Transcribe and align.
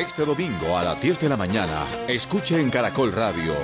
Este 0.00 0.24
domingo 0.24 0.78
a 0.78 0.82
las 0.82 1.02
10 1.02 1.20
de 1.20 1.28
la 1.28 1.36
mañana, 1.36 1.86
escuche 2.08 2.58
en 2.58 2.70
Caracol 2.70 3.12
Radio 3.12 3.54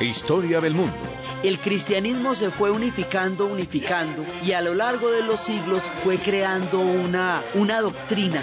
Historia 0.00 0.60
del 0.60 0.74
Mundo. 0.74 0.94
El 1.42 1.58
cristianismo 1.58 2.36
se 2.36 2.52
fue 2.52 2.70
unificando, 2.70 3.46
unificando, 3.46 4.24
y 4.44 4.52
a 4.52 4.60
lo 4.60 4.76
largo 4.76 5.10
de 5.10 5.24
los 5.24 5.40
siglos 5.40 5.82
fue 6.04 6.18
creando 6.18 6.78
una, 6.78 7.42
una 7.54 7.80
doctrina 7.80 8.40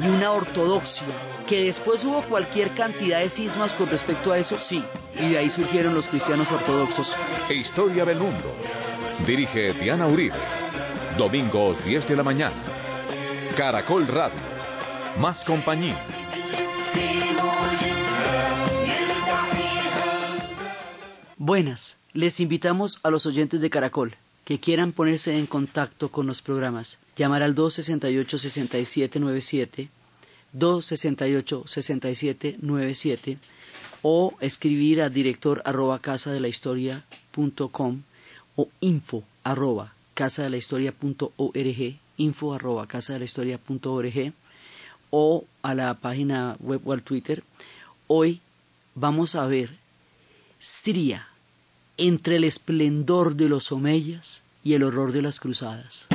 y 0.00 0.08
una 0.08 0.32
ortodoxia 0.32 1.06
que 1.46 1.64
después 1.64 2.02
hubo 2.06 2.22
cualquier 2.22 2.70
cantidad 2.70 3.18
de 3.18 3.28
sismas 3.28 3.74
con 3.74 3.90
respecto 3.90 4.32
a 4.32 4.38
eso, 4.38 4.58
sí, 4.58 4.82
y 5.12 5.32
de 5.32 5.36
ahí 5.36 5.50
surgieron 5.50 5.92
los 5.92 6.08
cristianos 6.08 6.50
ortodoxos. 6.52 7.18
Historia 7.50 8.06
del 8.06 8.18
Mundo. 8.18 8.56
Dirige 9.26 9.74
Diana 9.74 10.06
Uribe. 10.06 10.38
Domingos 11.18 11.84
10 11.84 12.08
de 12.08 12.16
la 12.16 12.22
mañana. 12.22 12.56
Caracol 13.54 14.06
Radio. 14.06 14.40
Más 15.18 15.44
compañía. 15.44 16.02
Buenas, 21.46 21.98
les 22.12 22.40
invitamos 22.40 22.98
a 23.04 23.10
los 23.10 23.24
oyentes 23.24 23.60
de 23.60 23.70
Caracol 23.70 24.16
que 24.44 24.58
quieran 24.58 24.90
ponerse 24.92 25.38
en 25.38 25.46
contacto 25.46 26.10
con 26.10 26.26
los 26.26 26.42
programas, 26.42 26.98
llamar 27.16 27.42
al 27.42 27.54
268-6797, 27.54 29.88
268-6797 30.56 33.38
o 34.02 34.34
escribir 34.40 35.02
a 35.02 35.08
director 35.08 35.62
arroba 35.64 36.00
casa 36.00 36.32
de 36.32 36.40
la 36.40 36.48
historia 36.48 37.04
punto 37.30 37.68
com, 37.68 38.02
o 38.56 38.68
info 38.80 39.22
arroba 39.44 39.94
casa 40.14 40.42
de 40.42 40.50
la 40.50 40.56
historia 40.56 40.90
punto 40.92 41.32
org, 41.36 41.96
info 42.16 42.54
arroba 42.54 42.86
casa 42.86 43.12
de 43.12 43.20
la 43.20 43.24
historia 43.24 43.58
punto 43.58 43.92
org 43.92 44.32
o 45.18 45.46
a 45.62 45.74
la 45.74 45.94
página 45.94 46.58
web 46.60 46.82
o 46.84 46.92
al 46.92 47.02
Twitter. 47.02 47.42
Hoy 48.06 48.42
vamos 48.94 49.34
a 49.34 49.46
ver 49.46 49.70
Siria 50.58 51.28
entre 51.96 52.36
el 52.36 52.44
esplendor 52.44 53.34
de 53.34 53.48
los 53.48 53.72
omeyas 53.72 54.42
y 54.62 54.74
el 54.74 54.82
horror 54.82 55.12
de 55.12 55.22
las 55.22 55.40
cruzadas. 55.40 56.06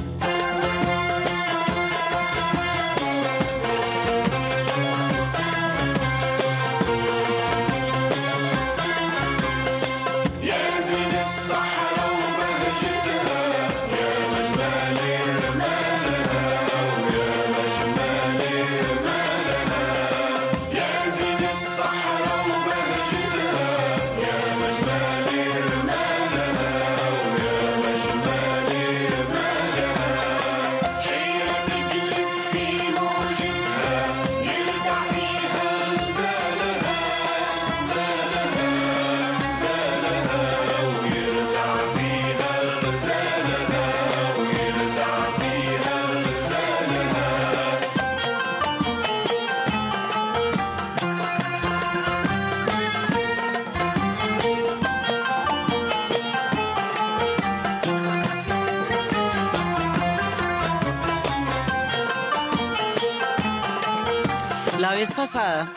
Pasada 65.32 65.72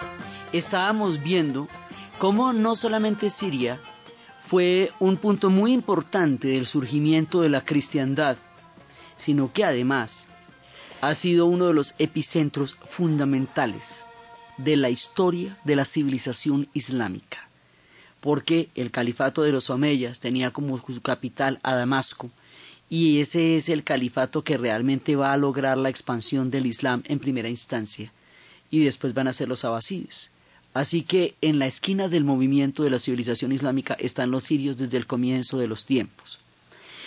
estábamos 0.52 1.22
viendo 1.22 1.68
cómo 2.18 2.52
no 2.52 2.74
solamente 2.74 3.30
Siria 3.30 3.80
fue 4.40 4.90
un 4.98 5.16
punto 5.16 5.48
muy 5.48 5.72
importante 5.72 6.48
del 6.48 6.66
surgimiento 6.66 7.40
de 7.40 7.50
la 7.50 7.62
cristiandad, 7.62 8.36
sino 9.16 9.52
que 9.52 9.62
además 9.62 10.26
ha 11.02 11.14
sido 11.14 11.46
uno 11.46 11.68
de 11.68 11.72
los 11.72 11.94
epicentros 11.98 12.76
fundamentales 12.82 14.04
de 14.56 14.74
la 14.74 14.90
historia 14.90 15.56
de 15.62 15.76
la 15.76 15.84
civilización 15.84 16.68
islámica, 16.74 17.48
porque 18.20 18.70
el 18.74 18.90
califato 18.90 19.42
de 19.42 19.52
los 19.52 19.70
Omeyas 19.70 20.18
tenía 20.18 20.50
como 20.50 20.78
su 20.78 21.00
capital 21.00 21.60
a 21.62 21.76
Damasco, 21.76 22.28
y 22.90 23.20
ese 23.20 23.56
es 23.56 23.68
el 23.68 23.84
califato 23.84 24.42
que 24.42 24.58
realmente 24.58 25.14
va 25.14 25.32
a 25.32 25.36
lograr 25.36 25.78
la 25.78 25.90
expansión 25.90 26.50
del 26.50 26.66
Islam 26.66 27.04
en 27.06 27.20
primera 27.20 27.48
instancia 27.48 28.10
y 28.74 28.84
después 28.84 29.14
van 29.14 29.28
a 29.28 29.32
ser 29.32 29.48
los 29.48 29.64
abasides. 29.64 30.30
Así 30.72 31.02
que 31.02 31.36
en 31.40 31.60
la 31.60 31.66
esquina 31.66 32.08
del 32.08 32.24
movimiento 32.24 32.82
de 32.82 32.90
la 32.90 32.98
civilización 32.98 33.52
islámica 33.52 33.94
están 33.94 34.32
los 34.32 34.42
sirios 34.42 34.76
desde 34.76 34.96
el 34.96 35.06
comienzo 35.06 35.58
de 35.58 35.68
los 35.68 35.86
tiempos. 35.86 36.40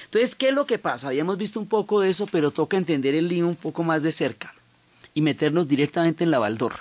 Entonces, 0.06 0.36
¿qué 0.36 0.50
es 0.50 0.56
lo 0.56 0.66
que 0.66 0.80
pasa? 0.80 1.10
Habíamos 1.10 1.38
visto 1.38 1.60
un 1.60 1.68
poco 1.68 2.00
de 2.00 2.10
eso, 2.10 2.28
pero 2.28 2.52
toca 2.52 2.78
entender 2.78 3.14
el 3.14 3.28
lío 3.28 3.46
un 3.46 3.58
poco 3.58 3.84
más 3.84 4.02
de 4.04 4.14
cerca 4.14 4.56
y 5.14 5.22
meternos 5.22 5.68
directamente 5.68 6.24
en 6.24 6.32
la 6.32 6.40
Baldor, 6.40 6.76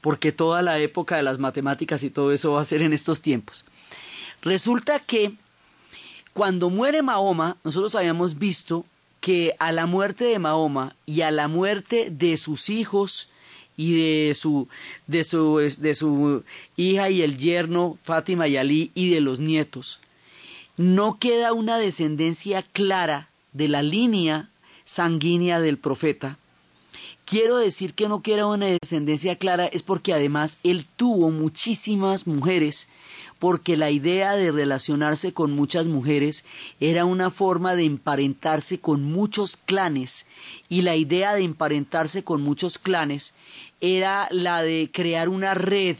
porque 0.00 0.32
toda 0.32 0.62
la 0.62 0.80
época 0.80 1.16
de 1.16 1.22
las 1.22 1.38
matemáticas 1.38 2.02
y 2.02 2.10
todo 2.10 2.32
eso 2.32 2.54
va 2.54 2.62
a 2.62 2.64
ser 2.64 2.82
en 2.82 2.92
estos 2.92 3.22
tiempos. 3.22 3.64
Resulta 4.42 4.98
que 4.98 5.34
cuando 6.32 6.68
muere 6.70 7.02
Mahoma, 7.02 7.56
nosotros 7.62 7.94
habíamos 7.94 8.40
visto 8.40 8.84
que 9.20 9.54
a 9.60 9.70
la 9.70 9.86
muerte 9.86 10.24
de 10.24 10.40
Mahoma 10.40 10.96
y 11.06 11.20
a 11.20 11.30
la 11.30 11.46
muerte 11.46 12.08
de 12.10 12.36
sus 12.36 12.70
hijos, 12.70 13.30
y 13.76 14.26
de 14.28 14.34
su, 14.34 14.68
de 15.06 15.24
su, 15.24 15.56
de 15.78 15.94
su 15.94 16.42
hija 16.76 17.10
y 17.10 17.22
el 17.22 17.38
yerno 17.38 17.98
Fátima 18.02 18.48
y 18.48 18.56
Ali 18.56 18.90
y 18.94 19.10
de 19.10 19.20
los 19.20 19.40
nietos. 19.40 20.00
No 20.76 21.18
queda 21.18 21.52
una 21.52 21.78
descendencia 21.78 22.62
clara 22.62 23.28
de 23.52 23.68
la 23.68 23.82
línea 23.82 24.48
sanguínea 24.84 25.60
del 25.60 25.78
profeta. 25.78 26.38
Quiero 27.24 27.56
decir 27.56 27.94
que 27.94 28.08
no 28.08 28.22
queda 28.22 28.46
una 28.46 28.66
descendencia 28.66 29.36
clara 29.36 29.66
es 29.66 29.82
porque 29.82 30.12
además 30.12 30.58
él 30.62 30.84
tuvo 30.96 31.30
muchísimas 31.30 32.26
mujeres 32.26 32.90
porque 33.38 33.76
la 33.76 33.90
idea 33.90 34.36
de 34.36 34.50
relacionarse 34.50 35.32
con 35.32 35.52
muchas 35.52 35.86
mujeres 35.86 36.44
era 36.80 37.04
una 37.04 37.30
forma 37.30 37.74
de 37.74 37.84
emparentarse 37.84 38.80
con 38.80 39.02
muchos 39.02 39.56
clanes 39.56 40.26
y 40.68 40.82
la 40.82 40.96
idea 40.96 41.34
de 41.34 41.42
emparentarse 41.42 42.24
con 42.24 42.42
muchos 42.42 42.78
clanes 42.78 43.34
era 43.80 44.28
la 44.30 44.62
de 44.62 44.90
crear 44.92 45.28
una 45.28 45.54
red, 45.54 45.96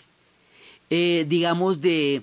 eh, 0.91 1.27
digamos, 1.29 1.81
de, 1.81 2.23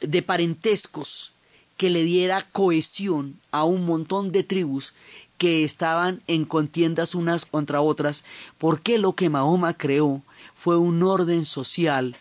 de 0.00 0.22
parentescos 0.22 1.32
que 1.76 1.90
le 1.90 2.04
diera 2.04 2.46
cohesión 2.52 3.40
a 3.50 3.64
un 3.64 3.84
montón 3.86 4.30
de 4.30 4.44
tribus 4.44 4.94
que 5.38 5.64
estaban 5.64 6.22
en 6.28 6.44
contiendas 6.44 7.16
unas 7.16 7.44
contra 7.44 7.80
otras, 7.80 8.24
porque 8.58 8.98
lo 8.98 9.14
que 9.14 9.28
Mahoma 9.28 9.74
creó 9.74 10.22
fue 10.54 10.78
un 10.78 11.02
orden 11.02 11.44
social, 11.44 12.14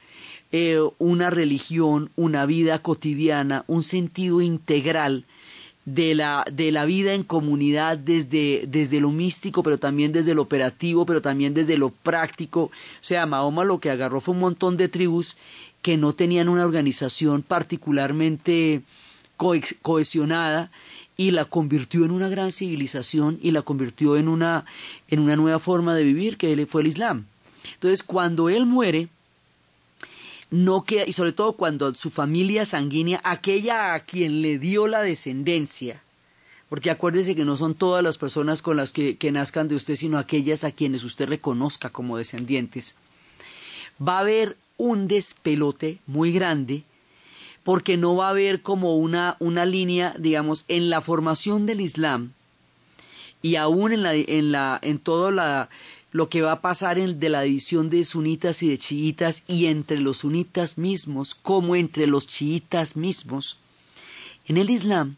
eh, 0.52 0.80
una 0.98 1.30
religión, 1.30 2.12
una 2.16 2.46
vida 2.46 2.80
cotidiana, 2.80 3.64
un 3.68 3.84
sentido 3.84 4.42
integral 4.42 5.26
de 5.86 6.14
la, 6.14 6.46
de 6.52 6.72
la 6.72 6.86
vida 6.86 7.14
en 7.14 7.24
comunidad 7.24 7.98
desde, 7.98 8.66
desde 8.68 9.00
lo 9.00 9.12
místico, 9.12 9.64
pero 9.64 9.78
también 9.78 10.12
desde 10.12 10.36
lo 10.36 10.44
operativo, 10.44 11.06
pero 11.06 11.22
también 11.22 11.54
desde 11.54 11.78
lo 11.78 11.90
práctico. 11.90 12.64
O 12.64 12.72
sea, 13.02 13.26
Mahoma 13.26 13.64
lo 13.64 13.80
que 13.80 13.90
agarró 13.90 14.22
fue 14.22 14.34
un 14.34 14.42
montón 14.42 14.78
de 14.78 14.90
tribus 14.90 15.38
que 15.82 15.98
no 15.98 16.14
tenían 16.14 16.50
una 16.50 16.66
organización 16.66 17.42
particularmente 17.42 18.82
cohesionada 19.82 20.70
y 21.18 21.32
la 21.32 21.46
convirtió 21.46 22.06
en 22.06 22.12
una 22.12 22.30
gran 22.30 22.52
civilización 22.52 23.40
y 23.42 23.52
la 23.52 23.64
convirtió 23.64 24.18
en 24.18 24.28
una, 24.28 24.66
en 25.08 25.20
una 25.20 25.36
nueva 25.36 25.60
forma 25.60 25.96
de 25.96 26.04
vivir 26.04 26.38
que 26.38 26.66
fue 26.68 26.82
el 26.82 26.88
Islam. 26.88 27.26
Entonces, 27.74 28.04
cuando 28.04 28.50
él 28.50 28.66
muere, 28.66 29.08
no 30.52 30.84
queda, 30.84 31.06
y 31.08 31.14
sobre 31.14 31.32
todo 31.32 31.54
cuando 31.54 31.94
su 31.94 32.12
familia 32.12 32.66
sanguínea, 32.66 33.22
aquella 33.24 33.94
a 33.94 34.02
quien 34.02 34.42
le 34.42 34.60
dio 34.60 34.86
la 34.86 35.02
descendencia, 35.02 36.04
porque 36.70 36.92
acuérdese 36.92 37.36
que 37.36 37.46
no 37.46 37.58
son 37.58 37.74
todas 37.74 38.04
las 38.04 38.18
personas 38.18 38.62
con 38.62 38.78
las 38.78 38.92
que, 38.92 39.18
que 39.18 39.32
nazcan 39.32 39.70
de 39.70 39.76
usted, 39.76 39.96
sino 39.96 40.20
aquellas 40.20 40.64
a 40.64 40.72
quienes 40.72 41.04
usted 41.04 41.28
reconozca 41.28 41.90
como 41.90 42.18
descendientes, 42.18 42.96
va 44.06 44.18
a 44.18 44.22
haber 44.22 44.58
un 44.78 45.08
despelote 45.08 46.00
muy 46.06 46.34
grande, 46.34 46.84
porque 47.64 47.96
no 47.96 48.16
va 48.16 48.28
a 48.28 48.32
haber 48.32 48.62
como 48.62 48.98
una, 48.98 49.38
una 49.40 49.66
línea, 49.66 50.16
digamos, 50.18 50.66
en 50.68 50.90
la 50.90 51.00
formación 51.00 51.66
del 51.66 51.80
Islam 51.80 52.34
y 53.42 53.56
aún 53.56 53.94
en 53.94 54.04
la, 54.04 54.16
en 54.16 54.52
la, 54.52 54.80
en 54.82 55.00
toda 55.00 55.32
la, 55.32 55.70
lo 56.12 56.30
que 56.30 56.42
va 56.42 56.54
a 56.54 56.62
pasar 56.62 57.00
en, 57.00 57.20
de 57.20 57.30
la 57.30 57.42
división 57.42 57.90
de 57.90 58.04
sunitas 58.06 58.64
y 58.64 58.70
de 58.70 58.78
chiitas 58.78 59.44
y 59.48 59.68
entre 59.68 60.00
los 60.00 60.20
sunitas 60.20 60.78
mismos 60.78 61.36
como 61.36 61.76
entre 61.76 62.08
los 62.08 62.28
chiitas 62.28 62.96
mismos, 62.96 63.60
en 64.48 64.58
el 64.58 64.70
Islam 64.70 65.16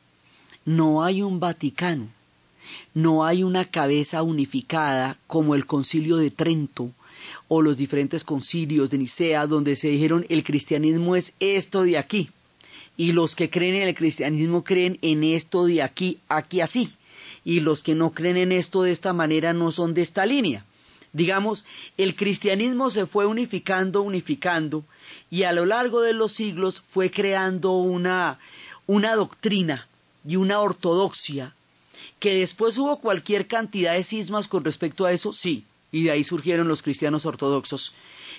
no 0.65 1.03
hay 1.03 1.21
un 1.21 1.39
Vaticano, 1.39 2.07
no 2.93 3.25
hay 3.25 3.43
una 3.43 3.65
cabeza 3.65 4.23
unificada 4.23 5.17
como 5.27 5.55
el 5.55 5.65
concilio 5.65 6.17
de 6.17 6.31
Trento 6.31 6.91
o 7.47 7.61
los 7.61 7.77
diferentes 7.77 8.23
concilios 8.23 8.89
de 8.89 8.97
Nicea 8.97 9.47
donde 9.47 9.75
se 9.75 9.89
dijeron 9.89 10.25
el 10.29 10.43
cristianismo 10.43 11.15
es 11.15 11.33
esto 11.39 11.83
de 11.83 11.97
aquí 11.97 12.29
y 12.95 13.11
los 13.11 13.35
que 13.35 13.49
creen 13.49 13.75
en 13.75 13.87
el 13.87 13.95
cristianismo 13.95 14.63
creen 14.63 14.99
en 15.01 15.23
esto 15.23 15.65
de 15.65 15.81
aquí, 15.81 16.19
aquí 16.29 16.61
así. 16.61 16.93
Y 17.43 17.59
los 17.59 17.83
que 17.83 17.95
no 17.95 18.11
creen 18.11 18.37
en 18.37 18.51
esto 18.51 18.83
de 18.83 18.91
esta 18.91 19.13
manera 19.13 19.53
no 19.53 19.71
son 19.71 19.93
de 19.93 20.01
esta 20.01 20.25
línea. 20.25 20.65
Digamos, 21.13 21.65
el 21.97 22.15
cristianismo 22.15 22.89
se 22.89 23.05
fue 23.05 23.27
unificando, 23.27 24.01
unificando, 24.01 24.83
y 25.29 25.43
a 25.43 25.53
lo 25.53 25.65
largo 25.65 26.01
de 26.01 26.13
los 26.13 26.31
siglos 26.31 26.81
fue 26.81 27.11
creando 27.11 27.73
una, 27.73 28.39
una 28.87 29.15
doctrina 29.15 29.87
y 30.27 30.37
una 30.37 30.59
ortodoxia, 30.59 31.53
que 32.19 32.35
después 32.39 32.77
hubo 32.79 32.99
cualquier 32.99 33.47
cantidad 33.47 33.93
de 33.93 34.03
cismas 34.03 34.47
con 34.47 34.63
respecto 34.63 35.05
a 35.05 35.11
eso, 35.11 35.33
sí, 35.33 35.65
y 35.91 36.03
de 36.03 36.11
ahí 36.11 36.23
surgieron 36.23 36.67
los 36.67 36.81
cristianos 36.81 37.27
ortodoxos, 37.27 37.93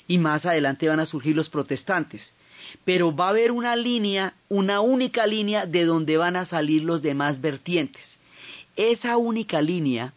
y 0.08 0.18
más 0.18 0.44
adelante 0.44 0.88
van 0.88 1.00
a 1.00 1.06
surgir 1.06 1.36
los 1.36 1.48
protestantes. 1.48 2.36
Pero 2.84 3.14
va 3.14 3.26
a 3.26 3.30
haber 3.30 3.52
una 3.52 3.76
línea, 3.76 4.34
una 4.48 4.80
única 4.80 5.28
línea 5.28 5.64
de 5.64 5.84
donde 5.84 6.16
van 6.16 6.34
a 6.34 6.44
salir 6.44 6.82
los 6.82 7.02
demás 7.02 7.40
vertientes. 7.40 8.18
Esa 8.74 9.16
única 9.16 9.62
línea 9.62 10.12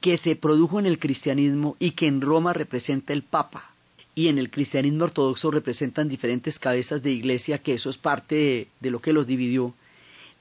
que 0.00 0.16
se 0.16 0.36
produjo 0.36 0.78
en 0.78 0.86
el 0.86 0.98
cristianismo 0.98 1.76
y 1.78 1.92
que 1.92 2.06
en 2.06 2.20
Roma 2.20 2.52
representa 2.52 3.12
el 3.12 3.22
Papa 3.22 3.72
y 4.14 4.26
en 4.26 4.38
el 4.38 4.50
cristianismo 4.50 5.04
ortodoxo 5.04 5.50
representan 5.50 6.08
diferentes 6.08 6.58
cabezas 6.58 7.02
de 7.04 7.12
iglesia, 7.12 7.58
que 7.58 7.74
eso 7.74 7.88
es 7.88 7.98
parte 7.98 8.68
de, 8.80 8.90
lo 8.90 9.00
que 9.00 9.12
los 9.12 9.28
dividió, 9.28 9.74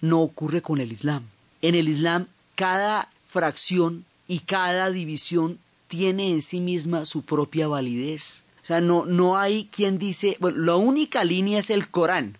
no 0.01 0.21
ocurre 0.21 0.63
con 0.63 0.79
el 0.79 0.91
Islam. 0.91 1.23
En 1.61 1.75
el 1.75 1.87
Islam 1.87 2.25
cada 2.55 3.09
fracción 3.27 4.03
y 4.27 4.39
cada 4.39 4.89
división 4.89 5.59
tiene 5.87 6.31
en 6.31 6.41
sí 6.41 6.59
misma 6.59 7.05
su 7.05 7.21
propia 7.21 7.67
validez. 7.67 8.45
O 8.63 8.65
sea, 8.65 8.81
no, 8.81 9.05
no 9.05 9.37
hay 9.37 9.69
quien 9.71 9.99
dice, 9.99 10.37
bueno, 10.39 10.57
la 10.57 10.75
única 10.75 11.23
línea 11.23 11.59
es 11.59 11.69
el 11.69 11.87
Corán, 11.87 12.37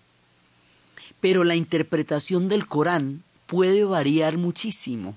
pero 1.21 1.43
la 1.43 1.55
interpretación 1.55 2.49
del 2.49 2.67
Corán 2.67 3.23
puede 3.45 3.83
variar 3.83 4.37
muchísimo 4.37 5.15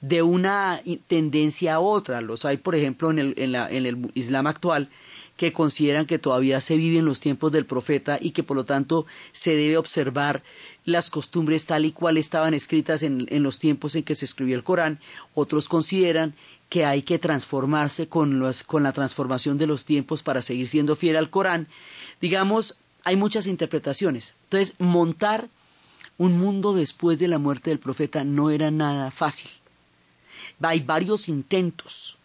de 0.00 0.22
una 0.22 0.82
tendencia 1.06 1.74
a 1.74 1.80
otra. 1.80 2.20
Los 2.20 2.44
hay, 2.44 2.56
por 2.56 2.74
ejemplo, 2.74 3.10
en 3.10 3.18
el, 3.18 3.34
en, 3.36 3.52
la, 3.52 3.70
en 3.70 3.86
el 3.86 4.10
Islam 4.14 4.46
actual 4.46 4.88
que 5.36 5.52
consideran 5.52 6.06
que 6.06 6.18
todavía 6.18 6.60
se 6.60 6.76
vive 6.76 6.98
en 6.98 7.04
los 7.04 7.20
tiempos 7.20 7.52
del 7.52 7.64
profeta 7.64 8.18
y 8.20 8.32
que 8.32 8.42
por 8.42 8.56
lo 8.56 8.64
tanto 8.64 9.06
se 9.32 9.54
debe 9.54 9.76
observar 9.76 10.42
las 10.84 11.10
costumbres 11.10 11.64
tal 11.66 11.84
y 11.84 11.92
cual 11.92 12.18
estaban 12.18 12.54
escritas 12.54 13.04
en, 13.04 13.26
en 13.30 13.44
los 13.44 13.60
tiempos 13.60 13.94
en 13.94 14.02
que 14.02 14.16
se 14.16 14.24
escribió 14.24 14.56
el 14.56 14.64
Corán. 14.64 14.98
Otros 15.34 15.68
consideran 15.68 16.34
que 16.68 16.84
hay 16.84 17.02
que 17.02 17.18
transformarse 17.18 18.08
con, 18.08 18.40
los, 18.40 18.62
con 18.62 18.82
la 18.82 18.92
transformación 18.92 19.58
de 19.58 19.66
los 19.66 19.84
tiempos 19.84 20.22
para 20.22 20.42
seguir 20.42 20.68
siendo 20.68 20.96
fiel 20.96 21.16
al 21.16 21.30
Corán. 21.30 21.68
Digamos, 22.20 22.80
hay 23.04 23.16
muchas 23.16 23.46
interpretaciones. 23.46 24.34
Entonces, 24.44 24.74
montar 24.80 25.48
un 26.18 26.36
mundo 26.36 26.74
después 26.74 27.18
de 27.18 27.28
la 27.28 27.38
muerte 27.38 27.70
del 27.70 27.78
profeta 27.78 28.24
no 28.24 28.50
era 28.50 28.70
nada 28.70 29.10
fácil. 29.10 29.50
Hay 30.60 30.80
varios 30.80 31.28
intentos. 31.28 32.16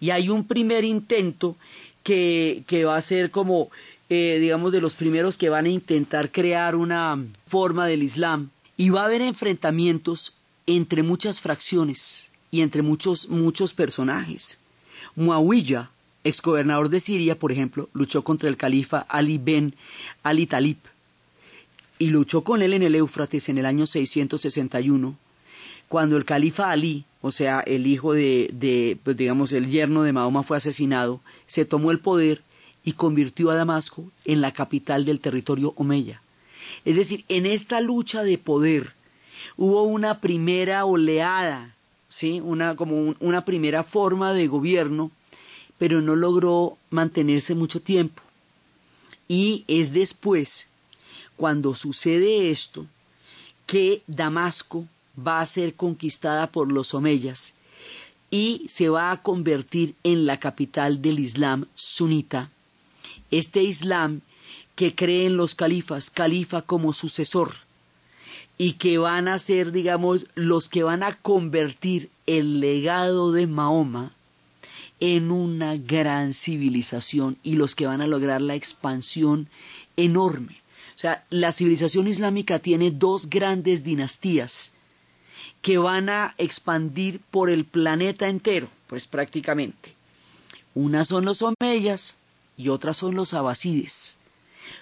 Y 0.00 0.10
hay 0.10 0.28
un 0.28 0.44
primer 0.46 0.84
intento 0.84 1.56
que, 2.02 2.62
que 2.66 2.84
va 2.84 2.96
a 2.96 3.00
ser 3.00 3.30
como, 3.30 3.70
eh, 4.08 4.38
digamos, 4.40 4.72
de 4.72 4.80
los 4.80 4.94
primeros 4.94 5.36
que 5.36 5.48
van 5.48 5.66
a 5.66 5.70
intentar 5.70 6.30
crear 6.30 6.76
una 6.76 7.22
forma 7.46 7.86
del 7.86 8.02
Islam. 8.02 8.50
Y 8.76 8.90
va 8.90 9.02
a 9.02 9.06
haber 9.06 9.22
enfrentamientos 9.22 10.34
entre 10.66 11.02
muchas 11.02 11.40
fracciones 11.40 12.30
y 12.50 12.60
entre 12.60 12.82
muchos, 12.82 13.28
muchos 13.28 13.74
personajes. 13.74 14.58
Muawiyah, 15.16 15.90
exgobernador 16.24 16.88
de 16.88 17.00
Siria, 17.00 17.38
por 17.38 17.52
ejemplo, 17.52 17.88
luchó 17.92 18.22
contra 18.22 18.48
el 18.48 18.56
califa 18.56 18.98
Ali 19.08 19.38
ben 19.38 19.74
Ali 20.22 20.46
Talib 20.46 20.78
y 21.98 22.08
luchó 22.08 22.44
con 22.44 22.62
él 22.62 22.72
en 22.72 22.82
el 22.82 22.94
Éufrates 22.94 23.48
en 23.48 23.58
el 23.58 23.66
año 23.66 23.86
661, 23.86 25.16
cuando 25.88 26.16
el 26.16 26.24
califa 26.24 26.70
Ali, 26.70 27.04
o 27.20 27.30
sea, 27.30 27.60
el 27.60 27.86
hijo 27.86 28.12
de, 28.12 28.50
de 28.52 28.98
pues 29.02 29.16
digamos, 29.16 29.52
el 29.52 29.68
yerno 29.70 30.02
de 30.02 30.12
Mahoma 30.12 30.42
fue 30.42 30.56
asesinado, 30.56 31.20
se 31.46 31.64
tomó 31.64 31.90
el 31.90 31.98
poder 31.98 32.42
y 32.84 32.92
convirtió 32.92 33.50
a 33.50 33.54
Damasco 33.54 34.10
en 34.24 34.40
la 34.40 34.52
capital 34.52 35.04
del 35.04 35.20
territorio 35.20 35.72
omeya. 35.76 36.22
Es 36.84 36.96
decir, 36.96 37.24
en 37.28 37.46
esta 37.46 37.80
lucha 37.80 38.22
de 38.22 38.38
poder 38.38 38.92
hubo 39.56 39.82
una 39.82 40.20
primera 40.20 40.84
oleada, 40.84 41.74
¿sí? 42.08 42.40
una, 42.40 42.76
como 42.76 43.14
una 43.20 43.44
primera 43.44 43.82
forma 43.82 44.32
de 44.32 44.46
gobierno, 44.46 45.10
pero 45.78 46.00
no 46.00 46.16
logró 46.16 46.78
mantenerse 46.90 47.54
mucho 47.54 47.80
tiempo. 47.80 48.22
Y 49.28 49.64
es 49.68 49.92
después 49.92 50.70
cuando 51.36 51.74
sucede 51.74 52.50
esto, 52.50 52.86
que 53.66 54.02
Damasco 54.06 54.86
va 55.26 55.40
a 55.40 55.46
ser 55.46 55.74
conquistada 55.74 56.50
por 56.52 56.70
los 56.70 56.94
omeyas 56.94 57.54
y 58.30 58.66
se 58.68 58.88
va 58.88 59.10
a 59.10 59.22
convertir 59.22 59.94
en 60.04 60.26
la 60.26 60.38
capital 60.38 61.00
del 61.00 61.18
Islam 61.18 61.66
sunita. 61.74 62.50
Este 63.30 63.62
Islam 63.62 64.20
que 64.74 64.94
cree 64.94 65.26
en 65.26 65.36
los 65.36 65.54
califas, 65.54 66.10
califa 66.10 66.62
como 66.62 66.92
sucesor, 66.92 67.56
y 68.58 68.74
que 68.74 68.98
van 68.98 69.28
a 69.28 69.38
ser, 69.38 69.72
digamos, 69.72 70.26
los 70.34 70.68
que 70.68 70.82
van 70.82 71.02
a 71.02 71.16
convertir 71.16 72.10
el 72.26 72.60
legado 72.60 73.32
de 73.32 73.46
Mahoma 73.46 74.12
en 75.00 75.30
una 75.30 75.76
gran 75.76 76.34
civilización 76.34 77.38
y 77.42 77.54
los 77.54 77.74
que 77.74 77.86
van 77.86 78.00
a 78.00 78.08
lograr 78.08 78.40
la 78.40 78.56
expansión 78.56 79.48
enorme. 79.96 80.60
O 80.96 80.98
sea, 80.98 81.24
la 81.30 81.52
civilización 81.52 82.08
islámica 82.08 82.58
tiene 82.58 82.90
dos 82.90 83.30
grandes 83.30 83.84
dinastías 83.84 84.72
que 85.62 85.78
van 85.78 86.08
a 86.08 86.34
expandir 86.38 87.20
por 87.30 87.50
el 87.50 87.64
planeta 87.64 88.28
entero, 88.28 88.68
pues 88.86 89.06
prácticamente. 89.06 89.94
Una 90.74 91.04
son 91.04 91.24
los 91.24 91.42
omeyas 91.42 92.16
y 92.56 92.68
otras 92.68 92.96
son 92.98 93.14
los 93.14 93.34
abasides. 93.34 94.18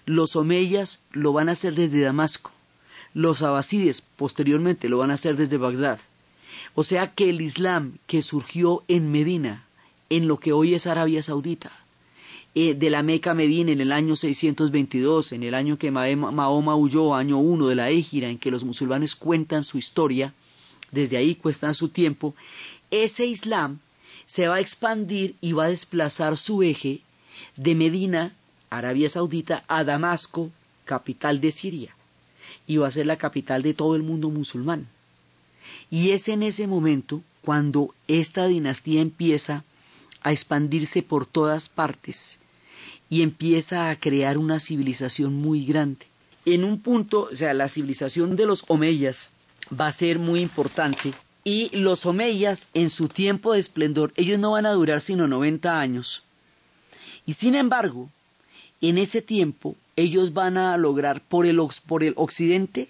Los 0.04 0.36
omeyas 0.36 1.04
lo 1.12 1.32
van 1.32 1.48
a 1.48 1.52
hacer 1.52 1.74
desde 1.74 2.00
Damasco. 2.00 2.52
Los 3.14 3.42
abasides 3.42 4.02
posteriormente 4.02 4.88
lo 4.88 4.98
van 4.98 5.10
a 5.10 5.14
hacer 5.14 5.36
desde 5.36 5.56
Bagdad. 5.56 5.98
O 6.74 6.84
sea 6.84 7.12
que 7.14 7.30
el 7.30 7.40
Islam 7.40 7.94
que 8.06 8.20
surgió 8.20 8.84
en 8.88 9.10
Medina, 9.10 9.64
en 10.10 10.28
lo 10.28 10.38
que 10.38 10.52
hoy 10.52 10.74
es 10.74 10.86
Arabia 10.86 11.22
Saudita, 11.22 11.72
eh, 12.54 12.74
de 12.74 12.90
la 12.90 13.02
Meca 13.02 13.34
Medina 13.34 13.72
en 13.72 13.80
el 13.80 13.92
año 13.92 14.16
622, 14.16 15.32
en 15.32 15.42
el 15.42 15.54
año 15.54 15.78
que 15.78 15.90
Mahoma 15.90 16.76
huyó, 16.76 17.14
año 17.14 17.38
1 17.38 17.68
de 17.68 17.74
la 17.74 17.90
Égira, 17.90 18.28
en 18.28 18.38
que 18.38 18.50
los 18.50 18.64
musulmanes 18.64 19.14
cuentan 19.14 19.64
su 19.64 19.78
historia, 19.78 20.34
desde 20.96 21.16
ahí 21.16 21.36
cuestan 21.36 21.74
su 21.74 21.90
tiempo, 21.90 22.34
ese 22.90 23.26
Islam 23.26 23.78
se 24.26 24.48
va 24.48 24.56
a 24.56 24.60
expandir 24.60 25.36
y 25.40 25.52
va 25.52 25.64
a 25.64 25.68
desplazar 25.68 26.36
su 26.36 26.62
eje 26.62 27.00
de 27.56 27.74
Medina, 27.74 28.34
Arabia 28.70 29.08
Saudita, 29.08 29.64
a 29.68 29.84
Damasco, 29.84 30.50
capital 30.84 31.40
de 31.40 31.52
Siria, 31.52 31.94
y 32.66 32.78
va 32.78 32.88
a 32.88 32.90
ser 32.90 33.06
la 33.06 33.16
capital 33.16 33.62
de 33.62 33.74
todo 33.74 33.94
el 33.94 34.02
mundo 34.02 34.30
musulmán. 34.30 34.88
Y 35.90 36.10
es 36.10 36.28
en 36.28 36.42
ese 36.42 36.66
momento 36.66 37.22
cuando 37.42 37.94
esta 38.08 38.46
dinastía 38.48 39.00
empieza 39.00 39.64
a 40.22 40.32
expandirse 40.32 41.02
por 41.02 41.26
todas 41.26 41.68
partes 41.68 42.40
y 43.08 43.22
empieza 43.22 43.90
a 43.90 43.96
crear 43.96 44.38
una 44.38 44.58
civilización 44.58 45.34
muy 45.34 45.64
grande. 45.64 46.06
En 46.44 46.64
un 46.64 46.80
punto, 46.80 47.28
o 47.30 47.36
sea, 47.36 47.54
la 47.54 47.68
civilización 47.68 48.34
de 48.34 48.46
los 48.46 48.64
omeyas 48.68 49.35
va 49.72 49.88
a 49.88 49.92
ser 49.92 50.18
muy 50.18 50.40
importante. 50.40 51.12
Y 51.44 51.70
los 51.76 52.06
omeyas 52.06 52.68
en 52.74 52.90
su 52.90 53.08
tiempo 53.08 53.52
de 53.52 53.60
esplendor, 53.60 54.12
ellos 54.16 54.38
no 54.38 54.52
van 54.52 54.66
a 54.66 54.72
durar 54.72 55.00
sino 55.00 55.28
90 55.28 55.80
años. 55.80 56.24
Y 57.24 57.34
sin 57.34 57.54
embargo, 57.54 58.10
en 58.80 58.98
ese 58.98 59.22
tiempo 59.22 59.76
ellos 59.96 60.32
van 60.32 60.58
a 60.58 60.76
lograr 60.76 61.20
por 61.20 61.46
el, 61.46 61.60
por 61.86 62.04
el 62.04 62.14
occidente, 62.16 62.88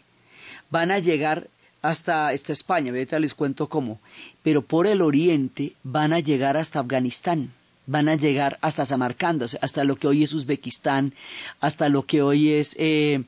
van 0.70 0.90
a 0.90 0.98
llegar 0.98 1.48
hasta, 1.82 2.32
esta 2.32 2.52
España, 2.52 2.90
ahorita 2.90 3.18
les 3.18 3.34
cuento 3.34 3.68
cómo, 3.68 4.00
pero 4.42 4.62
por 4.62 4.86
el 4.86 5.00
oriente 5.02 5.74
van 5.84 6.12
a 6.12 6.20
llegar 6.20 6.56
hasta 6.56 6.80
Afganistán. 6.80 7.52
Van 7.88 8.08
a 8.08 8.16
llegar 8.16 8.58
hasta 8.62 8.84
Samarcanda, 8.84 9.46
hasta 9.60 9.84
lo 9.84 9.94
que 9.94 10.08
hoy 10.08 10.24
es 10.24 10.32
Uzbekistán, 10.32 11.14
hasta 11.60 11.88
lo 11.88 12.04
que 12.04 12.20
hoy 12.20 12.50
es 12.50 12.74
eh, 12.80 13.22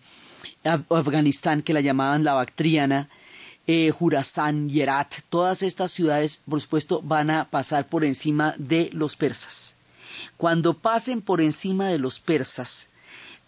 Afganistán, 0.65 1.63
que 1.63 1.73
la 1.73 1.81
llamaban 1.81 2.25
la 2.25 2.35
Bactriana, 2.35 3.09
eh, 3.69 3.91
Jurasán, 3.91 4.71
Yerat, 4.71 5.17
todas 5.29 5.63
estas 5.63 5.93
ciudades, 5.93 6.41
por 6.49 6.59
supuesto, 6.59 7.03
van 7.03 7.31
a 7.31 7.51
pasar 7.51 7.87
por 7.87 8.03
encima 8.03 8.55
de 8.57 8.89
los 8.95 9.15
persas. 9.15 9.77
Cuando 10.39 10.73
pasen 10.73 11.21
por 11.21 11.43
encima 11.43 11.89
de 11.89 11.99
los 11.99 12.19
persas, 12.19 12.89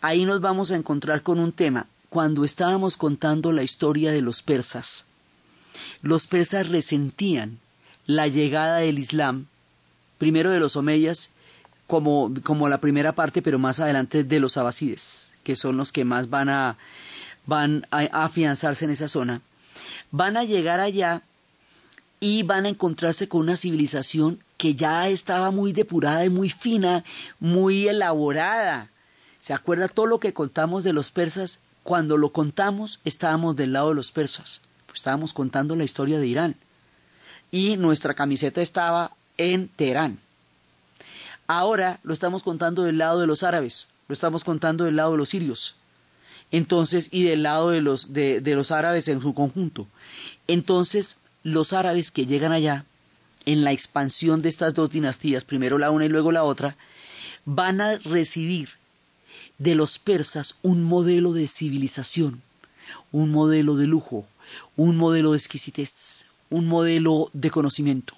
ahí 0.03 0.27
nos 0.27 0.43
vamos 0.43 0.71
a 0.71 0.77
encontrar 0.77 1.23
con 1.23 1.41
un 1.41 1.53
tema. 1.53 1.87
Cuando 2.11 2.45
estábamos 2.45 2.99
contando 2.99 3.51
la 3.51 3.63
historia 3.63 4.13
de 4.13 4.21
los 4.21 4.43
persas, 4.43 5.07
los 6.03 6.27
persas 6.27 6.69
resentían 6.69 7.59
la 8.05 8.29
llegada 8.29 8.77
del 8.77 8.99
Islam, 8.99 9.47
primero 10.19 10.51
de 10.51 10.61
los 10.61 10.77
omeyas, 10.77 11.31
como, 11.87 12.31
como 12.43 12.69
la 12.69 12.83
primera 12.83 13.13
parte, 13.13 13.41
pero 13.41 13.59
más 13.59 13.81
adelante 13.81 14.23
de 14.23 14.39
los 14.39 14.59
abasides, 14.59 15.33
que 15.45 15.57
son 15.57 15.79
los 15.79 15.93
que 15.93 16.05
más 16.05 16.29
van 16.29 16.51
a, 16.51 16.77
van 17.47 17.87
a 17.91 18.25
afianzarse 18.25 18.85
en 18.85 18.91
esa 18.91 19.09
zona 19.09 19.41
van 20.11 20.37
a 20.37 20.45
llegar 20.45 20.81
allá 20.81 21.23
y 22.21 22.43
van 22.43 22.67
a 22.67 22.69
encontrarse 22.69 23.29
con 23.29 23.41
una 23.41 23.57
civilización 23.57 24.43
que 24.59 24.75
ya 24.75 25.09
estaba 25.09 25.51
muy 25.51 25.73
depurada 25.73 26.25
y 26.25 26.29
muy 26.29 26.51
fina, 26.51 27.03
muy 27.39 27.89
elaborada. 27.89 28.91
¿Se 29.41 29.55
acuerda 29.55 29.89
todo 29.89 30.07
lo 30.07 30.21
que 30.21 30.35
contamos 30.35 30.85
de 30.85 30.93
los 30.93 31.11
persas? 31.11 31.61
Cuando 31.83 32.19
lo 32.19 32.31
contamos 32.31 33.01
estábamos 33.07 33.57
del 33.57 33.73
lado 33.73 33.89
de 33.89 33.95
los 33.95 34.13
persas, 34.13 34.61
pues 34.87 34.99
estábamos 34.99 35.33
contando 35.33 35.77
la 35.77 35.85
historia 35.85 36.21
de 36.21 36.27
Irán. 36.27 36.57
Y 37.51 37.79
nuestra 37.79 38.15
camiseta 38.15 38.61
estaba 38.61 39.13
en 39.39 39.69
Teherán. 39.69 40.19
Ahora 41.47 41.99
lo 42.03 42.13
estamos 42.13 42.43
contando 42.43 42.83
del 42.83 42.99
lado 42.99 43.19
de 43.19 43.27
los 43.27 43.43
árabes, 43.43 43.89
lo 44.09 44.13
estamos 44.13 44.45
contando 44.45 44.85
del 44.85 44.97
lado 44.97 45.13
de 45.13 45.19
los 45.19 45.31
sirios. 45.31 45.80
Entonces, 46.53 47.09
y 47.13 47.23
del 47.25 47.45
lado 47.45 47.71
de 47.71 47.81
los, 47.81 48.13
de, 48.13 48.41
de 48.41 48.55
los 48.55 48.71
árabes 48.71 49.09
en 49.09 49.21
su 49.21 49.35
conjunto. 49.35 49.87
Entonces, 50.49 51.19
los 51.43 51.73
árabes 51.73 52.11
que 52.11 52.27
llegan 52.27 52.53
allá, 52.53 52.85
en 53.47 53.65
la 53.65 53.73
expansión 53.73 54.43
de 54.43 54.49
estas 54.49 54.75
dos 54.75 54.91
dinastías, 54.91 55.45
primero 55.45 55.79
la 55.79 55.91
una 55.91 56.05
y 56.05 56.09
luego 56.09 56.33
la 56.33 56.45
otra, 56.45 56.77
van 57.45 57.81
a 57.81 57.97
recibir 57.99 58.71
de 59.59 59.75
los 59.75 59.99
persas 59.99 60.57
un 60.63 60.83
modelo 60.83 61.33
de 61.33 61.47
civilización, 61.49 62.43
un 63.13 63.31
modelo 63.31 63.77
de 63.77 63.87
lujo, 63.87 64.27
un 64.77 64.97
modelo 64.97 65.33
de 65.33 65.39
exquisitez, 65.39 66.25
un 66.49 66.67
modelo 66.67 67.31
de 67.33 67.51
conocimiento, 67.51 68.15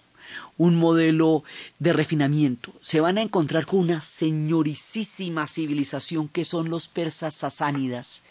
un 0.58 0.76
modelo 0.76 1.44
de 1.78 1.92
refinamiento. 1.92 2.72
Se 2.82 3.00
van 3.00 3.18
a 3.18 3.22
encontrar 3.22 3.66
con 3.66 3.80
una 3.80 4.00
señoricísima 4.00 5.46
civilización 5.46 6.28
que 6.28 6.44
son 6.44 6.70
los 6.70 6.88
persas 6.88 7.34
sasánidas. 7.34 8.24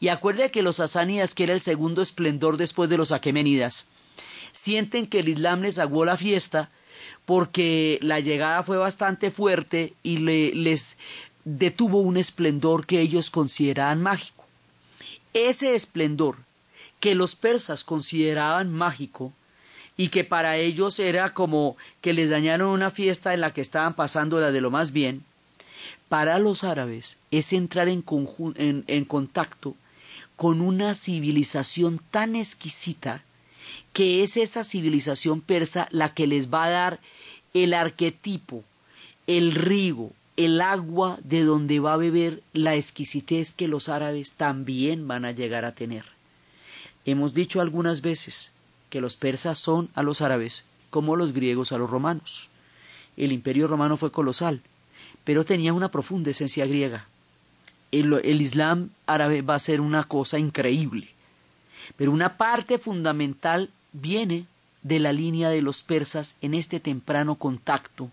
Y 0.00 0.08
acuerde 0.08 0.50
que 0.50 0.62
los 0.62 0.76
sasánidas, 0.76 1.34
que 1.34 1.44
era 1.44 1.54
el 1.54 1.60
segundo 1.60 2.02
esplendor 2.02 2.56
después 2.56 2.90
de 2.90 2.96
los 2.96 3.12
aqueménidas, 3.12 3.90
sienten 4.52 5.06
que 5.06 5.20
el 5.20 5.28
Islam 5.28 5.62
les 5.62 5.78
aguó 5.78 6.04
la 6.04 6.16
fiesta 6.16 6.70
porque 7.24 7.98
la 8.02 8.20
llegada 8.20 8.62
fue 8.62 8.76
bastante 8.76 9.30
fuerte 9.30 9.94
y 10.02 10.18
les 10.18 10.96
detuvo 11.44 12.00
un 12.00 12.16
esplendor 12.16 12.86
que 12.86 13.00
ellos 13.00 13.30
consideraban 13.30 14.02
mágico. 14.02 14.46
Ese 15.32 15.74
esplendor 15.74 16.36
que 16.98 17.14
los 17.14 17.36
persas 17.36 17.84
consideraban 17.84 18.72
mágico 18.72 19.32
y 20.00 20.08
que 20.08 20.24
para 20.24 20.56
ellos 20.56 20.98
era 20.98 21.34
como 21.34 21.76
que 22.00 22.14
les 22.14 22.30
dañaron 22.30 22.70
una 22.70 22.90
fiesta 22.90 23.34
en 23.34 23.42
la 23.42 23.52
que 23.52 23.60
estaban 23.60 23.92
pasando 23.92 24.40
la 24.40 24.50
de 24.50 24.62
lo 24.62 24.70
más 24.70 24.92
bien, 24.92 25.24
para 26.08 26.38
los 26.38 26.64
árabes 26.64 27.18
es 27.30 27.52
entrar 27.52 27.86
en, 27.86 28.02
en 28.86 29.04
contacto 29.04 29.76
con 30.36 30.62
una 30.62 30.94
civilización 30.94 32.00
tan 32.10 32.34
exquisita 32.34 33.22
que 33.92 34.22
es 34.22 34.38
esa 34.38 34.64
civilización 34.64 35.42
persa 35.42 35.86
la 35.90 36.14
que 36.14 36.26
les 36.26 36.48
va 36.48 36.64
a 36.64 36.70
dar 36.70 37.00
el 37.52 37.74
arquetipo, 37.74 38.64
el 39.26 39.54
rigo, 39.54 40.12
el 40.38 40.62
agua 40.62 41.18
de 41.24 41.44
donde 41.44 41.78
va 41.78 41.92
a 41.92 41.98
beber 41.98 42.42
la 42.54 42.74
exquisitez 42.74 43.52
que 43.52 43.68
los 43.68 43.90
árabes 43.90 44.32
también 44.32 45.06
van 45.06 45.26
a 45.26 45.32
llegar 45.32 45.66
a 45.66 45.74
tener. 45.74 46.06
Hemos 47.04 47.34
dicho 47.34 47.60
algunas 47.60 48.00
veces 48.00 48.54
que 48.90 49.00
los 49.00 49.16
persas 49.16 49.58
son 49.58 49.88
a 49.94 50.02
los 50.02 50.20
árabes 50.20 50.66
como 50.90 51.16
los 51.16 51.32
griegos 51.32 51.72
a 51.72 51.78
los 51.78 51.88
romanos. 51.88 52.50
El 53.16 53.32
imperio 53.32 53.66
romano 53.66 53.96
fue 53.96 54.12
colosal, 54.12 54.60
pero 55.24 55.44
tenía 55.44 55.72
una 55.72 55.90
profunda 55.90 56.30
esencia 56.30 56.66
griega. 56.66 57.06
El, 57.92 58.12
el, 58.12 58.40
Islam 58.40 58.90
árabe 59.06 59.42
va 59.42 59.54
a 59.54 59.60
ser 59.60 59.80
una 59.80 60.04
cosa 60.04 60.38
increíble, 60.38 61.08
pero 61.96 62.12
una 62.12 62.36
parte 62.36 62.78
fundamental 62.78 63.70
viene 63.92 64.46
de 64.82 65.00
la 65.00 65.12
línea 65.12 65.50
de 65.50 65.62
los 65.62 65.82
persas 65.82 66.36
en 66.40 66.54
este 66.54 66.80
temprano 66.80 67.34
contacto 67.34 68.10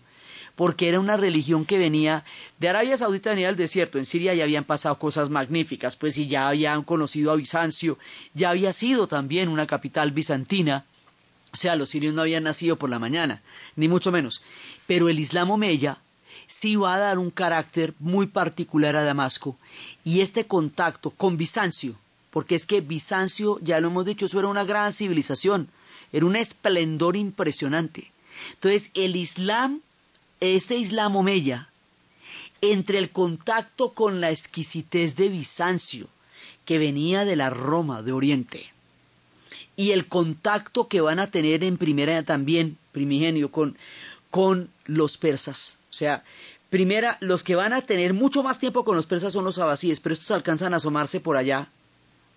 porque 0.58 0.88
era 0.88 0.98
una 0.98 1.16
religión 1.16 1.64
que 1.64 1.78
venía 1.78 2.24
de 2.58 2.68
Arabia 2.68 2.96
Saudita, 2.96 3.30
venía 3.30 3.46
del 3.46 3.54
desierto. 3.54 3.96
En 3.96 4.04
Siria 4.04 4.34
ya 4.34 4.42
habían 4.42 4.64
pasado 4.64 4.98
cosas 4.98 5.30
magníficas, 5.30 5.94
pues 5.94 6.14
si 6.14 6.26
ya 6.26 6.48
habían 6.48 6.82
conocido 6.82 7.30
a 7.30 7.36
Bizancio, 7.36 7.96
ya 8.34 8.50
había 8.50 8.72
sido 8.72 9.06
también 9.06 9.50
una 9.50 9.68
capital 9.68 10.10
bizantina. 10.10 10.84
O 11.52 11.56
sea, 11.56 11.76
los 11.76 11.90
sirios 11.90 12.12
no 12.12 12.22
habían 12.22 12.42
nacido 12.42 12.74
por 12.74 12.90
la 12.90 12.98
mañana, 12.98 13.40
ni 13.76 13.86
mucho 13.86 14.10
menos. 14.10 14.42
Pero 14.88 15.08
el 15.08 15.20
Islam 15.20 15.52
omeya 15.52 15.98
sí 16.48 16.74
va 16.74 16.96
a 16.96 16.98
dar 16.98 17.20
un 17.20 17.30
carácter 17.30 17.94
muy 18.00 18.26
particular 18.26 18.96
a 18.96 19.04
Damasco. 19.04 19.56
Y 20.02 20.22
este 20.22 20.48
contacto 20.48 21.10
con 21.10 21.36
Bizancio, 21.36 21.94
porque 22.30 22.56
es 22.56 22.66
que 22.66 22.80
Bizancio, 22.80 23.60
ya 23.62 23.78
lo 23.78 23.90
hemos 23.90 24.04
dicho, 24.04 24.26
eso 24.26 24.40
era 24.40 24.48
una 24.48 24.64
gran 24.64 24.92
civilización, 24.92 25.68
era 26.12 26.26
un 26.26 26.34
esplendor 26.34 27.14
impresionante. 27.14 28.10
Entonces, 28.54 28.90
el 28.94 29.14
Islam 29.14 29.82
este 30.40 30.76
Islam 30.76 31.16
omeya, 31.16 31.68
entre 32.60 32.98
el 32.98 33.10
contacto 33.10 33.92
con 33.92 34.20
la 34.20 34.30
exquisitez 34.30 35.16
de 35.16 35.28
Bizancio, 35.28 36.08
que 36.64 36.78
venía 36.78 37.24
de 37.24 37.36
la 37.36 37.50
Roma 37.50 38.02
de 38.02 38.12
Oriente, 38.12 38.72
y 39.76 39.92
el 39.92 40.06
contacto 40.08 40.88
que 40.88 41.00
van 41.00 41.18
a 41.18 41.30
tener 41.30 41.62
en 41.62 41.78
primera 41.78 42.22
también, 42.24 42.76
primigenio, 42.92 43.50
con, 43.50 43.76
con 44.30 44.70
los 44.86 45.16
persas. 45.16 45.78
O 45.90 45.94
sea, 45.94 46.24
primera, 46.68 47.16
los 47.20 47.44
que 47.44 47.54
van 47.54 47.72
a 47.72 47.82
tener 47.82 48.12
mucho 48.12 48.42
más 48.42 48.58
tiempo 48.58 48.84
con 48.84 48.96
los 48.96 49.06
persas 49.06 49.32
son 49.32 49.44
los 49.44 49.58
abasíes, 49.58 50.00
pero 50.00 50.12
estos 50.12 50.32
alcanzan 50.32 50.74
a 50.74 50.78
asomarse 50.78 51.20
por 51.20 51.36
allá, 51.36 51.68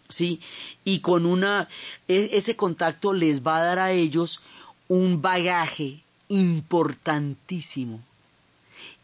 ¿sí? 0.08 0.40
Y 0.86 1.00
con 1.00 1.26
una, 1.26 1.68
e, 2.08 2.30
ese 2.34 2.56
contacto 2.56 3.14
les 3.14 3.46
va 3.46 3.58
a 3.58 3.64
dar 3.64 3.80
a 3.80 3.92
ellos 3.92 4.42
un 4.88 5.22
bagaje 5.22 6.04
importantísimo 6.32 8.00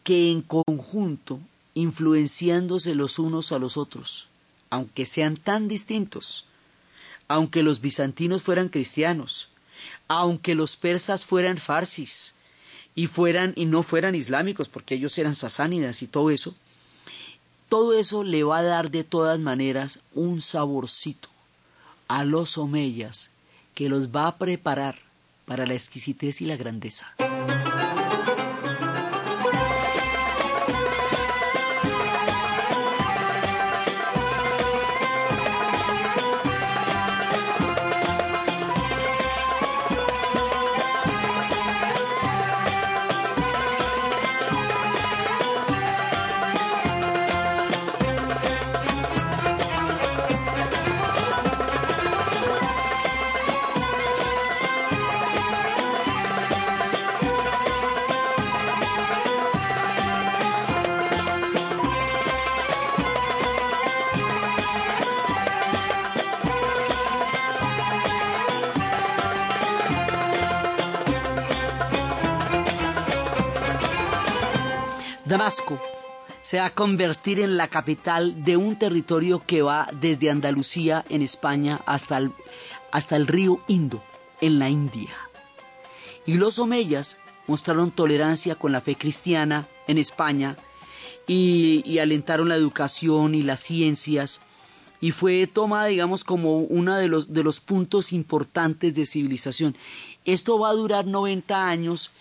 que 0.02 0.30
en 0.30 0.40
conjunto, 0.40 1.40
influenciándose 1.74 2.94
los 2.94 3.18
unos 3.18 3.52
a 3.52 3.58
los 3.58 3.76
otros, 3.76 4.28
aunque 4.70 5.04
sean 5.04 5.36
tan 5.36 5.68
distintos, 5.68 6.46
aunque 7.28 7.62
los 7.62 7.82
bizantinos 7.82 8.42
fueran 8.42 8.70
cristianos, 8.70 9.48
aunque 10.08 10.54
los 10.54 10.76
persas 10.76 11.26
fueran 11.26 11.58
farsis 11.58 12.36
y 12.94 13.06
fueran 13.06 13.52
y 13.56 13.66
no 13.66 13.82
fueran 13.82 14.14
islámicos 14.14 14.70
porque 14.70 14.94
ellos 14.94 15.18
eran 15.18 15.34
sasánidas 15.34 16.02
y 16.02 16.06
todo 16.06 16.30
eso, 16.30 16.54
todo 17.68 17.92
eso 17.92 18.24
le 18.24 18.42
va 18.42 18.58
a 18.58 18.62
dar 18.62 18.90
de 18.90 19.04
todas 19.04 19.38
maneras 19.38 20.00
un 20.14 20.40
saborcito 20.40 21.28
a 22.08 22.24
los 22.24 22.56
omeyas 22.56 23.28
que 23.74 23.90
los 23.90 24.08
va 24.08 24.28
a 24.28 24.38
preparar 24.38 25.07
para 25.48 25.66
la 25.66 25.74
exquisitez 25.74 26.42
y 26.42 26.46
la 26.46 26.56
grandeza. 26.56 27.16
Damasco 75.28 75.78
se 76.40 76.58
va 76.58 76.66
a 76.66 76.74
convertir 76.74 77.38
en 77.38 77.58
la 77.58 77.68
capital 77.68 78.44
de 78.44 78.56
un 78.56 78.78
territorio 78.78 79.42
que 79.44 79.60
va 79.60 79.86
desde 80.00 80.30
Andalucía 80.30 81.04
en 81.10 81.20
España 81.20 81.82
hasta, 81.84 82.30
hasta 82.92 83.16
el 83.16 83.26
río 83.26 83.60
Indo, 83.68 84.02
en 84.40 84.58
la 84.58 84.70
India. 84.70 85.10
Y 86.24 86.38
los 86.38 86.58
omeyas 86.58 87.18
mostraron 87.46 87.90
tolerancia 87.90 88.54
con 88.54 88.72
la 88.72 88.80
fe 88.80 88.96
cristiana 88.96 89.68
en 89.86 89.98
España 89.98 90.56
y, 91.26 91.98
alentaron 91.98 92.48
la 92.48 92.56
educación 92.56 93.34
y 93.34 93.42
las 93.42 93.60
ciencias 93.60 94.40
y 94.98 95.10
fue 95.10 95.46
tomada, 95.46 95.86
digamos, 95.86 96.24
como 96.24 96.60
uno 96.60 96.96
de 96.96 97.08
los, 97.08 97.34
de 97.34 97.44
los 97.44 97.60
puntos 97.60 98.14
importantes 98.14 98.94
de 98.94 99.04
civilización. 99.04 99.76
Esto 100.24 100.58
va 100.58 100.70
a 100.70 100.74
durar 100.74 101.06
90 101.06 101.68
años. 101.68 102.12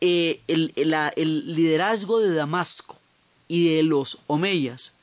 Eh, 0.00 0.40
el, 0.48 0.72
el, 0.76 1.54
liderazgo 1.54 2.20
de 2.20 2.34
Damasco 2.34 2.96
y 3.48 3.74
de 3.74 3.82
los 3.82 4.20
Omeyas 4.26 4.94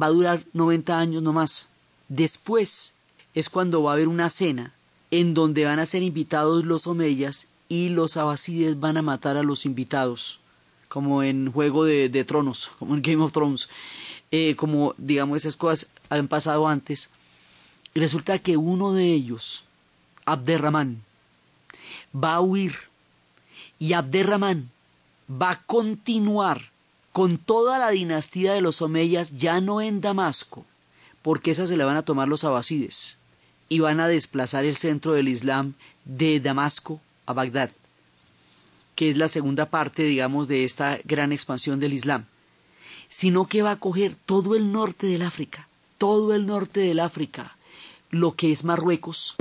va 0.00 0.06
a 0.06 0.10
durar 0.10 0.44
90 0.52 0.98
años 0.98 1.22
no 1.22 1.32
más. 1.32 1.70
Después 2.08 2.94
es 3.34 3.48
cuando 3.48 3.82
va 3.82 3.92
a 3.92 3.94
haber 3.94 4.08
una 4.08 4.30
cena 4.30 4.72
en 5.10 5.34
donde 5.34 5.64
van 5.64 5.80
a 5.80 5.86
ser 5.86 6.02
invitados 6.02 6.64
los 6.64 6.86
Omeyas 6.86 7.48
y 7.68 7.88
los 7.88 8.16
Abasides 8.16 8.78
van 8.78 8.96
a 8.96 9.02
matar 9.02 9.36
a 9.36 9.42
los 9.42 9.66
invitados, 9.66 10.38
como 10.88 11.22
en 11.22 11.50
Juego 11.50 11.84
de, 11.84 12.24
Tronos, 12.24 12.70
como 12.78 12.94
en 12.94 13.02
Game 13.02 13.22
of 13.22 13.32
Thrones, 13.32 13.68
eh, 14.30 14.54
como 14.56 14.94
digamos 14.98 15.38
esas 15.38 15.56
cosas 15.56 15.88
han 16.10 16.28
pasado 16.28 16.68
antes. 16.68 17.10
Resulta 17.94 18.38
que 18.38 18.56
uno 18.56 18.92
de 18.92 19.12
ellos, 19.12 19.64
Abderramán, 20.24 21.02
va 22.14 22.34
a 22.34 22.40
huir 22.40 22.74
y 23.84 23.92
Abderramán 23.92 24.70
va 25.30 25.50
a 25.50 25.62
continuar 25.66 26.70
con 27.12 27.36
toda 27.36 27.78
la 27.78 27.90
dinastía 27.90 28.54
de 28.54 28.62
los 28.62 28.80
Omeyas 28.80 29.36
ya 29.36 29.60
no 29.60 29.82
en 29.82 30.00
Damasco, 30.00 30.64
porque 31.20 31.50
esa 31.50 31.66
se 31.66 31.76
la 31.76 31.84
van 31.84 31.98
a 31.98 32.02
tomar 32.02 32.26
los 32.26 32.44
abasides 32.44 33.18
y 33.68 33.80
van 33.80 34.00
a 34.00 34.08
desplazar 34.08 34.64
el 34.64 34.78
centro 34.78 35.12
del 35.12 35.28
Islam 35.28 35.74
de 36.06 36.40
Damasco 36.40 37.02
a 37.26 37.34
Bagdad, 37.34 37.72
que 38.94 39.10
es 39.10 39.18
la 39.18 39.28
segunda 39.28 39.66
parte, 39.66 40.04
digamos, 40.04 40.48
de 40.48 40.64
esta 40.64 40.98
gran 41.04 41.30
expansión 41.30 41.78
del 41.78 41.92
Islam, 41.92 42.24
sino 43.10 43.48
que 43.48 43.60
va 43.60 43.72
a 43.72 43.80
coger 43.80 44.14
todo 44.14 44.54
el 44.54 44.72
norte 44.72 45.08
del 45.08 45.20
África, 45.20 45.68
todo 45.98 46.34
el 46.34 46.46
norte 46.46 46.80
del 46.80 47.00
África, 47.00 47.54
lo 48.08 48.34
que 48.34 48.50
es 48.50 48.64
Marruecos. 48.64 49.36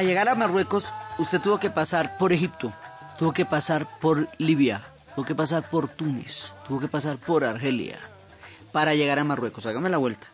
Para 0.00 0.08
llegar 0.08 0.30
a 0.30 0.34
Marruecos 0.34 0.94
usted 1.18 1.42
tuvo 1.42 1.60
que 1.60 1.68
pasar 1.68 2.16
por 2.16 2.32
Egipto, 2.32 2.72
tuvo 3.18 3.34
que 3.34 3.44
pasar 3.44 3.86
por 4.00 4.30
Libia, 4.38 4.82
tuvo 5.14 5.26
que 5.26 5.34
pasar 5.34 5.68
por 5.68 5.88
Túnez, 5.88 6.54
tuvo 6.66 6.80
que 6.80 6.88
pasar 6.88 7.18
por 7.18 7.44
Argelia 7.44 7.98
para 8.72 8.94
llegar 8.94 9.18
a 9.18 9.24
Marruecos. 9.24 9.66
Hágame 9.66 9.90
la 9.90 9.98
vuelta. 9.98 10.26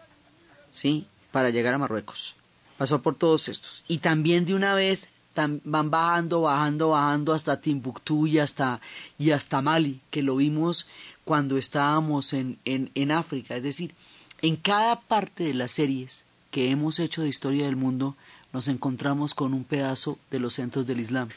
¿Sí? 0.70 1.08
Para 1.32 1.50
llegar 1.50 1.74
a 1.74 1.78
Marruecos. 1.78 2.36
Pasó 2.78 3.02
por 3.02 3.16
todos 3.16 3.48
estos. 3.48 3.82
Y 3.88 3.98
también 3.98 4.46
de 4.46 4.54
una 4.54 4.72
vez 4.76 5.08
van 5.34 5.90
bajando, 5.90 6.42
bajando, 6.42 6.90
bajando 6.90 7.32
hasta 7.32 7.60
Timbuktu 7.60 8.28
y 8.28 8.38
hasta, 8.38 8.80
y 9.18 9.32
hasta 9.32 9.62
Mali, 9.62 10.00
que 10.10 10.22
lo 10.22 10.36
vimos 10.36 10.86
cuando 11.24 11.58
estábamos 11.58 12.34
en, 12.34 12.60
en, 12.64 12.92
en 12.94 13.10
África. 13.10 13.56
Es 13.56 13.64
decir, 13.64 13.96
en 14.42 14.54
cada 14.54 15.00
parte 15.00 15.42
de 15.42 15.54
las 15.54 15.72
series 15.72 16.24
que 16.52 16.70
hemos 16.70 17.00
hecho 17.00 17.22
de 17.22 17.28
historia 17.30 17.66
del 17.66 17.74
mundo, 17.74 18.14
nos 18.56 18.68
encontramos 18.68 19.34
con 19.34 19.52
un 19.52 19.64
pedazo 19.64 20.18
de 20.30 20.40
los 20.40 20.54
centros 20.54 20.86
del 20.86 20.98
Islam. 20.98 21.28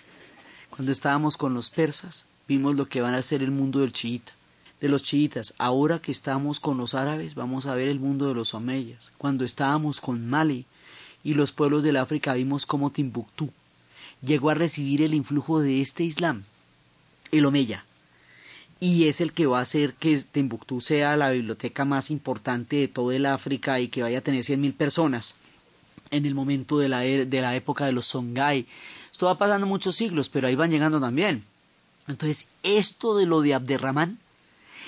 Cuando 0.70 0.94
estábamos 0.94 1.36
con 1.36 1.54
los 1.54 1.70
persas, 1.70 2.24
vimos 2.48 2.78
lo 2.78 2.88
que 2.88 3.02
van 3.02 3.14
a 3.14 3.22
ser 3.22 3.44
el 3.44 3.52
mundo 3.52 3.80
del 3.80 3.92
chiita, 3.92 4.32
de 4.80 4.88
los 4.88 5.04
chiitas. 5.04 5.54
Ahora 5.58 6.00
que 6.00 6.14
estamos 6.14 6.62
con 6.62 6.78
los 6.78 6.96
árabes, 6.96 7.36
vamos 7.36 7.66
a 7.66 7.76
ver 7.76 7.90
el 7.90 8.00
mundo 8.00 8.30
de 8.30 8.36
los 8.36 8.54
omeyas. 8.54 9.12
Cuando 9.18 9.44
estábamos 9.44 10.00
con 10.00 10.30
Mali 10.30 10.64
y 11.22 11.34
los 11.34 11.52
pueblos 11.52 11.84
del 11.84 11.98
África, 11.98 12.36
vimos 12.36 12.66
cómo 12.66 12.90
Timbuktu 12.90 13.52
llegó 14.22 14.50
a 14.50 14.54
recibir 14.54 15.02
el 15.02 15.14
influjo 15.14 15.60
de 15.60 15.82
este 15.82 16.06
Islam, 16.06 16.46
el 17.34 17.44
omeya. 17.44 17.84
Y 18.80 19.10
es 19.10 19.20
el 19.20 19.34
que 19.34 19.46
va 19.46 19.60
a 19.60 19.64
hacer 19.64 19.94
que 19.94 20.18
Timbuktu 20.20 20.80
sea 20.80 21.18
la 21.18 21.32
biblioteca 21.32 21.84
más 21.84 22.12
importante 22.12 22.78
de 22.78 22.88
todo 22.88 23.12
el 23.12 23.26
África 23.26 23.82
y 23.82 23.90
que 23.90 24.04
vaya 24.04 24.20
a 24.20 24.22
tener 24.22 24.46
cien 24.46 24.62
mil 24.62 24.74
personas 24.74 25.36
en 26.12 26.26
el 26.26 26.36
momento 26.36 26.80
de 26.80 26.90
la, 26.90 27.06
er, 27.06 27.28
de 27.28 27.42
la 27.42 27.56
época 27.56 27.86
de 27.86 27.92
los 27.92 28.08
Songhai. 28.08 28.66
Esto 29.12 29.28
va 29.28 29.38
pasando 29.38 29.68
muchos 29.68 29.96
siglos, 29.96 30.30
pero 30.30 30.48
ahí 30.48 30.56
van 30.56 30.72
llegando 30.72 31.00
también. 31.00 31.44
Entonces, 32.08 32.48
esto 32.64 33.16
de 33.16 33.26
lo 33.26 33.42
de 33.42 33.54
Abderramán 33.54 34.18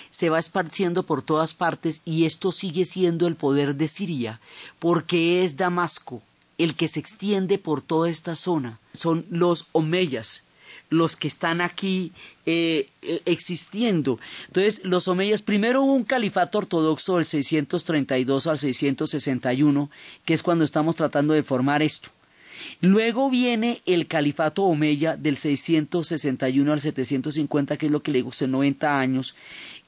se 0.10 0.30
va 0.30 0.40
esparciendo 0.40 1.04
por 1.04 1.22
todas 1.22 1.54
partes 1.54 2.02
y 2.06 2.26
esto 2.26 2.52
sigue 2.52 2.86
siendo 2.86 3.28
el 3.28 3.36
poder 3.36 3.76
de 3.76 3.88
Siria, 3.88 4.42
porque 4.80 5.44
es 5.44 5.58
Damasco 5.58 6.22
el 6.58 6.76
que 6.76 6.88
se 6.88 7.00
extiende 7.00 7.58
por 7.58 7.82
toda 7.82 8.10
esta 8.10 8.36
zona. 8.36 8.80
Son 8.94 9.26
los 9.30 9.68
omeyas, 9.72 10.44
los 10.92 11.16
que 11.16 11.30
están 11.30 11.62
aquí 11.62 12.12
eh, 12.46 12.90
eh, 13.02 13.22
existiendo. 13.26 14.20
Entonces, 14.48 14.82
los 14.84 15.08
omeyas, 15.08 15.42
primero 15.42 15.82
hubo 15.82 15.94
un 15.94 16.04
califato 16.04 16.60
ortodoxo 16.60 17.16
del 17.16 17.26
632 17.26 18.46
al 18.46 18.60
661, 18.60 19.90
que 20.26 20.34
es 20.34 20.44
cuando 20.44 20.66
estamos 20.66 20.98
tratando 20.98 21.34
de 21.34 21.44
formar 21.44 21.82
esto. 21.82 22.10
Luego 22.82 23.30
viene 23.30 23.82
el 23.86 24.06
califato 24.08 24.64
omeya 24.64 25.16
del 25.16 25.38
661 25.38 26.74
al 26.74 26.82
750, 26.82 27.78
que 27.78 27.86
es 27.86 27.92
lo 27.92 28.04
que 28.04 28.12
le 28.12 28.20
digo, 28.20 28.32
90 28.40 29.00
años, 29.00 29.36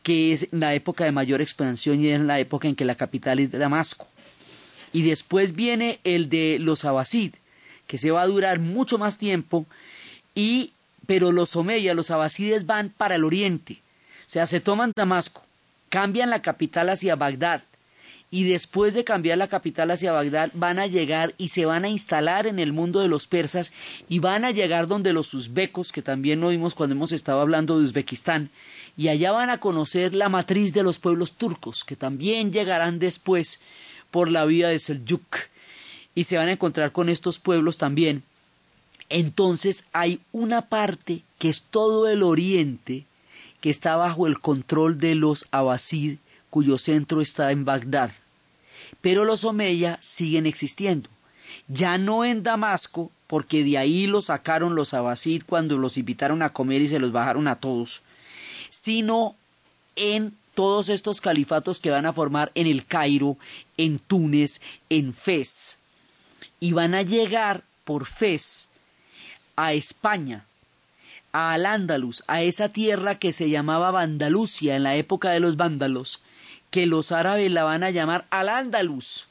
que 0.03 0.31
es 0.31 0.47
la 0.51 0.73
época 0.73 1.03
de 1.03 1.11
mayor 1.11 1.41
expansión 1.41 1.99
y 1.99 2.07
es 2.07 2.21
la 2.21 2.39
época 2.39 2.69
en 2.69 2.75
que 2.75 2.85
la 2.85 2.95
capital 2.95 3.39
es 3.39 3.51
Damasco. 3.51 4.07
Y 4.93 5.01
después 5.01 5.53
viene 5.53 5.99
el 6.05 6.29
de 6.29 6.59
los 6.59 6.85
Abbasid, 6.85 7.33
que 7.87 7.97
se 7.97 8.11
va 8.11 8.21
a 8.21 8.27
durar 8.27 8.59
mucho 8.59 8.97
más 8.97 9.17
tiempo 9.17 9.65
y 10.33 10.71
pero 11.05 11.31
los 11.31 11.55
omeyas, 11.55 11.95
los 11.95 12.11
abasides 12.11 12.65
van 12.65 12.89
para 12.89 13.15
el 13.15 13.23
oriente, 13.23 13.81
o 14.25 14.29
sea, 14.29 14.45
se 14.45 14.59
toman 14.59 14.93
Damasco, 14.95 15.43
cambian 15.89 16.29
la 16.29 16.41
capital 16.41 16.89
hacia 16.89 17.15
Bagdad, 17.15 17.61
y 18.33 18.45
después 18.45 18.95
de 18.95 19.03
cambiar 19.03 19.37
la 19.37 19.47
capital 19.47 19.91
hacia 19.91 20.11
Bagdad 20.11 20.49
van 20.55 20.79
a 20.79 20.87
llegar 20.87 21.35
y 21.37 21.49
se 21.49 21.65
van 21.65 21.85
a 21.85 21.89
instalar 21.89 22.47
en 22.47 22.57
el 22.57 22.73
mundo 22.73 22.99
de 22.99 23.07
los 23.07 23.27
persas 23.27 23.71
y 24.09 24.17
van 24.17 24.43
a 24.43 24.49
llegar 24.49 24.87
donde 24.87 25.13
los 25.13 25.35
uzbecos, 25.35 25.91
que 25.91 26.01
también 26.01 26.41
lo 26.41 26.49
vimos 26.49 26.73
cuando 26.73 26.95
hemos 26.95 27.11
estado 27.11 27.41
hablando 27.41 27.77
de 27.77 27.83
Uzbekistán, 27.83 28.49
y 28.97 29.09
allá 29.09 29.31
van 29.31 29.51
a 29.51 29.59
conocer 29.59 30.15
la 30.15 30.29
matriz 30.29 30.73
de 30.73 30.81
los 30.81 30.97
pueblos 30.97 31.33
turcos, 31.33 31.83
que 31.83 31.95
también 31.95 32.51
llegarán 32.51 32.97
después 32.97 33.61
por 34.09 34.31
la 34.31 34.45
vía 34.45 34.69
de 34.69 34.79
Seljuk, 34.79 35.37
y 36.15 36.23
se 36.23 36.37
van 36.37 36.47
a 36.47 36.53
encontrar 36.53 36.91
con 36.91 37.09
estos 37.09 37.37
pueblos 37.37 37.77
también, 37.77 38.23
entonces 39.13 39.85
hay 39.93 40.21
una 40.31 40.63
parte 40.63 41.21
que 41.37 41.47
es 41.47 41.61
todo 41.61 42.09
el 42.09 42.23
oriente 42.23 43.05
que 43.61 43.69
está 43.69 43.95
bajo 43.95 44.25
el 44.25 44.39
control 44.39 44.97
de 44.97 45.13
los 45.13 45.45
Abbasid, 45.51 46.17
cuyo 46.49 46.79
centro 46.79 47.21
está 47.21 47.51
en 47.51 47.63
Bagdad. 47.63 48.09
Pero 49.01 49.23
los 49.23 49.45
Omeya 49.45 49.99
siguen 50.01 50.47
existiendo. 50.47 51.11
Ya 51.67 51.99
no 51.99 52.25
en 52.25 52.41
Damasco, 52.41 53.11
porque 53.27 53.63
de 53.63 53.77
ahí 53.77 54.07
los 54.07 54.25
sacaron 54.25 54.73
los 54.73 54.95
Abbasid 54.95 55.43
cuando 55.45 55.77
los 55.77 55.97
invitaron 55.99 56.41
a 56.41 56.51
comer 56.51 56.81
y 56.81 56.87
se 56.87 56.97
los 56.97 57.11
bajaron 57.11 57.47
a 57.47 57.57
todos, 57.57 58.01
sino 58.71 59.35
en 59.95 60.35
todos 60.55 60.89
estos 60.89 61.21
califatos 61.21 61.79
que 61.79 61.91
van 61.91 62.07
a 62.07 62.13
formar 62.13 62.51
en 62.55 62.65
el 62.65 62.83
Cairo, 62.83 63.37
en 63.77 63.99
Túnez, 63.99 64.59
en 64.89 65.13
Fez. 65.13 65.83
Y 66.59 66.71
van 66.71 66.95
a 66.95 67.03
llegar 67.03 67.63
por 67.83 68.07
Fez 68.07 68.69
a 69.55 69.73
España, 69.73 70.45
a 71.31 71.53
Al-Ándalus, 71.53 72.23
a 72.27 72.41
esa 72.41 72.69
tierra 72.69 73.19
que 73.19 73.31
se 73.31 73.49
llamaba 73.49 73.91
Vandalucia 73.91 74.75
en 74.75 74.83
la 74.83 74.95
época 74.95 75.31
de 75.31 75.39
los 75.39 75.57
vándalos, 75.57 76.21
que 76.69 76.85
los 76.85 77.11
árabes 77.11 77.51
la 77.51 77.63
van 77.63 77.83
a 77.83 77.91
llamar 77.91 78.25
Al-Ándalus 78.29 79.27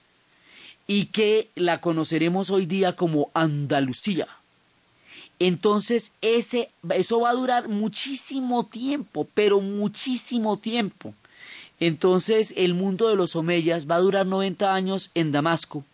y 0.87 1.07
que 1.07 1.49
la 1.55 1.81
conoceremos 1.81 2.51
hoy 2.51 2.67
día 2.67 2.97
como 2.97 3.31
Andalucía. 3.35 4.29
Entonces 5.39 6.13
ese, 6.21 6.71
eso 6.95 7.21
va 7.21 7.31
a 7.31 7.35
durar 7.35 7.69
muchísimo 7.69 8.65
tiempo, 8.65 9.27
pero 9.35 9.61
muchísimo 9.61 10.57
tiempo. 10.57 11.15
Entonces 11.81 12.55
el 12.57 12.75
mundo 12.75 13.09
de 13.09 13.17
los 13.17 13.35
omeyas 13.35 13.91
va 13.91 13.97
a 13.97 14.01
durar 14.01 14.27
90 14.27 14.73
años 14.73 15.11
en 15.15 15.33
Damasco, 15.33 15.85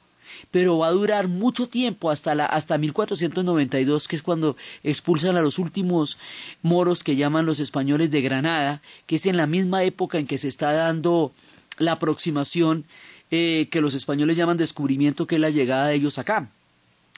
pero 0.50 0.78
va 0.78 0.88
a 0.88 0.92
durar 0.92 1.28
mucho 1.28 1.68
tiempo 1.68 2.10
hasta, 2.10 2.34
la, 2.34 2.46
hasta 2.46 2.78
1492, 2.78 4.08
que 4.08 4.16
es 4.16 4.22
cuando 4.22 4.56
expulsan 4.82 5.36
a 5.36 5.42
los 5.42 5.58
últimos 5.58 6.18
moros 6.62 7.04
que 7.04 7.16
llaman 7.16 7.46
los 7.46 7.60
españoles 7.60 8.10
de 8.10 8.22
Granada, 8.22 8.82
que 9.06 9.16
es 9.16 9.26
en 9.26 9.36
la 9.36 9.46
misma 9.46 9.84
época 9.84 10.18
en 10.18 10.26
que 10.26 10.38
se 10.38 10.48
está 10.48 10.72
dando 10.72 11.32
la 11.78 11.92
aproximación 11.92 12.84
eh, 13.30 13.68
que 13.70 13.80
los 13.80 13.94
españoles 13.94 14.36
llaman 14.36 14.56
descubrimiento, 14.56 15.26
que 15.26 15.36
es 15.36 15.40
la 15.40 15.50
llegada 15.50 15.88
de 15.88 15.96
ellos 15.96 16.18
acá. 16.18 16.48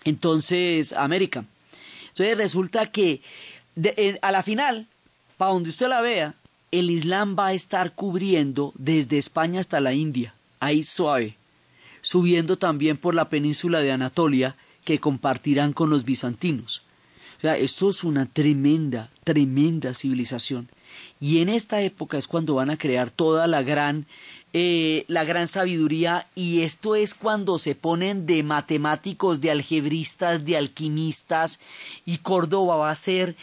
Entonces, 0.05 0.92
América. 0.92 1.44
Entonces 2.09 2.37
resulta 2.37 2.90
que 2.90 3.23
a 4.20 4.33
la 4.33 4.42
final, 4.42 4.87
para 5.37 5.53
donde 5.53 5.70
usted 5.70 5.88
la 5.88 6.01
vea, 6.01 6.35
el 6.73 6.90
Islam 6.90 7.37
va 7.38 7.49
a 7.49 7.53
estar 7.53 7.94
cubriendo 7.94 8.73
desde 8.77 9.18
España 9.18 9.61
hasta 9.61 9.81
la 9.81 9.92
India, 9.92 10.35
ahí 10.61 10.85
suave 10.85 11.37
subiendo 12.00 12.58
también 12.58 12.96
por 12.96 13.14
la 13.14 13.28
península 13.28 13.80
de 13.80 13.92
Anatolia 13.92 14.56
que 14.84 15.00
compartirán 15.00 15.72
con 15.72 15.90
los 15.90 16.04
bizantinos. 16.04 16.82
O 17.38 17.40
sea, 17.40 17.56
esto 17.56 17.88
es 17.88 18.04
una 18.04 18.26
tremenda, 18.26 19.08
tremenda 19.24 19.94
civilización. 19.94 20.68
Y 21.20 21.38
en 21.38 21.48
esta 21.48 21.80
época 21.80 22.18
es 22.18 22.28
cuando 22.28 22.54
van 22.54 22.70
a 22.70 22.76
crear 22.76 23.10
toda 23.10 23.46
la 23.46 23.62
gran, 23.62 24.06
eh, 24.52 25.04
la 25.08 25.24
gran 25.24 25.48
sabiduría, 25.48 26.26
y 26.34 26.60
esto 26.62 26.96
es 26.96 27.14
cuando 27.14 27.58
se 27.58 27.74
ponen 27.74 28.26
de 28.26 28.42
matemáticos, 28.42 29.40
de 29.40 29.50
algebristas, 29.50 30.44
de 30.44 30.58
alquimistas, 30.58 31.60
y 32.04 32.18
Córdoba 32.18 32.76
va 32.76 32.90
a 32.90 32.96
ser 32.96 33.36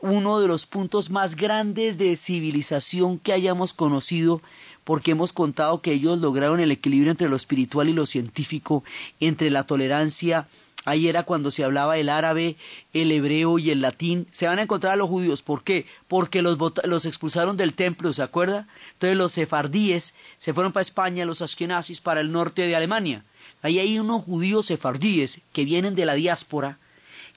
uno 0.00 0.40
de 0.40 0.48
los 0.48 0.66
puntos 0.66 1.10
más 1.10 1.36
grandes 1.36 1.98
de 1.98 2.16
civilización 2.16 3.18
que 3.18 3.32
hayamos 3.32 3.72
conocido 3.74 4.40
porque 4.84 5.12
hemos 5.12 5.32
contado 5.32 5.80
que 5.80 5.92
ellos 5.92 6.18
lograron 6.18 6.60
el 6.60 6.72
equilibrio 6.72 7.10
entre 7.10 7.28
lo 7.28 7.36
espiritual 7.36 7.88
y 7.88 7.92
lo 7.92 8.06
científico, 8.06 8.84
entre 9.20 9.50
la 9.50 9.64
tolerancia, 9.64 10.46
Ahí 10.84 11.08
era 11.08 11.22
cuando 11.22 11.52
se 11.52 11.62
hablaba 11.62 11.96
el 11.96 12.08
árabe, 12.08 12.56
el 12.92 13.12
hebreo 13.12 13.58
y 13.58 13.70
el 13.70 13.80
latín. 13.80 14.26
Se 14.32 14.48
van 14.48 14.58
a 14.58 14.62
encontrar 14.62 14.94
a 14.94 14.96
los 14.96 15.08
judíos. 15.08 15.40
¿Por 15.42 15.62
qué? 15.62 15.86
Porque 16.08 16.42
los, 16.42 16.58
los 16.84 17.06
expulsaron 17.06 17.56
del 17.56 17.74
templo, 17.74 18.12
¿se 18.12 18.22
acuerda? 18.22 18.66
Entonces 18.94 19.16
los 19.16 19.32
sefardíes 19.32 20.16
se 20.38 20.52
fueron 20.52 20.72
para 20.72 20.82
España, 20.82 21.24
los 21.24 21.40
ashkenazis 21.40 22.00
para 22.00 22.20
el 22.20 22.32
norte 22.32 22.62
de 22.62 22.74
Alemania. 22.74 23.24
Ahí 23.62 23.78
hay 23.78 23.98
unos 24.00 24.24
judíos 24.24 24.66
sefardíes 24.66 25.40
que 25.52 25.64
vienen 25.64 25.94
de 25.94 26.04
la 26.04 26.14
diáspora, 26.14 26.78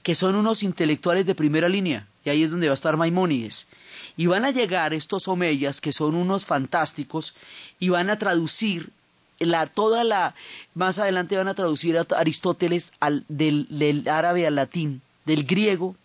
que 0.02 0.14
son 0.14 0.34
unos 0.34 0.62
intelectuales 0.62 1.26
de 1.26 1.34
primera 1.34 1.68
línea. 1.68 2.06
Y 2.24 2.30
ahí 2.30 2.42
es 2.42 2.50
donde 2.50 2.68
va 2.68 2.72
a 2.72 2.74
estar 2.74 2.96
Maimónides. 2.96 3.68
Y 4.16 4.26
van 4.26 4.44
a 4.44 4.50
llegar 4.50 4.94
estos 4.94 5.28
omeyas, 5.28 5.80
que 5.80 5.92
son 5.92 6.14
unos 6.14 6.46
fantásticos, 6.46 7.34
y 7.78 7.90
van 7.90 8.10
a 8.10 8.18
traducir 8.18 8.90
la, 9.38 9.66
toda 9.66 10.04
la, 10.04 10.34
más 10.74 10.98
adelante 10.98 11.36
van 11.36 11.48
a 11.48 11.54
traducir 11.54 11.98
a 11.98 12.06
Aristóteles 12.16 12.92
al, 13.00 13.24
del, 13.28 14.04
árabe 14.08 14.46
al 14.46 14.54
latín, 14.54 15.02
del 15.24 15.44
griego 15.44 15.96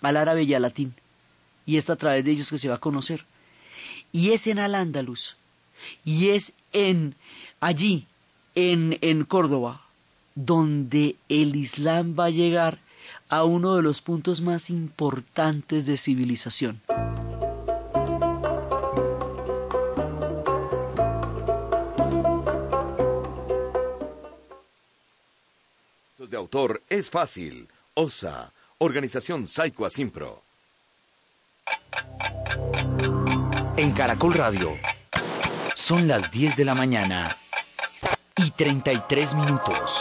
al 0.00 0.16
árabe 0.16 0.44
y 0.44 0.54
al 0.54 0.62
latín. 0.62 0.94
Y 1.66 1.76
es 1.76 1.90
a 1.90 1.96
través 1.96 2.24
de 2.24 2.30
ellos 2.30 2.48
que 2.48 2.58
se 2.58 2.68
va 2.68 2.76
a 2.76 2.80
conocer. 2.80 3.26
Y 4.12 4.30
es 4.30 4.46
en 4.46 4.58
Al-Ándalus, 4.58 5.36
y 6.04 6.30
es 6.30 6.54
en 6.72 7.14
allí, 7.60 8.06
en, 8.54 8.96
en 9.02 9.24
Córdoba, 9.24 9.82
donde 10.34 11.16
el 11.28 11.56
Islam 11.56 12.16
va 12.18 12.26
a 12.26 12.30
llegar 12.30 12.78
a 13.28 13.44
uno 13.44 13.76
de 13.76 13.82
los 13.82 14.00
puntos 14.00 14.40
más 14.40 14.70
importantes 14.70 15.86
de 15.86 15.96
civilización. 15.96 16.80
de 26.28 26.36
autor 26.36 26.82
es 26.88 27.10
fácil. 27.10 27.68
OSA, 27.94 28.52
Organización 28.78 29.48
Saico 29.48 29.86
Asimpro. 29.86 30.42
En 33.76 33.92
Caracol 33.92 34.34
Radio, 34.34 34.76
son 35.74 36.08
las 36.08 36.30
10 36.30 36.56
de 36.56 36.64
la 36.64 36.74
mañana 36.74 37.34
y 38.36 38.50
33 38.50 39.34
minutos. 39.34 40.00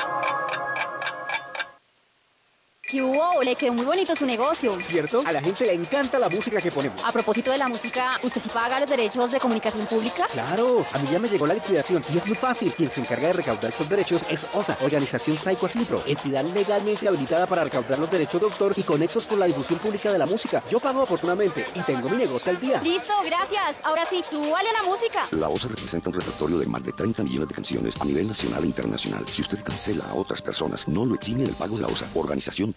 ¿Qué 2.87 3.01
hubo? 3.01 3.43
Le 3.43 3.57
quedó 3.57 3.73
muy 3.73 3.83
bonito 3.83 4.15
su 4.15 4.25
negocio. 4.25 4.79
¿Cierto? 4.79 5.21
A 5.25 5.33
la 5.33 5.41
gente 5.41 5.65
le 5.65 5.73
encanta 5.73 6.17
la 6.19 6.29
música 6.29 6.61
que 6.61 6.71
ponemos. 6.71 7.03
A 7.03 7.11
propósito 7.11 7.51
de 7.51 7.57
la 7.57 7.67
música, 7.67 8.17
¿usted 8.23 8.39
sí 8.39 8.47
paga 8.47 8.79
los 8.79 8.87
derechos 8.87 9.29
de 9.29 9.41
comunicación 9.41 9.85
pública? 9.87 10.29
Claro, 10.31 10.87
a 10.93 10.97
mí 10.97 11.09
ya 11.11 11.19
me 11.19 11.27
llegó 11.27 11.45
la 11.45 11.55
liquidación 11.55 12.05
y 12.07 12.17
es 12.17 12.25
muy 12.25 12.37
fácil. 12.37 12.73
Quien 12.73 12.89
se 12.89 13.01
encarga 13.01 13.27
de 13.27 13.33
recaudar 13.33 13.65
estos 13.65 13.89
derechos 13.89 14.25
es 14.29 14.47
OSA, 14.53 14.77
Organización 14.79 15.37
Psycho 15.37 15.65
Asimpro, 15.65 16.01
entidad 16.07 16.45
legalmente 16.45 17.09
habilitada 17.09 17.45
para 17.45 17.65
recaudar 17.65 17.99
los 17.99 18.09
derechos 18.09 18.39
de 18.39 18.47
autor 18.47 18.73
y 18.77 18.83
conexos 18.83 19.27
con 19.27 19.37
la 19.37 19.47
difusión 19.47 19.79
pública 19.79 20.13
de 20.13 20.19
la 20.19 20.25
música. 20.25 20.63
Yo 20.69 20.79
pago 20.79 21.03
oportunamente 21.03 21.67
y 21.75 21.81
tengo 21.81 22.07
mi 22.07 22.15
negocio 22.15 22.51
al 22.51 22.59
día. 22.61 22.81
Listo, 22.81 23.11
gracias. 23.25 23.81
Ahora 23.83 24.05
sí, 24.05 24.23
súbale 24.25 24.69
a 24.69 24.81
la 24.81 24.83
música. 24.83 25.27
La 25.31 25.49
OSA 25.49 25.67
representa 25.67 26.09
un 26.09 26.15
repertorio 26.15 26.57
de 26.57 26.67
más 26.67 26.81
de 26.83 26.93
30 26.93 27.23
millones 27.23 27.49
de 27.49 27.55
canciones 27.55 27.99
a 27.99 28.05
nivel 28.05 28.29
nacional 28.29 28.63
e 28.63 28.67
internacional. 28.67 29.27
Si 29.27 29.41
usted 29.41 29.61
cancela 29.61 30.05
a 30.05 30.13
otras 30.13 30.41
personas, 30.41 30.87
no 30.87 31.05
lo 31.05 31.15
exime 31.15 31.43
del 31.43 31.55
pago 31.55 31.75
de 31.75 31.81
la 31.81 31.89
OSA, 31.89 32.07
Organización 32.15 32.73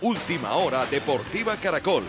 Última 0.00 0.52
hora 0.52 0.86
Deportiva 0.86 1.56
Caracol. 1.56 2.04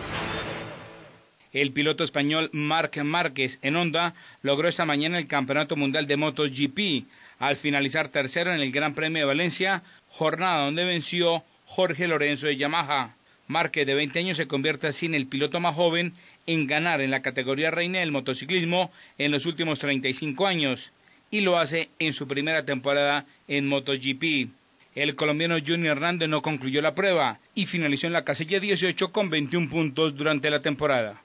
El 1.52 1.72
piloto 1.72 2.04
español 2.04 2.50
Marc 2.52 2.98
Márquez 3.02 3.58
en 3.62 3.76
Honda 3.76 4.14
logró 4.42 4.68
esta 4.68 4.84
mañana 4.84 5.18
el 5.18 5.26
Campeonato 5.26 5.76
Mundial 5.76 6.06
de 6.06 6.16
Motos 6.16 6.52
GP 6.52 7.06
al 7.38 7.56
finalizar 7.56 8.08
tercero 8.08 8.54
en 8.54 8.60
el 8.60 8.70
Gran 8.70 8.94
Premio 8.94 9.20
de 9.20 9.26
Valencia, 9.26 9.82
jornada 10.08 10.66
donde 10.66 10.84
venció 10.84 11.42
Jorge 11.66 12.06
Lorenzo 12.06 12.46
de 12.46 12.56
Yamaha. 12.56 13.14
Márquez, 13.48 13.86
de 13.86 13.94
20 13.94 14.18
años, 14.18 14.36
se 14.36 14.46
convierte 14.46 14.86
así 14.88 15.06
en 15.06 15.14
el 15.14 15.26
piloto 15.26 15.58
más 15.58 15.74
joven 15.74 16.12
en 16.46 16.66
ganar 16.66 17.00
en 17.00 17.10
la 17.10 17.22
categoría 17.22 17.70
reina 17.70 18.00
del 18.00 18.12
motociclismo 18.12 18.92
en 19.16 19.32
los 19.32 19.46
últimos 19.46 19.78
35 19.78 20.46
años, 20.46 20.92
y 21.30 21.40
lo 21.40 21.58
hace 21.58 21.88
en 21.98 22.12
su 22.12 22.28
primera 22.28 22.64
temporada 22.64 23.24
en 23.48 23.66
MotoGP. 23.66 24.50
El 24.98 25.14
colombiano 25.14 25.54
Junior 25.64 25.96
Hernández 25.96 26.28
no 26.28 26.42
concluyó 26.42 26.82
la 26.82 26.96
prueba 26.96 27.38
y 27.54 27.66
finalizó 27.66 28.08
en 28.08 28.12
la 28.12 28.24
casilla 28.24 28.58
18 28.58 29.12
con 29.12 29.30
21 29.30 29.70
puntos 29.70 30.16
durante 30.16 30.50
la 30.50 30.58
temporada. 30.58 31.22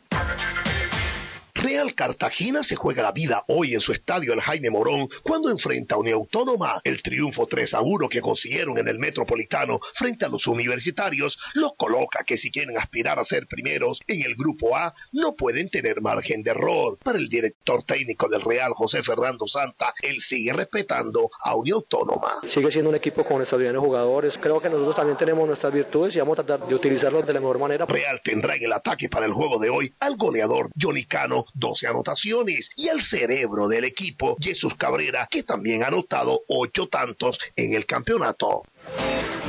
Real 1.64 1.96
Cartagena 1.96 2.62
se 2.62 2.76
juega 2.76 3.04
la 3.04 3.14
vida 3.14 3.46
hoy 3.48 3.74
en 3.74 3.80
su 3.80 3.94
estadio 3.94 4.34
El 4.34 4.42
Jaime 4.42 4.70
Morón 4.70 5.08
cuando 5.24 5.50
enfrenta 5.50 5.96
a 5.96 5.98
Unión 5.98 6.16
Autónoma. 6.16 6.82
El 6.84 7.02
triunfo 7.02 7.48
3 7.48 7.76
a 7.76 7.80
1 7.80 8.10
que 8.10 8.20
consiguieron 8.20 8.78
en 8.80 8.90
el 8.90 9.00
Metropolitano 9.00 9.80
frente 9.96 10.26
a 10.26 10.28
los 10.28 10.46
universitarios 10.46 11.38
los 11.54 11.72
coloca 11.78 12.26
que 12.26 12.38
si 12.38 12.52
quieren 12.52 12.78
aspirar 12.78 13.18
a 13.18 13.24
ser 13.24 13.48
primeros 13.48 14.02
en 14.08 14.24
el 14.24 14.36
grupo 14.36 14.76
A 14.76 14.94
no 15.14 15.36
pueden 15.36 15.70
tener 15.70 16.02
margen 16.02 16.44
de 16.44 16.52
error. 16.52 16.98
Para 17.02 17.18
el 17.18 17.30
director 17.30 17.82
técnico 17.84 18.28
del 18.28 18.42
Real, 18.42 18.74
José 18.74 19.02
Fernando 19.02 19.48
Santa, 19.48 19.94
él 20.02 20.18
sigue 20.20 20.52
respetando 20.52 21.32
a 21.46 21.56
Unión 21.56 21.78
Autónoma. 21.78 22.42
Sigue 22.44 22.72
siendo 22.72 22.90
un 22.90 22.98
equipo 22.98 23.24
con 23.24 23.40
extraordinarios 23.40 23.82
jugadores. 23.82 24.38
Creo 24.38 24.62
que 24.62 24.70
nosotros 24.70 24.98
también 24.98 25.18
tenemos 25.18 25.48
nuestras 25.48 25.72
virtudes 25.72 26.14
y 26.14 26.20
vamos 26.20 26.38
a 26.40 26.44
tratar 26.44 26.68
de 26.68 26.76
utilizarlos 26.76 27.26
de 27.26 27.34
la 27.34 27.40
mejor 27.40 27.58
manera. 27.58 27.86
Real 27.86 28.20
tendrá 28.22 28.56
en 28.56 28.66
el 28.66 28.74
ataque 28.74 29.08
para 29.08 29.26
el 29.26 29.32
juego 29.32 29.60
de 29.60 29.70
hoy 29.70 29.94
al 30.02 30.18
goleador 30.18 30.70
Johnny 30.78 31.06
Cano 31.06 31.46
12 31.54 31.88
anotaciones 31.88 32.70
y 32.76 32.90
al 32.90 33.02
cerebro 33.04 33.68
del 33.68 33.86
equipo 33.86 34.36
Jesús 34.40 34.74
Cabrera 34.78 35.28
que 35.30 35.44
también 35.44 35.84
ha 35.84 35.88
anotado 35.88 36.42
8 36.48 36.88
tantos 36.88 37.38
en 37.56 37.74
el 37.74 37.86
campeonato. 37.86 38.64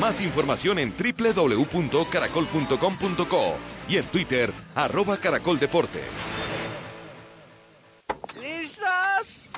Más 0.01 0.21
información 0.21 0.79
en 0.79 0.93
www.caracol.com.co 0.93 3.57
y 3.89 3.97
en 3.97 4.05
Twitter 4.07 4.53
arroba 4.75 5.17
caracoldeportes. 5.17 6.03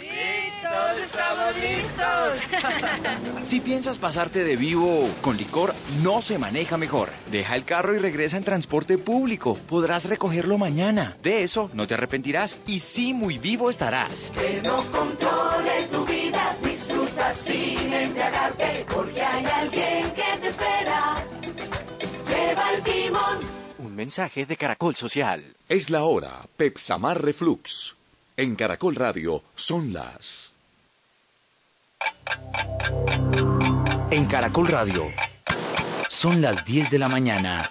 ¿Listos? 0.00 0.96
¡Listos! 0.96 1.04
¡Estamos 1.04 1.56
listos! 1.56 3.42
Si 3.46 3.60
piensas 3.60 3.96
pasarte 3.98 4.42
de 4.42 4.56
vivo 4.56 5.08
con 5.22 5.36
licor, 5.36 5.72
no 6.02 6.20
se 6.20 6.36
maneja 6.36 6.76
mejor. 6.76 7.10
Deja 7.30 7.54
el 7.54 7.64
carro 7.64 7.94
y 7.94 7.98
regresa 7.98 8.36
en 8.36 8.42
transporte 8.42 8.98
público. 8.98 9.54
Podrás 9.68 10.06
recogerlo 10.06 10.58
mañana. 10.58 11.16
De 11.22 11.44
eso 11.44 11.70
no 11.72 11.86
te 11.86 11.94
arrepentirás 11.94 12.58
y 12.66 12.80
sí 12.80 13.14
muy 13.14 13.38
vivo 13.38 13.70
estarás. 13.70 14.32
Que 14.36 14.60
no 14.64 14.82
controle 14.90 15.84
tu 15.92 16.04
vida, 16.04 16.56
disfruta 16.64 17.32
sin 17.32 17.92
embriagarte, 17.92 18.84
porque 18.92 19.22
hay 19.22 19.44
alguien 19.44 20.10
que 20.10 20.40
te 20.40 20.48
espera. 20.48 21.14
Lleva 22.28 22.72
el 22.74 22.82
timón. 22.82 23.38
Un 23.78 23.94
mensaje 23.94 24.44
de 24.44 24.56
Caracol 24.56 24.96
Social. 24.96 25.54
Es 25.68 25.88
la 25.88 26.02
hora, 26.02 26.46
Pepsamar 26.56 27.22
Reflux. 27.22 27.95
En 28.38 28.54
Caracol 28.54 28.94
Radio 28.94 29.42
son 29.54 29.94
las... 29.94 30.52
En 34.10 34.26
Caracol 34.26 34.68
Radio, 34.68 35.10
son 36.10 36.42
las 36.42 36.62
10 36.62 36.90
de 36.90 36.98
la 36.98 37.08
mañana 37.08 37.66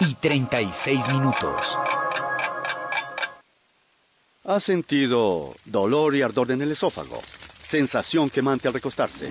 y 0.00 0.14
36 0.16 1.08
minutos. 1.08 1.78
¿Ha 4.44 4.60
sentido 4.60 5.54
dolor 5.64 6.14
y 6.14 6.20
ardor 6.20 6.50
en 6.50 6.60
el 6.60 6.72
esófago? 6.72 7.22
Sensación 7.62 8.28
quemante 8.28 8.68
al 8.68 8.74
recostarse 8.74 9.30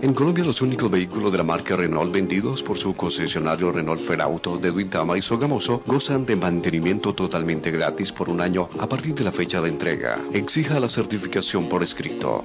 En 0.00 0.14
Colombia, 0.14 0.44
los 0.44 0.62
únicos 0.62 0.88
vehículos 0.88 1.32
de 1.32 1.38
la 1.38 1.44
marca 1.44 1.74
Renault 1.74 2.12
vendidos 2.12 2.62
por 2.62 2.78
su 2.78 2.94
concesionario 2.94 3.72
Renault 3.72 4.00
Ferauto 4.00 4.56
de 4.56 4.70
Duitama 4.70 5.18
y 5.18 5.22
Sogamoso 5.22 5.82
gozan 5.86 6.24
de 6.24 6.36
mantenimiento 6.36 7.14
totalmente 7.14 7.72
gratis 7.72 8.12
por 8.12 8.28
un 8.28 8.40
año 8.40 8.68
a 8.78 8.88
partir 8.88 9.14
de 9.14 9.24
la 9.24 9.32
fecha 9.32 9.60
de 9.60 9.70
entrega. 9.70 10.18
Exija 10.32 10.78
la 10.78 10.88
certificación 10.88 11.68
por 11.68 11.82
escrito. 11.82 12.44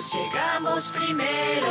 Llegamos 0.00 0.90
primero. 0.92 1.66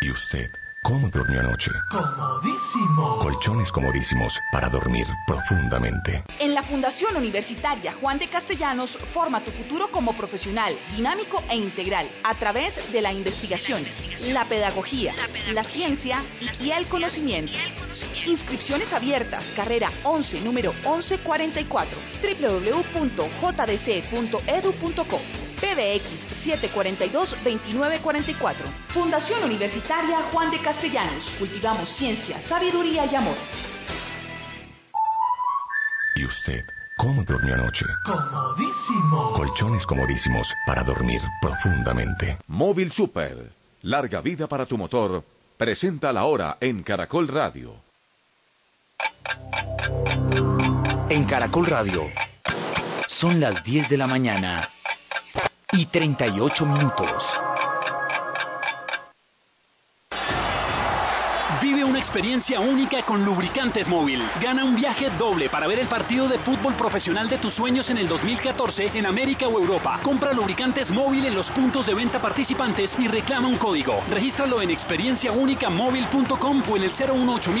¿Y 0.00 0.12
usted 0.12 0.48
cómo 0.84 1.08
durmió 1.08 1.40
anoche? 1.40 1.72
Comodísimo. 1.90 3.18
Colchones 3.18 3.72
comodísimos 3.72 4.38
para 4.52 4.68
dormir 4.68 5.08
profundamente. 5.26 6.22
En 6.38 6.54
la 6.54 6.62
Fundación 6.62 7.16
Universitaria 7.16 7.92
Juan 7.94 8.20
de 8.20 8.28
Castellanos 8.28 8.96
forma 8.96 9.42
tu 9.42 9.50
futuro 9.50 9.88
como 9.90 10.16
profesional, 10.16 10.78
dinámico 10.94 11.42
e 11.50 11.56
integral 11.56 12.08
a 12.22 12.34
través 12.34 12.92
de 12.92 13.02
la 13.02 13.12
investigación, 13.12 13.82
la 14.30 14.44
pedagogía, 14.44 15.12
la 15.52 15.64
ciencia 15.64 16.22
y 16.62 16.70
el 16.70 16.86
conocimiento. 16.86 17.54
Inscripciones 18.26 18.92
abiertas, 18.92 19.52
carrera 19.56 19.90
11, 20.04 20.42
número 20.42 20.74
1144, 20.84 21.98
www.jdc.edu.co. 22.22 23.04
PBX 25.64 26.28
742-2944. 26.46 28.54
Fundación 28.88 29.42
Universitaria 29.44 30.18
Juan 30.30 30.50
de 30.50 30.58
Castellanos. 30.58 31.30
Cultivamos 31.38 31.88
ciencia, 31.88 32.38
sabiduría 32.38 33.06
y 33.06 33.14
amor. 33.14 33.36
¿Y 36.16 36.26
usted 36.26 36.60
cómo 36.98 37.24
durmió 37.24 37.54
anoche? 37.54 37.86
Comodísimo. 38.04 39.32
Colchones 39.32 39.86
comodísimos 39.86 40.52
para 40.66 40.84
dormir 40.84 41.22
profundamente. 41.40 42.36
Móvil 42.46 42.92
Super, 42.92 43.50
larga 43.82 44.20
vida 44.20 44.46
para 44.46 44.66
tu 44.66 44.76
motor, 44.76 45.24
presenta 45.56 46.12
la 46.12 46.24
hora 46.24 46.58
en 46.60 46.82
Caracol 46.82 47.26
Radio. 47.26 47.76
En 51.08 51.24
Caracol 51.24 51.64
Radio 51.66 52.10
son 53.06 53.40
las 53.40 53.64
10 53.64 53.88
de 53.88 53.96
la 53.96 54.06
mañana 54.06 54.68
y 55.76 55.86
38 55.86 56.66
minutos. 56.66 57.53
Vive 61.64 61.82
una 61.82 61.98
experiencia 61.98 62.60
única 62.60 63.02
con 63.06 63.24
Lubricantes 63.24 63.88
Móvil. 63.88 64.22
Gana 64.38 64.66
un 64.66 64.76
viaje 64.76 65.08
doble 65.16 65.48
para 65.48 65.66
ver 65.66 65.78
el 65.78 65.86
partido 65.86 66.28
de 66.28 66.36
fútbol 66.36 66.74
profesional 66.74 67.30
de 67.30 67.38
tus 67.38 67.54
sueños 67.54 67.88
en 67.88 67.96
el 67.96 68.06
2014 68.06 68.90
en 68.92 69.06
América 69.06 69.48
o 69.48 69.58
Europa. 69.58 69.98
Compra 70.02 70.34
Lubricantes 70.34 70.90
Móvil 70.90 71.24
en 71.24 71.34
los 71.34 71.50
puntos 71.50 71.86
de 71.86 71.94
venta 71.94 72.20
participantes 72.20 72.98
y 72.98 73.08
reclama 73.08 73.48
un 73.48 73.56
código. 73.56 74.02
Regístralo 74.10 74.60
en 74.60 74.72
experienciaunicamóvil.com 74.72 76.62
o 76.68 76.76
en 76.76 76.82
el 76.82 76.90
018 76.90 77.52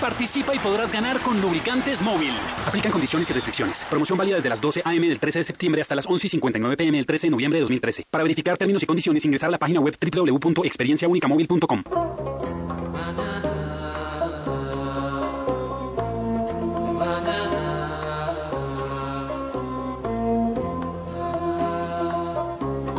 Participa 0.00 0.52
y 0.52 0.58
podrás 0.58 0.92
ganar 0.92 1.20
con 1.20 1.40
Lubricantes 1.40 2.02
Móvil. 2.02 2.32
Aplican 2.66 2.90
condiciones 2.90 3.30
y 3.30 3.32
restricciones. 3.32 3.86
Promoción 3.88 4.18
válida 4.18 4.34
desde 4.34 4.48
las 4.48 4.60
12 4.60 4.82
a.m. 4.84 5.08
del 5.08 5.20
13 5.20 5.38
de 5.38 5.44
septiembre 5.44 5.82
hasta 5.82 5.94
las 5.94 6.08
11 6.08 6.26
y 6.26 6.30
59 6.30 6.76
p.m. 6.76 6.98
del 6.98 7.06
13 7.06 7.28
de 7.28 7.30
noviembre 7.30 7.58
de 7.58 7.60
2013. 7.60 8.06
Para 8.10 8.24
verificar 8.24 8.56
términos 8.56 8.82
y 8.82 8.86
condiciones, 8.86 9.24
ingresar 9.24 9.46
a 9.46 9.52
la 9.52 9.58
página 9.58 9.78
web 9.78 9.96
www.experienciaunicamóvil.com. 9.96 12.19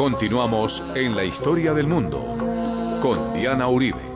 Continuamos 0.02 0.82
en 0.96 1.16
la 1.16 1.24
historia 1.24 1.76
del 1.76 1.86
mundo 1.86 2.36
con 3.04 3.36
Diana 3.36 3.68
Uribe. 3.68 4.11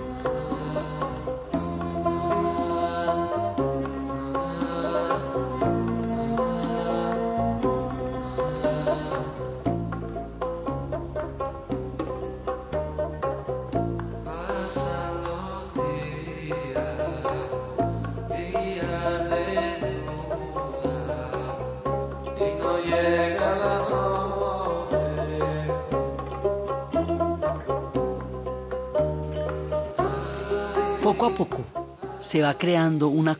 Se 32.35 32.41
va 32.41 32.57
creando 32.57 33.07
una, 33.07 33.39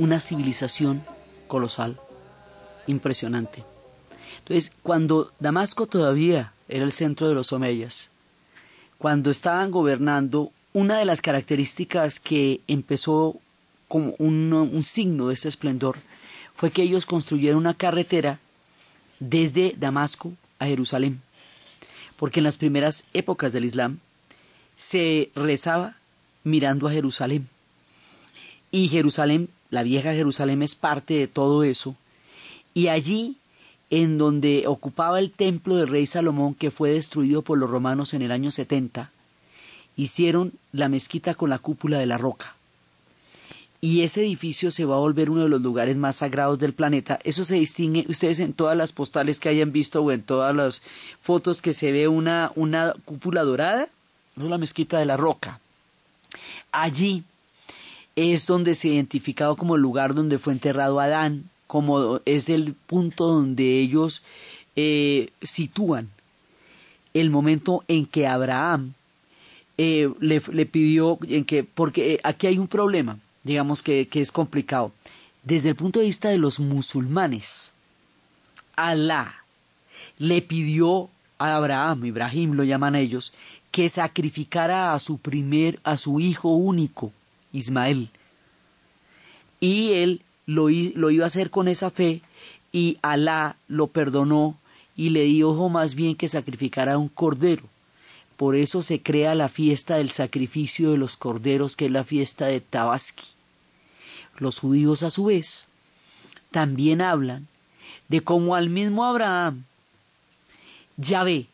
una 0.00 0.18
civilización 0.18 1.04
colosal, 1.46 2.00
impresionante. 2.88 3.62
Entonces, 4.40 4.72
cuando 4.82 5.30
Damasco 5.38 5.86
todavía 5.86 6.52
era 6.68 6.84
el 6.84 6.90
centro 6.90 7.28
de 7.28 7.34
los 7.36 7.52
omeyas, 7.52 8.10
cuando 8.98 9.30
estaban 9.30 9.70
gobernando, 9.70 10.50
una 10.72 10.98
de 10.98 11.04
las 11.04 11.20
características 11.20 12.18
que 12.18 12.60
empezó 12.66 13.36
como 13.86 14.16
un, 14.18 14.52
un 14.52 14.82
signo 14.82 15.28
de 15.28 15.34
ese 15.34 15.46
esplendor 15.46 15.96
fue 16.56 16.72
que 16.72 16.82
ellos 16.82 17.06
construyeron 17.06 17.60
una 17.60 17.74
carretera 17.74 18.40
desde 19.20 19.76
Damasco 19.78 20.32
a 20.58 20.66
Jerusalén. 20.66 21.22
Porque 22.16 22.40
en 22.40 22.44
las 22.44 22.56
primeras 22.56 23.04
épocas 23.12 23.52
del 23.52 23.64
Islam 23.64 24.00
se 24.76 25.30
rezaba 25.36 25.94
mirando 26.42 26.88
a 26.88 26.90
Jerusalén. 26.90 27.48
Y 28.74 28.88
Jerusalén, 28.88 29.50
la 29.70 29.84
vieja 29.84 30.14
Jerusalén 30.14 30.60
es 30.60 30.74
parte 30.74 31.14
de 31.14 31.28
todo 31.28 31.62
eso. 31.62 31.94
Y 32.74 32.88
allí, 32.88 33.36
en 33.88 34.18
donde 34.18 34.64
ocupaba 34.66 35.20
el 35.20 35.30
templo 35.30 35.76
del 35.76 35.86
rey 35.86 36.06
Salomón, 36.06 36.56
que 36.56 36.72
fue 36.72 36.90
destruido 36.90 37.42
por 37.42 37.56
los 37.56 37.70
romanos 37.70 38.14
en 38.14 38.22
el 38.22 38.32
año 38.32 38.50
70, 38.50 39.12
hicieron 39.94 40.54
la 40.72 40.88
mezquita 40.88 41.36
con 41.36 41.50
la 41.50 41.60
cúpula 41.60 42.00
de 42.00 42.06
la 42.06 42.18
roca. 42.18 42.56
Y 43.80 44.00
ese 44.00 44.22
edificio 44.22 44.72
se 44.72 44.84
va 44.84 44.96
a 44.96 44.98
volver 44.98 45.30
uno 45.30 45.44
de 45.44 45.50
los 45.50 45.62
lugares 45.62 45.96
más 45.96 46.16
sagrados 46.16 46.58
del 46.58 46.72
planeta. 46.72 47.20
Eso 47.22 47.44
se 47.44 47.54
distingue, 47.54 48.06
ustedes 48.08 48.40
en 48.40 48.54
todas 48.54 48.76
las 48.76 48.90
postales 48.90 49.38
que 49.38 49.50
hayan 49.50 49.70
visto 49.70 50.02
o 50.02 50.10
en 50.10 50.24
todas 50.24 50.52
las 50.52 50.82
fotos 51.20 51.62
que 51.62 51.74
se 51.74 51.92
ve 51.92 52.08
una, 52.08 52.50
una 52.56 52.92
cúpula 53.04 53.44
dorada, 53.44 53.88
no 54.34 54.48
la 54.48 54.58
mezquita 54.58 54.98
de 54.98 55.04
la 55.06 55.16
roca. 55.16 55.60
Allí 56.72 57.22
es 58.16 58.46
donde 58.46 58.74
se 58.74 58.88
ha 58.88 58.92
identificado 58.92 59.56
como 59.56 59.76
el 59.76 59.82
lugar 59.82 60.14
donde 60.14 60.38
fue 60.38 60.52
enterrado 60.52 61.00
Adán, 61.00 61.50
como 61.66 62.20
es 62.24 62.48
el 62.48 62.74
punto 62.74 63.26
donde 63.26 63.80
ellos 63.80 64.22
eh, 64.76 65.30
sitúan 65.42 66.10
el 67.14 67.30
momento 67.30 67.84
en 67.88 68.06
que 68.06 68.26
Abraham 68.26 68.94
eh, 69.78 70.12
le, 70.20 70.42
le 70.52 70.66
pidió, 70.66 71.18
en 71.28 71.44
que, 71.44 71.64
porque 71.64 72.14
eh, 72.14 72.20
aquí 72.24 72.46
hay 72.46 72.58
un 72.58 72.68
problema, 72.68 73.18
digamos 73.42 73.82
que, 73.82 74.06
que 74.06 74.20
es 74.20 74.32
complicado. 74.32 74.92
Desde 75.42 75.68
el 75.68 75.76
punto 75.76 76.00
de 76.00 76.06
vista 76.06 76.28
de 76.28 76.38
los 76.38 76.60
musulmanes, 76.60 77.74
Alá 78.76 79.44
le 80.18 80.42
pidió 80.42 81.08
a 81.38 81.56
Abraham, 81.56 82.04
Ibrahim 82.04 82.52
lo 82.52 82.64
llaman 82.64 82.94
ellos, 82.94 83.32
que 83.70 83.88
sacrificara 83.88 84.94
a 84.94 84.98
su 84.98 85.18
primer, 85.18 85.80
a 85.84 85.96
su 85.96 86.20
hijo 86.20 86.50
único, 86.50 87.12
Ismael. 87.54 88.10
Y 89.60 89.92
él 89.92 90.20
lo, 90.44 90.68
lo 90.68 91.10
iba 91.10 91.24
a 91.24 91.28
hacer 91.28 91.48
con 91.48 91.68
esa 91.68 91.90
fe 91.90 92.20
y 92.72 92.98
Alá 93.00 93.56
lo 93.68 93.86
perdonó 93.86 94.58
y 94.96 95.10
le 95.10 95.22
dijo 95.22 95.68
más 95.70 95.94
bien 95.94 96.16
que 96.16 96.28
sacrificara 96.28 96.98
un 96.98 97.08
cordero. 97.08 97.62
Por 98.36 98.56
eso 98.56 98.82
se 98.82 99.00
crea 99.00 99.34
la 99.34 99.48
fiesta 99.48 99.96
del 99.96 100.10
sacrificio 100.10 100.90
de 100.90 100.98
los 100.98 101.16
corderos, 101.16 101.76
que 101.76 101.86
es 101.86 101.90
la 101.90 102.04
fiesta 102.04 102.46
de 102.46 102.60
Tabaski. 102.60 103.24
Los 104.38 104.58
judíos 104.58 105.02
a 105.04 105.10
su 105.10 105.26
vez 105.26 105.68
también 106.50 107.00
hablan 107.00 107.46
de 108.08 108.20
cómo 108.22 108.54
al 108.54 108.68
mismo 108.70 109.04
Abraham, 109.04 109.64
Yahvé, 110.96 111.46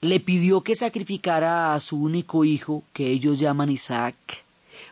le 0.00 0.20
pidió 0.20 0.62
que 0.62 0.74
sacrificara 0.74 1.74
a 1.74 1.80
su 1.80 2.00
único 2.02 2.44
hijo, 2.44 2.82
que 2.92 3.10
ellos 3.10 3.38
llaman 3.38 3.70
Isaac, 3.70 4.44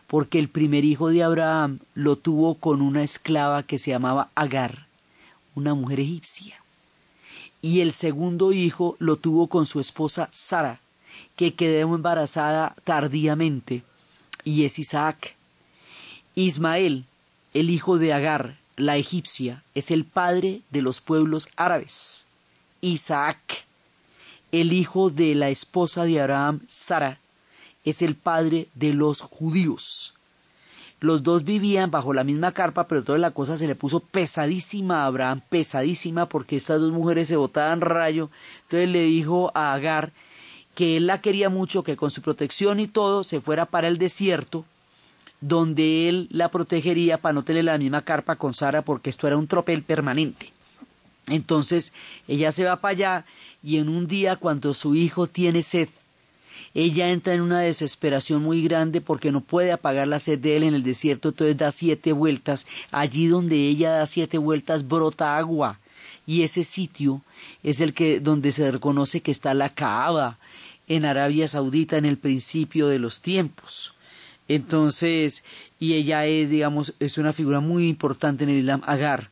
porque 0.07 0.39
el 0.39 0.49
primer 0.49 0.85
hijo 0.85 1.09
de 1.09 1.23
Abraham 1.23 1.79
lo 1.93 2.15
tuvo 2.15 2.55
con 2.55 2.81
una 2.81 3.03
esclava 3.03 3.63
que 3.63 3.77
se 3.77 3.91
llamaba 3.91 4.29
Agar, 4.35 4.87
una 5.55 5.73
mujer 5.73 5.99
egipcia. 5.99 6.61
Y 7.61 7.81
el 7.81 7.93
segundo 7.93 8.51
hijo 8.51 8.95
lo 8.99 9.15
tuvo 9.15 9.47
con 9.47 9.65
su 9.65 9.79
esposa 9.79 10.29
Sara, 10.31 10.79
que 11.35 11.55
quedó 11.55 11.95
embarazada 11.95 12.75
tardíamente, 12.83 13.83
y 14.43 14.65
es 14.65 14.77
Isaac. 14.77 15.35
Ismael, 16.35 17.05
el 17.53 17.69
hijo 17.69 17.97
de 17.97 18.13
Agar, 18.13 18.57
la 18.75 18.97
egipcia, 18.97 19.63
es 19.73 19.89
el 19.89 20.05
padre 20.05 20.61
de 20.69 20.81
los 20.81 21.01
pueblos 21.01 21.49
árabes. 21.55 22.27
Isaac, 22.81 23.65
el 24.51 24.71
hijo 24.73 25.09
de 25.09 25.33
la 25.33 25.49
esposa 25.49 26.03
de 26.03 26.21
Abraham, 26.21 26.61
Sara, 26.67 27.19
es 27.85 28.01
el 28.01 28.15
padre 28.15 28.67
de 28.73 28.93
los 28.93 29.21
judíos. 29.21 30.15
Los 30.99 31.23
dos 31.23 31.43
vivían 31.43 31.91
bajo 31.91 32.13
la 32.13 32.23
misma 32.23 32.51
carpa, 32.51 32.87
pero 32.87 33.03
toda 33.03 33.17
la 33.17 33.31
cosa 33.31 33.57
se 33.57 33.67
le 33.67 33.75
puso 33.75 33.99
pesadísima 33.99 35.03
a 35.03 35.05
Abraham, 35.05 35.41
pesadísima, 35.49 36.27
porque 36.27 36.55
estas 36.55 36.81
dos 36.81 36.91
mujeres 36.91 37.27
se 37.27 37.35
botaban 37.35 37.81
rayo. 37.81 38.29
Entonces 38.63 38.89
le 38.89 39.03
dijo 39.03 39.51
a 39.53 39.73
Agar 39.73 40.11
que 40.73 40.97
él 40.97 41.07
la 41.07 41.21
quería 41.21 41.49
mucho, 41.49 41.83
que 41.83 41.95
con 41.95 42.11
su 42.11 42.21
protección 42.21 42.79
y 42.79 42.87
todo 42.87 43.23
se 43.23 43.39
fuera 43.39 43.65
para 43.65 43.87
el 43.87 43.97
desierto, 43.97 44.65
donde 45.41 46.09
él 46.09 46.27
la 46.31 46.49
protegería 46.49 47.17
para 47.17 47.33
no 47.33 47.43
tener 47.43 47.65
la 47.65 47.77
misma 47.77 48.01
carpa 48.01 48.35
con 48.35 48.53
Sara, 48.53 48.81
porque 48.81 49.09
esto 49.09 49.27
era 49.27 49.37
un 49.37 49.47
tropel 49.47 49.83
permanente. 49.83 50.51
Entonces 51.27 51.93
ella 52.27 52.51
se 52.51 52.65
va 52.65 52.77
para 52.77 52.91
allá 52.91 53.25
y 53.63 53.77
en 53.77 53.89
un 53.89 54.07
día 54.07 54.35
cuando 54.35 54.73
su 54.73 54.95
hijo 54.95 55.27
tiene 55.27 55.63
sed, 55.63 55.89
ella 56.75 57.09
entra 57.09 57.33
en 57.33 57.41
una 57.41 57.61
desesperación 57.61 58.43
muy 58.43 58.61
grande 58.61 58.99
porque 58.99 59.31
no 59.31 59.39
puede 59.39 59.71
apagar 59.71 60.09
la 60.09 60.19
sed 60.19 60.39
de 60.39 60.57
él 60.57 60.63
en 60.63 60.75
el 60.75 60.83
desierto, 60.83 61.29
entonces 61.29 61.55
da 61.55 61.71
siete 61.71 62.11
vueltas. 62.11 62.67
Allí 62.91 63.27
donde 63.27 63.55
ella 63.55 63.91
da 63.91 64.05
siete 64.05 64.37
vueltas 64.37 64.85
brota 64.85 65.37
agua. 65.37 65.79
Y 66.27 66.43
ese 66.43 66.65
sitio 66.65 67.21
es 67.63 67.79
el 67.79 67.93
que 67.93 68.19
donde 68.19 68.51
se 68.51 68.69
reconoce 68.71 69.21
que 69.21 69.31
está 69.31 69.53
la 69.53 69.69
Kaaba 69.69 70.37
en 70.87 71.05
Arabia 71.05 71.47
Saudita 71.47 71.95
en 71.95 72.05
el 72.05 72.17
principio 72.17 72.89
de 72.89 72.99
los 72.99 73.21
tiempos. 73.21 73.93
Entonces, 74.49 75.45
y 75.79 75.93
ella 75.93 76.25
es, 76.25 76.49
digamos, 76.49 76.93
es 76.99 77.17
una 77.17 77.31
figura 77.31 77.61
muy 77.61 77.87
importante 77.87 78.43
en 78.43 78.49
el 78.49 78.57
Islam, 78.57 78.81
Agar 78.85 79.29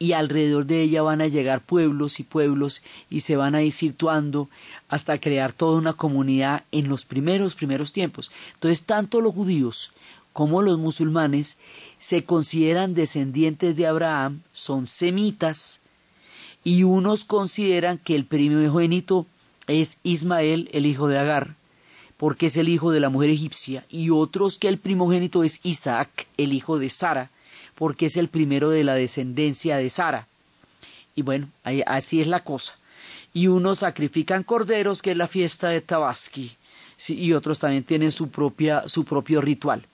y 0.00 0.12
alrededor 0.12 0.64
de 0.64 0.80
ella 0.80 1.02
van 1.02 1.20
a 1.20 1.28
llegar 1.28 1.60
pueblos 1.60 2.20
y 2.20 2.22
pueblos 2.22 2.82
y 3.10 3.20
se 3.20 3.36
van 3.36 3.54
a 3.54 3.62
ir 3.62 3.72
situando 3.72 4.48
hasta 4.88 5.18
crear 5.18 5.52
toda 5.52 5.78
una 5.78 5.92
comunidad 5.92 6.64
en 6.72 6.88
los 6.88 7.04
primeros, 7.04 7.54
primeros 7.54 7.92
tiempos. 7.92 8.32
Entonces, 8.54 8.84
tanto 8.84 9.20
los 9.20 9.34
judíos 9.34 9.92
como 10.32 10.62
los 10.62 10.78
musulmanes 10.78 11.58
se 11.98 12.24
consideran 12.24 12.94
descendientes 12.94 13.76
de 13.76 13.86
Abraham, 13.86 14.40
son 14.52 14.86
semitas, 14.86 15.80
y 16.64 16.82
unos 16.84 17.26
consideran 17.26 17.98
que 17.98 18.14
el 18.14 18.24
primogénito 18.24 19.26
es 19.66 19.98
Ismael, 20.02 20.70
el 20.72 20.86
hijo 20.86 21.08
de 21.08 21.18
Agar, 21.18 21.56
porque 22.16 22.46
es 22.46 22.56
el 22.56 22.70
hijo 22.70 22.90
de 22.90 23.00
la 23.00 23.10
mujer 23.10 23.28
egipcia, 23.28 23.84
y 23.90 24.08
otros 24.08 24.56
que 24.56 24.68
el 24.68 24.78
primogénito 24.78 25.44
es 25.44 25.60
Isaac, 25.62 26.26
el 26.38 26.54
hijo 26.54 26.78
de 26.78 26.88
Sara, 26.88 27.30
porque 27.80 28.04
es 28.04 28.18
el 28.18 28.28
primero 28.28 28.68
de 28.68 28.84
la 28.84 28.94
descendencia 28.94 29.78
de 29.78 29.88
Sara. 29.88 30.26
Y 31.14 31.22
bueno, 31.22 31.48
así 31.86 32.20
es 32.20 32.26
la 32.26 32.44
cosa. 32.44 32.76
Y 33.32 33.46
unos 33.46 33.78
sacrifican 33.78 34.42
corderos, 34.42 35.00
que 35.00 35.12
es 35.12 35.16
la 35.16 35.26
fiesta 35.26 35.70
de 35.70 35.80
Tabaski, 35.80 36.58
y 37.08 37.32
otros 37.32 37.58
también 37.58 37.84
tienen 37.84 38.12
su, 38.12 38.28
propia, 38.28 38.86
su 38.86 39.06
propio 39.06 39.40
ritual. 39.40 39.86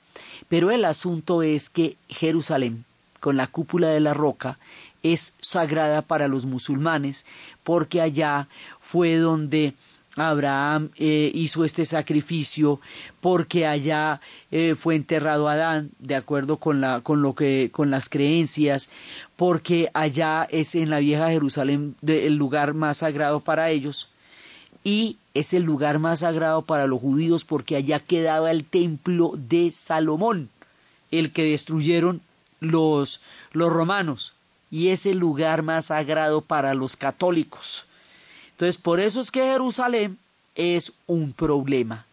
Pero 0.49 0.73
el 0.73 0.85
asunto 0.85 1.45
es 1.45 1.71
que 1.71 1.97
Jerusalén, 2.09 2.85
con 3.21 3.37
la 3.37 3.47
cúpula 3.47 3.87
de 3.87 4.01
la 4.01 4.15
roca, 4.15 4.59
es 5.05 5.35
sagrada 5.41 6.03
para 6.03 6.27
los 6.27 6.45
musulmanes, 6.45 7.25
porque 7.63 8.01
allá 8.01 8.49
fue 8.81 9.15
donde 9.15 9.75
Abraham 10.17 10.89
eh, 10.97 11.31
hizo 11.35 11.65
este 11.65 11.85
sacrificio 11.85 12.81
porque 13.21 13.67
allá 13.67 14.21
eh, 14.51 14.75
fue 14.75 14.97
enterrado 14.97 15.49
Adán 15.49 15.91
de 15.99 16.15
acuerdo 16.15 16.57
con 16.57 16.81
la 16.81 17.03
con 17.03 17.21
lo 17.21 17.35
que 17.35 17.71
con 17.71 17.91
las 17.91 18.09
creencias 18.09 18.91
porque 19.37 19.91
allá 19.93 20.49
es 20.51 20.75
en 20.75 20.89
la 20.89 21.01
vieja 21.01 21.31
Jerusalén 21.31 21.97
el 22.07 22.35
lugar 22.37 22.73
más 22.73 22.99
sagrado 22.99 23.41
para 23.41 23.71
ellos 23.71 24.09
y 24.83 25.19
es 25.35 25.53
el 25.53 25.65
lugar 25.65 25.99
más 25.99 26.21
sagrado 26.21 26.63
para 26.63 26.87
los 26.87 27.01
judíos 27.01 27.45
porque 27.45 27.77
allá 27.77 28.01
quedaba 28.01 28.51
el 28.51 28.65
templo 28.65 29.33
de 29.37 29.71
Salomón 29.71 30.49
el 31.11 31.31
que 31.31 31.45
destruyeron 31.45 32.23
los 32.61 33.21
los 33.53 33.71
romanos 33.71 34.33
y 34.71 34.89
es 34.89 35.05
el 35.05 35.19
lugar 35.19 35.63
más 35.63 35.87
sagrado 35.87 36.41
para 36.41 36.73
los 36.73 36.97
católicos 36.97 37.87
entonces, 38.57 38.81
por 38.81 39.01
eso 39.01 39.21
es 39.21 39.31
que 39.31 39.43
Jerusalén 39.43 40.17
es 40.55 40.95
un 41.07 41.35
problema, 41.35 42.07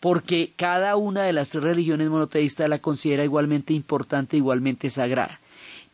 porque 0.00 0.52
cada 0.56 0.96
una 0.96 1.22
de 1.22 1.32
las 1.32 1.50
tres 1.50 1.62
religiones 1.62 2.10
monoteístas 2.10 2.68
la 2.68 2.80
considera 2.80 3.22
igualmente 3.22 3.74
importante, 3.74 4.36
igualmente 4.36 4.90
sagrada. 4.90 5.38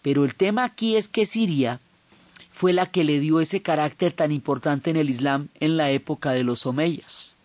Pero 0.01 0.25
el 0.25 0.35
tema 0.35 0.65
aquí 0.65 0.97
es 0.97 1.07
que 1.07 1.27
Siria 1.27 1.81
fue 2.51 2.73
la 2.73 2.87
que 2.87 3.05
le 3.05 3.21
dio 3.21 3.41
ese 3.41 3.61
carácter 3.61 4.15
tan 4.15 4.33
importante 4.33 4.89
en 4.89 4.97
el 4.97 5.11
Islam 5.11 5.49
en 5.61 5.77
la 5.77 5.91
época 5.91 6.31
de 6.31 6.45
los 6.45 6.65
Omeyas. 6.65 7.37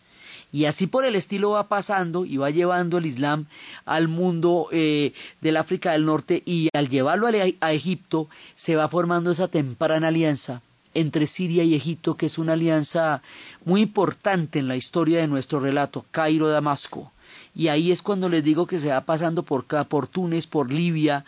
Y 0.54 0.64
así 0.64 0.88
por 0.88 1.04
el 1.04 1.18
estilo 1.18 1.50
va 1.50 1.68
pasando 1.68 2.24
y 2.24 2.38
va 2.38 2.52
llevando 2.52 3.00
el 3.00 3.06
Islam 3.06 3.48
al 3.84 4.08
mundo 4.08 4.70
eh, 4.72 5.12
del 5.42 5.58
África 5.58 5.92
del 5.92 6.06
Norte 6.06 6.42
y 6.46 6.70
al 6.74 6.88
llevarlo 6.88 7.28
a 7.28 7.74
Egipto 7.74 8.30
se 8.56 8.78
va 8.78 8.88
formando 8.88 9.32
esa 9.32 9.50
temprana 9.50 10.08
alianza 10.08 10.62
entre 10.96 11.28
Siria 11.28 11.64
y 11.64 11.76
Egipto, 11.76 12.18
que 12.18 12.26
es 12.26 12.40
una 12.40 12.54
alianza 12.54 13.22
muy 13.64 13.82
importante 13.82 14.58
en 14.58 14.68
la 14.68 14.76
historia 14.76 15.20
de 15.20 15.28
nuestro 15.28 15.60
relato, 15.60 16.06
Cairo-Damasco. 16.12 17.12
Y 17.54 17.68
ahí 17.68 17.92
es 17.92 18.02
cuando 18.02 18.28
les 18.28 18.44
digo 18.44 18.66
que 18.66 18.80
se 18.80 18.90
va 18.90 19.02
pasando 19.02 19.44
por, 19.44 19.66
por 19.66 20.08
Túnez, 20.08 20.48
por 20.48 20.74
Libia, 20.74 21.24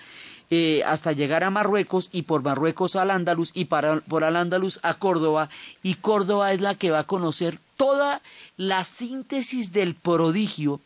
eh, 0.50 0.82
hasta 0.86 1.12
llegar 1.12 1.44
a 1.44 1.50
Marruecos 1.50 2.10
y 2.14 2.22
por 2.24 2.42
Marruecos 2.42 2.96
al 2.96 3.12
Andalus 3.12 3.52
y 3.54 3.66
para, 3.66 4.00
por 4.02 4.24
al 4.24 4.38
Andalus 4.38 4.80
a 4.82 4.94
Córdoba. 4.94 5.50
Y 5.84 5.96
Córdoba 5.96 6.54
es 6.54 6.62
la 6.62 6.76
que 6.76 6.90
va 6.90 7.00
a 7.00 7.04
conocer 7.04 7.60
toda 7.76 8.22
la 8.56 8.84
síntesis 8.84 9.74
del 9.74 9.94
prodigio, 9.94 10.80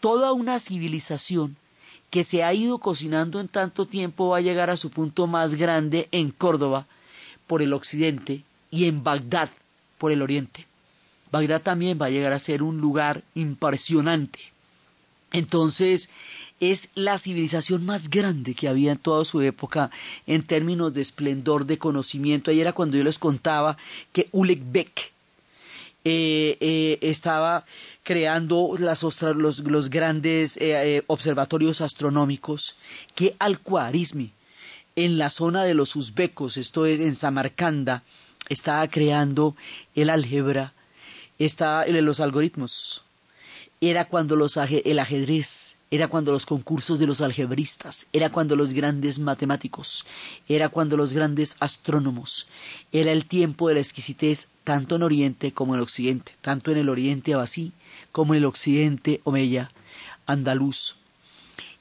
toda 0.00 0.32
una 0.32 0.58
civilización 0.58 1.56
que 2.08 2.24
se 2.24 2.44
ha 2.44 2.54
ido 2.54 2.78
cocinando 2.78 3.40
en 3.40 3.48
tanto 3.48 3.86
tiempo 3.86 4.28
va 4.28 4.38
a 4.38 4.40
llegar 4.40 4.70
a 4.70 4.76
su 4.76 4.90
punto 4.90 5.26
más 5.26 5.56
grande 5.56 6.08
en 6.12 6.30
Córdoba, 6.30 6.86
por 7.46 7.62
el 7.62 7.72
occidente 7.72 8.42
y 8.70 8.86
en 8.86 9.04
Bagdad 9.04 9.50
por 9.98 10.12
el 10.12 10.22
oriente. 10.22 10.66
Bagdad 11.30 11.62
también 11.62 11.98
va 12.00 12.06
a 12.06 12.10
llegar 12.10 12.32
a 12.32 12.38
ser 12.38 12.62
un 12.62 12.78
lugar 12.78 13.22
impresionante. 13.34 14.38
Entonces, 15.32 16.10
es 16.60 16.90
la 16.94 17.18
civilización 17.18 17.84
más 17.84 18.08
grande 18.08 18.54
que 18.54 18.68
había 18.68 18.92
en 18.92 18.98
toda 18.98 19.24
su 19.24 19.40
época 19.42 19.90
en 20.26 20.42
términos 20.42 20.94
de 20.94 21.02
esplendor, 21.02 21.66
de 21.66 21.78
conocimiento. 21.78 22.50
Ahí 22.50 22.60
era 22.60 22.72
cuando 22.72 22.96
yo 22.96 23.04
les 23.04 23.18
contaba 23.18 23.76
que 24.12 24.28
Ulek 24.32 24.60
Bek 24.70 25.12
eh, 26.04 26.56
eh, 26.60 26.98
estaba 27.00 27.64
creando 28.02 28.76
los, 28.78 29.90
grandes 29.90 30.56
eh, 30.60 31.02
observatorios 31.06 31.80
astronómicos, 31.80 32.76
que 33.14 33.34
Al-Khwarizmi 33.38 34.30
en 34.96 35.18
la 35.18 35.30
zona 35.30 35.64
de 35.64 35.74
los 35.74 35.96
uzbecos, 35.96 36.56
esto 36.56 36.86
es 36.86 37.00
en 37.00 37.16
Samarcanda, 37.16 38.02
estaba 38.48 38.86
creando 38.88 39.56
el 39.94 40.10
álgebra, 40.10 40.74
estaba 41.38 41.86
los 41.86 42.20
algoritmos. 42.20 43.02
Era 43.80 44.06
cuando 44.06 44.36
los, 44.36 44.56
el 44.56 44.98
ajedrez 44.98 45.76
era 45.94 46.08
cuando 46.08 46.32
los 46.32 46.44
concursos 46.44 46.98
de 46.98 47.06
los 47.06 47.20
algebristas, 47.20 48.06
era 48.12 48.30
cuando 48.30 48.56
los 48.56 48.72
grandes 48.72 49.20
matemáticos, 49.20 50.04
era 50.48 50.68
cuando 50.68 50.96
los 50.96 51.12
grandes 51.12 51.56
astrónomos, 51.60 52.48
era 52.90 53.12
el 53.12 53.26
tiempo 53.26 53.68
de 53.68 53.74
la 53.74 53.80
exquisitez 53.80 54.48
tanto 54.64 54.96
en 54.96 55.04
Oriente 55.04 55.52
como 55.52 55.76
en 55.76 55.80
Occidente, 55.80 56.32
tanto 56.40 56.72
en 56.72 56.78
el 56.78 56.88
Oriente 56.88 57.34
Abasí 57.34 57.72
como 58.10 58.34
en 58.34 58.38
el 58.38 58.46
Occidente 58.46 59.20
Omeya, 59.22 59.70
andaluz. 60.26 60.96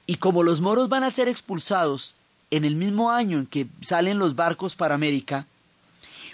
Y 0.06 0.18
como 0.18 0.44
los 0.44 0.62
moros 0.62 0.90
van 0.90 1.04
a 1.04 1.10
ser 1.10 1.28
expulsados 1.28 2.14
en 2.56 2.66
el 2.66 2.76
mismo 2.76 3.10
año 3.10 3.40
en 3.40 3.48
que 3.48 3.68
salen 3.82 4.20
los 4.20 4.36
barcos 4.36 4.76
para 4.76 4.94
América, 4.94 5.48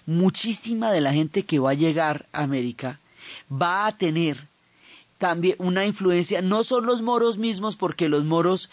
muchísima 0.06 0.92
de 0.92 1.00
la 1.00 1.14
gente 1.14 1.44
que 1.44 1.60
va 1.60 1.72
a 1.72 1.76
llegar 1.76 2.26
a 2.34 2.44
América 2.44 3.00
va 3.50 3.88
a 3.88 3.96
tener 3.96 4.48
también 5.18 5.56
una 5.60 5.86
influencia, 5.86 6.42
no 6.42 6.64
son 6.64 6.86
los 6.86 7.02
moros 7.02 7.38
mismos 7.38 7.76
porque 7.76 8.10
los 8.10 8.26
moros 8.26 8.70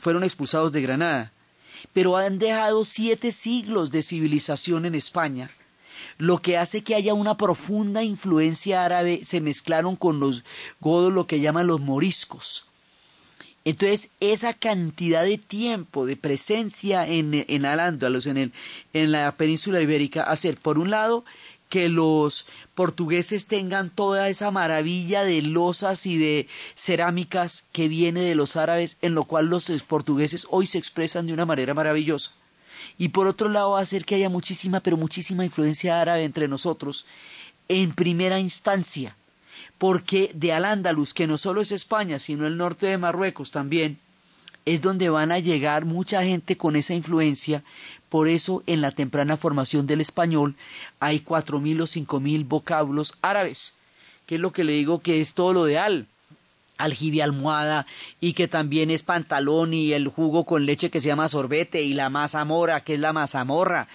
fueron 0.00 0.22
expulsados 0.22 0.72
de 0.72 0.82
Granada, 0.82 1.32
pero 1.92 2.16
han 2.16 2.38
dejado 2.38 2.84
siete 2.84 3.32
siglos 3.32 3.90
de 3.90 4.02
civilización 4.02 4.84
en 4.84 4.94
España, 4.94 5.50
lo 6.18 6.38
que 6.38 6.58
hace 6.58 6.82
que 6.82 6.94
haya 6.94 7.14
una 7.14 7.36
profunda 7.38 8.02
influencia 8.02 8.84
árabe, 8.84 9.24
se 9.24 9.40
mezclaron 9.40 9.96
con 9.96 10.20
los 10.20 10.44
godos, 10.80 11.12
lo 11.12 11.26
que 11.26 11.40
llaman 11.40 11.66
los 11.66 11.80
moriscos. 11.80 12.71
Entonces, 13.64 14.10
esa 14.20 14.54
cantidad 14.54 15.24
de 15.24 15.38
tiempo, 15.38 16.04
de 16.04 16.16
presencia 16.16 17.06
en, 17.06 17.44
en 17.46 17.64
Al-Ándalus, 17.64 18.26
en, 18.26 18.36
el, 18.36 18.52
en 18.92 19.12
la 19.12 19.36
península 19.36 19.80
ibérica, 19.80 20.24
hacer, 20.24 20.56
por 20.56 20.78
un 20.78 20.90
lado, 20.90 21.24
que 21.72 21.88
los 21.88 22.48
portugueses 22.74 23.46
tengan 23.46 23.88
toda 23.88 24.28
esa 24.28 24.50
maravilla 24.50 25.24
de 25.24 25.40
losas 25.40 26.04
y 26.04 26.18
de 26.18 26.46
cerámicas 26.74 27.64
que 27.72 27.88
viene 27.88 28.20
de 28.20 28.34
los 28.34 28.56
árabes, 28.56 28.98
en 29.00 29.14
lo 29.14 29.24
cual 29.24 29.46
los 29.46 29.70
portugueses 29.88 30.46
hoy 30.50 30.66
se 30.66 30.76
expresan 30.76 31.26
de 31.26 31.32
una 31.32 31.46
manera 31.46 31.72
maravillosa. 31.72 32.32
Y 32.98 33.08
por 33.08 33.26
otro 33.26 33.48
lado, 33.48 33.78
hacer 33.78 34.04
que 34.04 34.16
haya 34.16 34.28
muchísima, 34.28 34.80
pero 34.80 34.98
muchísima 34.98 35.46
influencia 35.46 35.98
árabe 36.00 36.24
entre 36.24 36.46
nosotros, 36.46 37.06
en 37.68 37.94
primera 37.94 38.38
instancia, 38.38 39.16
porque 39.82 40.30
de 40.32 40.52
Al-Ándalus, 40.52 41.12
que 41.12 41.26
no 41.26 41.38
solo 41.38 41.60
es 41.60 41.72
España, 41.72 42.20
sino 42.20 42.46
el 42.46 42.56
norte 42.56 42.86
de 42.86 42.98
Marruecos 42.98 43.50
también, 43.50 43.98
es 44.64 44.80
donde 44.80 45.10
van 45.10 45.32
a 45.32 45.40
llegar 45.40 45.86
mucha 45.86 46.22
gente 46.22 46.56
con 46.56 46.76
esa 46.76 46.94
influencia, 46.94 47.64
por 48.08 48.28
eso 48.28 48.62
en 48.68 48.80
la 48.80 48.92
temprana 48.92 49.36
formación 49.36 49.88
del 49.88 50.00
español 50.00 50.54
hay 51.00 51.18
cuatro 51.18 51.58
mil 51.58 51.80
o 51.80 51.88
cinco 51.88 52.20
mil 52.20 52.44
vocablos 52.44 53.14
árabes, 53.22 53.78
que 54.26 54.36
es 54.36 54.40
lo 54.40 54.52
que 54.52 54.62
le 54.62 54.74
digo 54.74 55.00
que 55.00 55.20
es 55.20 55.34
todo 55.34 55.52
lo 55.52 55.64
de 55.64 55.80
al, 55.80 56.06
aljibe 56.78 57.20
almohada 57.20 57.84
y 58.20 58.34
que 58.34 58.46
también 58.46 58.88
es 58.88 59.02
pantalón 59.02 59.74
y 59.74 59.94
el 59.94 60.06
jugo 60.06 60.44
con 60.44 60.64
leche 60.64 60.90
que 60.90 61.00
se 61.00 61.08
llama 61.08 61.28
sorbete 61.28 61.82
y 61.82 61.94
la 61.94 62.08
mazamora 62.08 62.82
que 62.82 62.94
es 62.94 63.00
la 63.00 63.12
mazamorra 63.12 63.88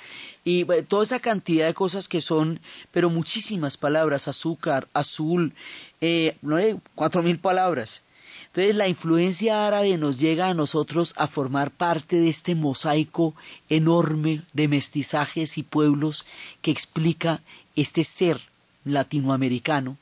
y 0.49 0.63
toda 0.83 1.03
esa 1.03 1.19
cantidad 1.19 1.67
de 1.67 1.73
cosas 1.73 2.07
que 2.07 2.21
son, 2.21 2.61
pero 2.93 3.09
muchísimas 3.09 3.75
palabras, 3.75 4.29
azúcar, 4.29 4.87
azul, 4.93 5.53
eh, 5.99 6.37
no 6.41 6.57
cuatro 6.95 7.21
mil 7.21 7.37
palabras. 7.37 8.03
Entonces 8.45 8.77
la 8.77 8.87
influencia 8.87 9.67
árabe 9.67 9.97
nos 9.97 10.17
llega 10.17 10.47
a 10.47 10.53
nosotros 10.53 11.13
a 11.17 11.27
formar 11.27 11.69
parte 11.69 12.15
de 12.15 12.29
este 12.29 12.55
mosaico 12.55 13.35
enorme 13.67 14.41
de 14.53 14.69
mestizajes 14.69 15.57
y 15.57 15.63
pueblos 15.63 16.25
que 16.61 16.71
explica 16.71 17.41
este 17.75 18.05
ser 18.05 18.39
latinoamericano, 18.85 19.97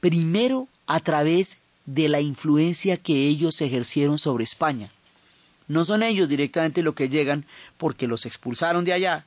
primero 0.00 0.68
a 0.86 1.00
través 1.00 1.58
de 1.84 2.08
la 2.08 2.22
influencia 2.22 2.96
que 2.96 3.26
ellos 3.26 3.60
ejercieron 3.60 4.18
sobre 4.18 4.44
España. 4.44 4.90
No 5.68 5.84
son 5.84 6.02
ellos 6.02 6.30
directamente 6.30 6.82
los 6.82 6.94
que 6.94 7.10
llegan 7.10 7.44
porque 7.76 8.06
los 8.06 8.24
expulsaron 8.24 8.86
de 8.86 8.94
allá, 8.94 9.26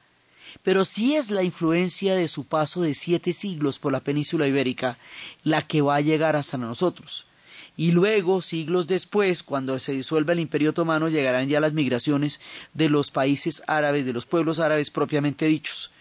pero 0.64 0.86
sí 0.86 1.16
es 1.16 1.32
la 1.32 1.44
influencia 1.44 2.16
de 2.16 2.28
su 2.28 2.46
paso 2.46 2.82
de 2.82 2.94
siete 2.94 3.34
siglos 3.34 3.80
por 3.80 3.92
la 3.92 4.00
península 4.00 4.48
ibérica 4.48 4.98
la 5.44 5.62
que 5.62 5.82
va 5.82 5.96
a 5.96 6.02
llegar 6.02 6.36
hasta 6.36 6.58
nosotros 6.58 7.28
y 7.78 7.92
luego, 7.92 8.42
siglos 8.42 8.88
después, 8.88 9.44
cuando 9.44 9.78
se 9.80 9.92
disuelva 9.92 10.34
el 10.34 10.40
Imperio 10.40 10.70
Otomano, 10.70 11.10
llegarán 11.10 11.50
ya 11.50 11.60
las 11.60 11.74
migraciones 11.74 12.40
de 12.74 12.88
los 12.88 13.12
países 13.12 13.64
árabes, 13.68 14.06
de 14.06 14.14
los 14.14 14.26
pueblos 14.26 14.60
árabes 14.60 14.92
propiamente 14.92 15.46
dichos. 15.46 15.92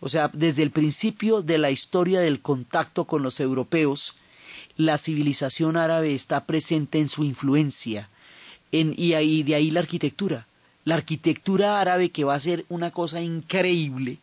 O 0.00 0.10
sea, 0.10 0.28
desde 0.32 0.62
el 0.62 0.70
principio 0.70 1.40
de 1.40 1.56
la 1.56 1.70
historia 1.70 2.20
del 2.20 2.40
contacto 2.40 3.06
con 3.06 3.22
los 3.22 3.40
europeos, 3.40 4.18
la 4.76 4.98
civilización 4.98 5.76
árabe 5.76 6.14
está 6.14 6.44
presente 6.44 7.00
en 7.00 7.08
su 7.08 7.24
influencia, 7.24 8.10
en, 8.70 8.94
y, 8.96 9.42
de 9.42 9.54
ahí 9.54 9.70
la 9.70 9.80
arquitectura. 9.80 10.46
La 10.84 10.94
arquitectura 10.94 11.80
árabe 11.80 12.10
que 12.10 12.24
va 12.24 12.34
a 12.34 12.40
ser 12.40 12.64
una 12.68 12.90
cosa 12.90 13.20
increíble, 13.20 14.18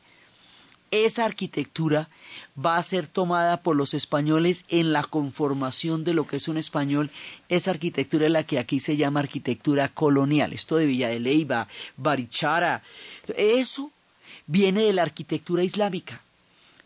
esa 0.91 1.25
arquitectura 1.25 2.09
va 2.57 2.77
a 2.77 2.83
ser 2.83 3.07
tomada 3.07 3.61
por 3.61 3.75
los 3.75 3.93
españoles 3.93 4.65
en 4.69 4.91
la 4.91 5.03
conformación 5.03 6.03
de 6.03 6.13
lo 6.13 6.27
que 6.27 6.37
es 6.37 6.47
un 6.47 6.57
español. 6.57 7.11
Esa 7.47 7.71
arquitectura 7.71 8.25
es 8.25 8.31
la 8.31 8.43
que 8.43 8.59
aquí 8.59 8.79
se 8.79 8.97
llama 8.97 9.19
arquitectura 9.19 9.89
colonial. 9.89 10.53
Esto 10.53 10.77
de 10.77 10.85
Villa 10.85 11.09
de 11.09 11.19
Leyva, 11.19 11.67
Barichara, 11.95 12.83
eso 13.37 13.91
viene 14.47 14.81
de 14.81 14.93
la 14.93 15.03
arquitectura 15.03 15.63
islámica. 15.63 16.21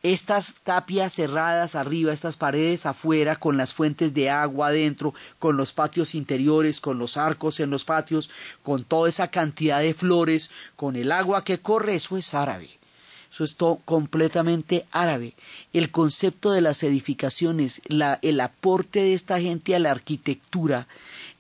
Estas 0.04 0.56
tapias 0.66 1.14
cerradas 1.14 1.76
arriba, 1.76 2.12
estas 2.12 2.36
paredes 2.36 2.86
afuera, 2.86 3.38
con 3.38 3.56
las 3.56 3.74
fuentes 3.74 4.14
de 4.14 4.30
agua 4.30 4.68
adentro, 4.68 5.14
con 5.40 5.56
los 5.56 5.72
patios 5.72 6.14
interiores, 6.14 6.82
con 6.82 6.98
los 6.98 7.16
arcos 7.16 7.62
en 7.62 7.70
los 7.70 7.86
patios, 7.86 8.30
con 8.64 8.84
toda 8.84 9.08
esa 9.08 9.30
cantidad 9.30 9.80
de 9.80 9.94
flores, 9.94 10.52
con 10.76 10.98
el 10.98 11.10
agua 11.10 11.46
que 11.46 11.60
corre, 11.60 11.96
eso 11.96 12.18
es 12.18 12.34
árabe. 12.34 12.70
Eso 13.32 13.46
es 13.46 13.56
todo 13.56 13.78
completamente 13.86 14.86
árabe. 14.92 15.36
El 15.72 15.90
concepto 15.90 16.52
de 16.52 16.60
las 16.60 16.84
edificaciones, 16.84 17.82
el 18.22 18.42
aporte 18.42 19.00
de 19.00 19.14
esta 19.14 19.40
gente 19.40 19.74
a 19.74 19.80
la 19.80 19.92
arquitectura 19.92 20.88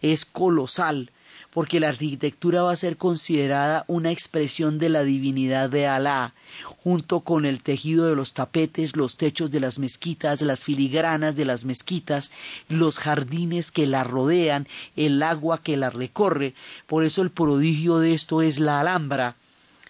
es 0.01 0.23
colosal, 0.23 1.11
porque 1.53 1.79
la 1.79 1.89
arquitectura 1.89 2.63
va 2.63 2.71
a 2.71 2.75
ser 2.75 2.97
considerada 2.97 3.85
una 3.87 4.11
expresión 4.11 4.79
de 4.79 4.89
la 4.89 5.03
divinidad 5.03 5.69
de 5.69 5.87
Alá, 5.87 6.33
junto 6.77 7.19
con 7.19 7.45
el 7.45 7.61
tejido 7.61 8.07
de 8.07 8.15
los 8.15 8.33
tapetes, 8.33 8.95
los 8.95 9.17
techos 9.17 9.51
de 9.51 9.59
las 9.59 9.77
mezquitas, 9.77 10.41
las 10.41 10.63
filigranas 10.63 11.35
de 11.35 11.45
las 11.45 11.63
mezquitas, 11.63 12.31
los 12.69 12.97
jardines 12.97 13.69
que 13.69 13.85
la 13.85 14.03
rodean, 14.03 14.67
el 14.95 15.21
agua 15.21 15.61
que 15.61 15.77
la 15.77 15.91
recorre. 15.91 16.55
Por 16.87 17.03
eso 17.03 17.21
el 17.21 17.29
prodigio 17.29 17.99
de 17.99 18.13
esto 18.13 18.41
es 18.41 18.59
la 18.59 18.79
Alhambra, 18.79 19.35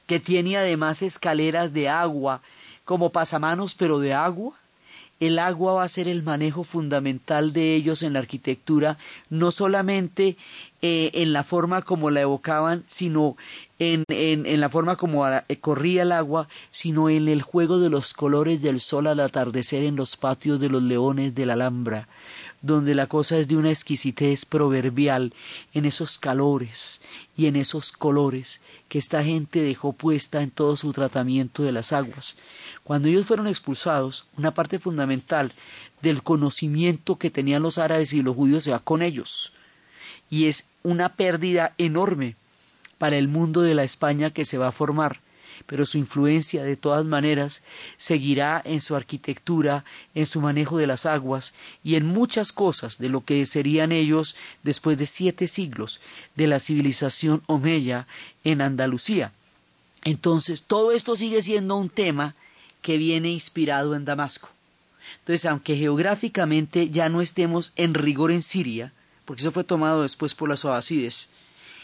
que 0.05 0.19
tiene 0.19 0.57
además 0.57 1.01
escaleras 1.01 1.71
de 1.71 1.87
agua, 1.87 2.41
como 2.83 3.11
pasamanos 3.11 3.73
pero 3.73 3.99
de 3.99 4.13
agua. 4.13 4.53
El 5.25 5.39
agua 5.39 5.73
va 5.73 5.83
a 5.83 5.87
ser 5.87 6.09
el 6.09 6.21
manejo 6.21 6.65
fundamental 6.65 7.53
de 7.53 7.75
ellos 7.75 8.03
en 8.03 8.13
la 8.13 8.19
arquitectura, 8.19 8.97
no 9.29 9.51
solamente 9.51 10.35
eh, 10.81 11.11
en 11.13 11.31
la 11.31 11.43
forma 11.43 11.81
como 11.81 12.11
la 12.11 12.19
evocaban, 12.19 12.83
sino 12.87 13.37
en, 13.79 14.03
en, 14.09 14.59
la 14.59 14.69
forma 14.69 14.97
como 14.97 15.25
eh, 15.25 15.41
corría 15.61 16.01
el 16.01 16.11
agua, 16.11 16.49
sino 16.71 17.09
en 17.09 17.29
el 17.29 17.41
juego 17.41 17.79
de 17.79 17.89
los 17.89 18.13
colores 18.13 18.61
del 18.61 18.81
sol 18.81 19.07
al 19.07 19.21
atardecer 19.21 19.83
en 19.83 19.95
los 19.95 20.17
patios 20.17 20.59
de 20.59 20.67
los 20.67 20.83
leones 20.83 21.33
de 21.35 21.45
la 21.45 21.53
Alhambra 21.53 22.09
donde 22.63 22.95
la 22.95 23.07
cosa 23.07 23.37
es 23.37 23.49
de 23.49 23.57
una 23.57 23.69
exquisitez 23.69 24.45
proverbial, 24.45 25.33
en 25.73 25.85
esos 25.85 26.17
calores 26.17 27.01
y 27.35 27.47
en 27.47 27.57
esos 27.57 27.91
colores 27.91 28.61
que 28.87 28.97
esta 28.97 29.21
gente 29.21 29.59
dejó 29.59 29.91
puesta 29.91 30.41
en 30.41 30.49
todo 30.49 30.77
su 30.77 30.93
tratamiento 30.93 31.63
de 31.63 31.73
las 31.73 31.91
aguas. 31.91 32.37
Cuando 32.83 33.07
ellos 33.07 33.25
fueron 33.25 33.47
expulsados, 33.47 34.25
una 34.37 34.53
parte 34.53 34.79
fundamental 34.79 35.51
del 36.01 36.21
conocimiento 36.21 37.17
que 37.17 37.29
tenían 37.29 37.63
los 37.63 37.77
árabes 37.77 38.13
y 38.13 38.21
los 38.21 38.35
judíos 38.35 38.63
se 38.63 38.71
va 38.71 38.79
con 38.79 39.01
ellos. 39.01 39.53
Y 40.29 40.47
es 40.47 40.69
una 40.83 41.13
pérdida 41.13 41.73
enorme 41.77 42.35
para 42.97 43.17
el 43.17 43.27
mundo 43.27 43.61
de 43.61 43.75
la 43.75 43.83
España 43.83 44.31
que 44.31 44.45
se 44.45 44.57
va 44.57 44.67
a 44.67 44.73
formar 44.73 45.19
pero 45.65 45.85
su 45.85 45.97
influencia 45.97 46.63
de 46.63 46.75
todas 46.75 47.05
maneras 47.05 47.63
seguirá 47.97 48.61
en 48.65 48.81
su 48.81 48.95
arquitectura, 48.95 49.85
en 50.15 50.25
su 50.25 50.41
manejo 50.41 50.77
de 50.77 50.87
las 50.87 51.05
aguas 51.05 51.53
y 51.83 51.95
en 51.95 52.05
muchas 52.05 52.51
cosas 52.51 52.97
de 52.97 53.09
lo 53.09 53.23
que 53.23 53.45
serían 53.45 53.91
ellos 53.91 54.35
después 54.63 54.97
de 54.97 55.05
siete 55.05 55.47
siglos 55.47 56.01
de 56.35 56.47
la 56.47 56.59
civilización 56.59 57.43
omeya 57.45 58.07
en 58.43 58.61
Andalucía. 58.61 59.31
Entonces, 60.03 60.63
todo 60.63 60.91
esto 60.91 61.15
sigue 61.15 61.41
siendo 61.41 61.77
un 61.77 61.89
tema 61.89 62.35
que 62.83 62.97
viene 62.97 63.31
inspirado 63.31 63.95
en 63.95 64.05
Damasco. 64.05 64.49
Entonces, 65.19 65.45
aunque 65.45 65.75
geográficamente 65.75 66.91
ya 66.91 67.09
no 67.09 67.21
estemos 67.21 67.73
en 67.75 67.95
rigor 67.95 68.31
en 68.31 68.43
Siria, 68.43 68.93
porque 69.25 69.41
eso 69.41 69.51
fue 69.51 69.63
tomado 69.63 70.03
después 70.03 70.35
por 70.35 70.49
las 70.49 70.63
abasides, 70.65 71.29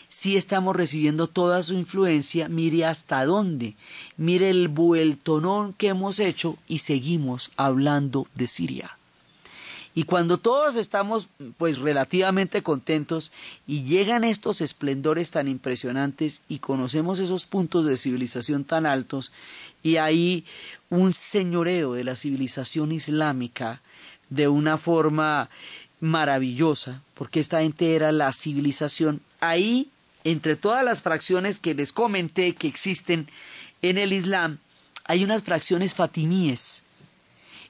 si 0.10 0.36
estamos 0.36 0.76
recibiendo 0.76 1.28
toda 1.28 1.62
su 1.64 1.76
influencia, 1.76 2.50
mire 2.50 2.86
hasta 2.86 3.24
dónde, 3.26 3.76
mire 4.18 4.50
el 4.50 4.68
vueltonón 4.68 5.74
que 5.74 5.90
hemos 5.90 6.20
hecho 6.20 6.58
y 6.68 6.80
seguimos 6.80 7.52
hablando 7.58 8.28
de 8.34 8.48
Siria. 8.48 8.98
Y 9.96 10.04
cuando 10.04 10.38
todos 10.38 10.76
estamos 10.76 11.30
pues 11.58 11.78
relativamente 11.80 12.64
contentos 12.64 13.32
y 13.68 13.84
llegan 13.84 14.24
estos 14.24 14.62
esplendores 14.62 15.32
tan 15.32 15.48
impresionantes 15.48 16.42
y 16.48 16.60
conocemos 16.60 17.20
esos 17.20 17.46
puntos 17.46 17.86
de 17.86 17.98
civilización 17.98 18.64
tan 18.64 18.86
altos 18.86 19.32
y 19.82 19.98
hay 19.98 20.46
un 20.90 21.14
señoreo 21.14 21.94
de 21.94 22.04
la 22.04 22.16
civilización 22.16 22.92
islámica 22.92 23.82
de 24.30 24.48
una 24.48 24.78
forma 24.78 25.50
maravillosa, 26.00 27.02
porque 27.14 27.40
esta 27.40 27.62
gente 27.62 27.96
era 27.96 28.12
la 28.12 28.32
civilización, 28.32 29.22
ahí 29.40 29.90
entre 30.24 30.56
todas 30.56 30.84
las 30.84 31.02
fracciones 31.02 31.60
que 31.60 31.74
les 31.74 31.92
comenté 31.92 32.54
que 32.54 32.68
existen 32.68 33.28
en 33.82 33.98
el 33.98 34.14
Islam, 34.14 34.60
hay 35.06 35.24
unas 35.24 35.44
fracciones 35.44 35.94
fatimíes 35.94 36.86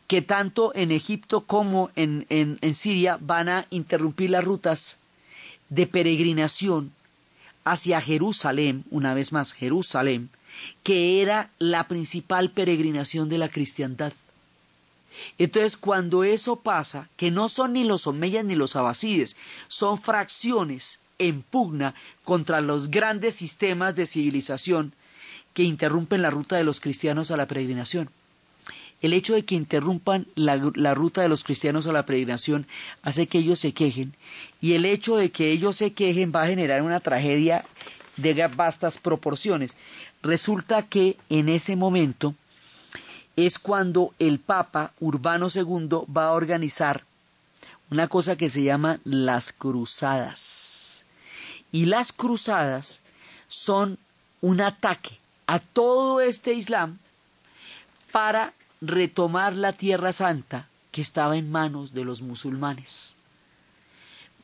que 0.08 0.22
tanto 0.22 0.72
en 0.76 0.92
Egipto 0.92 1.42
como 1.42 1.92
en, 1.96 2.26
en, 2.30 2.74
Siria 2.74 3.20
van 3.22 3.48
a 3.48 3.66
interrumpir 3.70 4.32
las 4.32 4.44
rutas 4.44 5.02
de 5.70 5.86
peregrinación 5.86 6.92
hacia 7.64 8.02
Jerusalén, 8.02 8.84
una 8.90 9.14
vez 9.14 9.32
más 9.32 9.54
Jerusalén, 9.54 10.32
que 10.84 11.22
era 11.22 11.52
la 11.60 11.88
principal 11.88 12.52
peregrinación 12.52 13.30
de 13.30 13.38
la 13.38 13.50
cristiandad. 13.50 14.14
Entonces, 15.38 15.78
cuando 15.78 16.24
eso 16.24 16.58
pasa, 16.58 17.10
que 17.18 17.32
no 17.32 17.50
son 17.50 17.74
ni 17.74 17.84
los 17.84 18.08
omeyas 18.08 18.46
ni 18.46 18.56
los 18.56 18.76
abasides, 18.76 19.38
son 19.68 20.02
fracciones 20.02 21.02
en 21.18 21.42
pugna 21.42 21.96
contra 22.24 22.62
los 22.62 22.90
grandes 22.90 23.36
sistemas 23.36 23.96
de 23.96 24.06
civilización 24.06 24.94
que 25.54 25.64
interrumpen 25.64 26.22
la 26.22 26.30
ruta 26.30 26.56
de 26.56 26.64
los 26.64 26.80
cristianos 26.80 27.32
a 27.32 27.38
la 27.38 27.48
peregrinación. 27.48 28.10
El 29.02 29.14
hecho 29.14 29.34
de 29.34 29.46
que 29.46 29.56
interrumpan 29.56 30.28
la, 30.36 30.60
la, 30.76 30.94
ruta 30.94 31.22
de 31.22 31.30
los 31.30 31.46
cristianos 31.46 31.88
a 31.88 31.94
la 31.94 32.06
peregrinación 32.06 32.68
hace 33.02 33.28
que 33.28 33.38
ellos 33.38 33.60
se 33.60 33.72
quejen 33.72 34.14
y 34.60 34.74
el 34.74 34.84
hecho 34.84 35.16
de 35.16 35.32
que 35.32 35.52
ellos 35.52 35.78
se 35.78 35.94
quejen 35.94 36.34
va 36.36 36.44
a 36.44 36.48
generar 36.48 36.82
una 36.82 37.00
tragedia 37.00 37.64
de 38.22 38.48
vastas 38.48 38.98
proporciones. 38.98 39.78
Resulta 40.22 40.84
que 40.84 41.18
en 41.30 41.50
ese 41.50 41.76
momento 41.76 42.36
es 43.36 43.60
cuando 43.60 44.14
el 44.20 44.40
Papa 44.40 44.92
Urbano 45.00 45.48
II 45.54 46.06
va 46.16 46.28
a 46.28 46.32
organizar 46.32 47.06
una 47.90 48.08
cosa 48.08 48.36
que 48.36 48.50
se 48.50 48.64
llama 48.64 49.00
las 49.04 49.52
cruzadas. 49.52 51.06
Y 51.72 51.86
las 51.86 52.14
cruzadas 52.14 53.02
son 53.48 53.98
un 54.42 54.62
ataque 54.62 55.20
a 55.48 55.60
todo 55.60 56.22
este 56.22 56.54
Islam 56.54 57.00
para 58.12 58.54
retomar 58.82 59.56
la 59.56 59.74
Tierra 59.74 60.14
Santa 60.14 60.68
que 60.92 61.02
estaba 61.02 61.38
en 61.38 61.52
manos 61.52 61.94
de 61.94 62.06
los 62.06 62.22
musulmanes. 62.22 63.16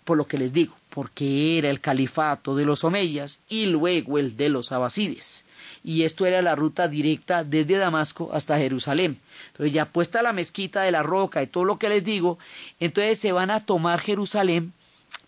Por 0.04 0.18
lo 0.18 0.28
que 0.28 0.38
les 0.38 0.54
digo, 0.54 0.76
porque 0.96 1.58
era 1.58 1.70
el 1.70 1.82
califato 1.82 2.56
de 2.56 2.64
los 2.64 2.86
omeyas 2.86 3.40
y 3.50 3.66
luego 3.66 4.18
el 4.18 4.38
de 4.38 4.48
los 4.48 4.72
abasides. 4.72 5.46
Y 5.84 6.04
esto 6.04 6.26
era 6.26 6.42
la 6.42 6.56
ruta 6.56 6.88
directa 6.88 7.44
desde 7.44 7.76
Damasco 7.76 8.32
hasta 8.34 8.58
Jerusalén. 8.58 9.20
Entonces 9.48 9.74
ya 9.74 9.88
puesta 9.88 10.22
la 10.22 10.32
mezquita 10.32 10.84
de 10.84 10.94
la 10.94 11.04
roca 11.04 11.44
y 11.44 11.48
todo 11.48 11.66
lo 11.66 11.78
que 11.78 11.90
les 11.90 12.02
digo, 12.02 12.40
entonces 12.80 13.20
se 13.20 13.34
van 13.34 13.52
a 13.52 13.60
tomar 13.60 14.00
Jerusalén 14.00 14.72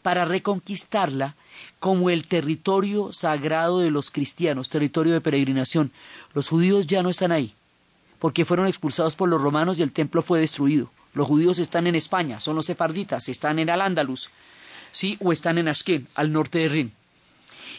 para 0.02 0.24
reconquistarla 0.24 1.36
como 1.82 2.10
el 2.10 2.30
territorio 2.30 3.12
sagrado 3.12 3.80
de 3.80 3.92
los 3.92 4.10
cristianos, 4.10 4.70
territorio 4.70 5.12
de 5.12 5.22
peregrinación. 5.22 5.92
Los 6.34 6.48
judíos 6.48 6.88
ya 6.88 7.04
no 7.04 7.10
están 7.10 7.34
ahí 7.34 7.54
porque 8.20 8.46
fueron 8.46 8.68
expulsados 8.68 9.18
por 9.18 9.28
los 9.28 9.42
romanos 9.42 9.78
y 9.78 9.82
el 9.82 9.92
templo 9.92 10.22
fue 10.22 10.40
destruido. 10.40 10.90
Los 11.14 11.28
judíos 11.28 11.60
están 11.60 11.88
en 11.88 11.96
España, 11.96 12.40
son 12.40 12.56
los 12.56 12.68
sefarditas, 12.68 13.28
están 13.28 13.60
en 13.60 13.70
Al-Ándalus, 13.70 14.30
¿sí? 14.98 15.16
o 15.24 15.32
están 15.32 15.60
en 15.60 15.68
Ashken, 15.68 16.08
al 16.16 16.32
norte 16.32 16.58
de 16.58 16.70
Rin. 16.70 16.92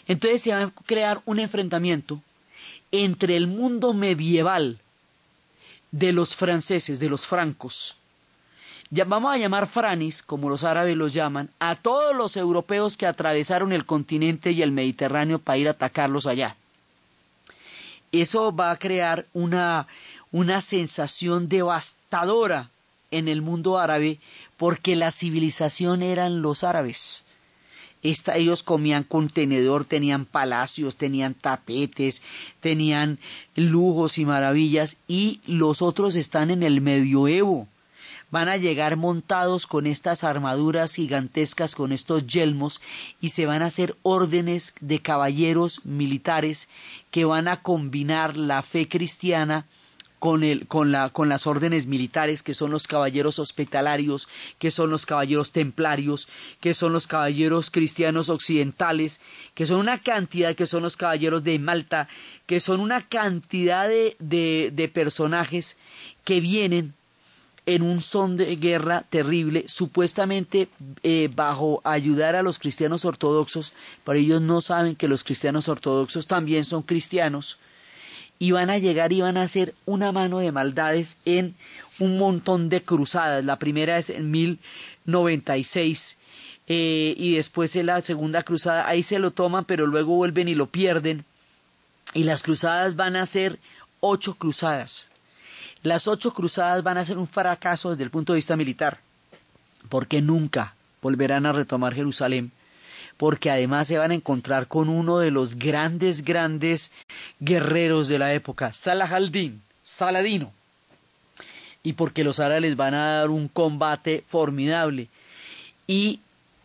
Entonces 0.07 0.41
se 0.41 0.55
va 0.55 0.63
a 0.63 0.71
crear 0.85 1.21
un 1.25 1.39
enfrentamiento 1.39 2.21
entre 2.93 3.35
el 3.35 3.45
mundo 3.45 3.93
medieval 3.93 4.79
de 5.91 6.13
los 6.13 6.33
franceses, 6.33 6.99
de 7.01 7.09
los 7.09 7.27
francos. 7.27 7.97
Ya 8.89 9.03
vamos 9.03 9.33
a 9.33 9.37
llamar 9.37 9.67
franis, 9.67 10.23
como 10.23 10.49
los 10.49 10.63
árabes 10.63 10.95
los 10.95 11.13
llaman, 11.13 11.49
a 11.59 11.75
todos 11.75 12.15
los 12.15 12.37
europeos 12.37 12.95
que 12.95 13.05
atravesaron 13.05 13.73
el 13.73 13.85
continente 13.85 14.51
y 14.51 14.61
el 14.61 14.71
Mediterráneo 14.71 15.39
para 15.39 15.57
ir 15.57 15.67
a 15.67 15.71
atacarlos 15.71 16.25
allá. 16.25 16.55
Eso 18.13 18.55
va 18.55 18.71
a 18.71 18.77
crear 18.77 19.25
una, 19.33 19.87
una 20.31 20.61
sensación 20.61 21.49
devastadora 21.49 22.69
en 23.11 23.27
el 23.27 23.41
mundo 23.41 23.77
árabe 23.77 24.19
porque 24.59 24.97
la 24.97 25.09
civilización 25.09 26.03
eran 26.03 26.41
los 26.41 26.65
árabes. 26.65 27.23
Esta, 28.03 28.35
ellos 28.35 28.61
comían 28.61 29.03
contenedor, 29.03 29.85
tenían 29.85 30.25
palacios, 30.25 30.97
tenían 30.97 31.33
tapetes, 31.33 32.23
tenían 32.59 33.19
lujos 33.55 34.17
y 34.17 34.25
maravillas 34.25 34.97
y 35.07 35.39
los 35.45 35.81
otros 35.81 36.15
están 36.15 36.51
en 36.51 36.61
el 36.61 36.81
medioevo. 36.81 37.67
Van 38.31 38.49
a 38.49 38.57
llegar 38.57 38.97
montados 38.97 39.65
con 39.65 39.87
estas 39.87 40.25
armaduras 40.25 40.93
gigantescas, 40.93 41.73
con 41.73 41.93
estos 41.93 42.27
yelmos, 42.27 42.81
y 43.21 43.29
se 43.29 43.45
van 43.45 43.63
a 43.63 43.67
hacer 43.67 43.95
órdenes 44.03 44.75
de 44.81 45.01
caballeros 45.01 45.85
militares 45.85 46.67
que 47.11 47.23
van 47.25 47.47
a 47.47 47.61
combinar 47.63 48.35
la 48.35 48.61
fe 48.61 48.89
cristiana 48.89 49.65
con, 50.19 50.43
el, 50.43 50.67
con, 50.67 50.91
la, 50.91 51.09
con 51.09 51.29
las 51.29 51.47
órdenes 51.47 51.87
militares, 51.87 52.43
que 52.43 52.53
son 52.53 52.71
los 52.71 52.87
caballeros 52.87 53.39
hospitalarios, 53.39 54.27
que 54.59 54.69
son 54.69 54.91
los 54.91 55.05
caballeros 55.05 55.53
templarios, 55.53 56.27
que 56.59 56.73
son 56.73 56.93
los 56.93 57.07
caballeros 57.07 57.71
cristianos 57.71 58.29
occidentales, 58.29 59.21
que 59.55 59.65
son 59.65 59.79
una 59.79 60.01
cantidad, 60.03 60.55
que 60.55 60.67
son 60.67 60.83
los 60.83 60.97
caballeros 60.97 61.43
de 61.43 61.57
Malta, 61.57 62.09
que 62.45 62.59
son 62.59 62.81
una 62.81 63.07
cantidad 63.07 63.87
de, 63.87 64.15
de, 64.19 64.89
personajes 64.89 65.77
que 66.25 66.41
vienen 66.41 66.93
en 67.65 67.83
un 67.83 68.01
son 68.01 68.35
de 68.35 68.55
guerra 68.55 69.05
terrible, 69.09 69.65
supuestamente 69.67 70.67
eh, 71.03 71.29
bajo 71.33 71.81
ayudar 71.83 72.35
a 72.35 72.41
los 72.41 72.57
cristianos 72.57 73.05
ortodoxos, 73.05 73.73
pero 74.03 74.17
ellos 74.17 74.41
no 74.41 74.61
saben 74.61 74.95
que 74.95 75.07
los 75.07 75.23
cristianos 75.23 75.69
ortodoxos 75.69 76.25
también 76.25 76.65
son 76.65 76.81
cristianos, 76.81 77.59
y 78.39 78.51
van 78.51 78.69
a 78.69 78.77
llegar 78.77 79.11
y 79.11 79.19
van 79.19 79.35
a 79.37 79.43
hacer 79.43 79.75
una 79.85 80.13
mano 80.13 80.39
de 80.39 80.53
maldades 80.53 81.17
en 81.25 81.55
un 81.99 82.17
montón 82.17 82.69
de 82.69 82.81
cruzadas. 82.81 83.43
La 83.43 83.59
primera 83.59 83.97
es 83.97 84.09
en 84.09 84.31
1096 84.31 86.19
eh, 86.67 87.13
y 87.17 87.35
después 87.35 87.75
en 87.75 87.87
la 87.87 87.99
segunda 88.01 88.43
cruzada. 88.43 88.87
Ahí 88.87 89.03
se 89.03 89.19
lo 89.19 89.31
toman, 89.31 89.65
pero 89.65 89.85
luego 89.85 90.15
vuelven 90.15 90.47
y 90.47 90.55
lo 90.55 90.67
pierden. 90.67 91.25
Y 92.13 92.23
las 92.23 92.41
cruzadas 92.41 92.95
van 92.95 93.17
a 93.17 93.25
ser 93.25 93.59
ocho 93.99 94.35
cruzadas. 94.35 95.09
Las 95.83 96.07
ocho 96.07 96.33
cruzadas 96.33 96.81
van 96.81 96.97
a 96.97 97.05
ser 97.05 97.17
un 97.17 97.27
fracaso 97.27 97.91
desde 97.91 98.03
el 98.03 98.09
punto 98.09 98.33
de 98.33 98.37
vista 98.37 98.55
militar, 98.55 98.99
porque 99.89 100.21
nunca 100.21 100.75
volverán 101.01 101.45
a 101.45 101.53
retomar 101.53 101.93
Jerusalén 101.93 102.51
porque 103.19 103.51
además 103.51 103.89
se 103.89 103.97
van 103.97 104.11
a 104.11 104.13
encontrar 104.13 104.69
con 104.69 104.87
uno 104.87 105.19
de 105.19 105.29
los 105.29 105.55
grandes, 105.59 106.23
grandes 106.23 106.93
guerreros 107.41 108.07
de 108.07 108.17
la 108.17 108.33
época, 108.33 108.71
Salah 108.71 109.13
al-Din, 109.13 109.61
Saladino, 109.83 110.53
y 111.83 111.93
porque 111.93 112.23
los 112.23 112.39
árabes 112.39 112.77
van 112.77 112.93
a 112.93 113.17
dar 113.17 113.29
un 113.29 113.49
combate 113.49 114.23
formidable. 114.25 115.09
Y, 115.85 116.21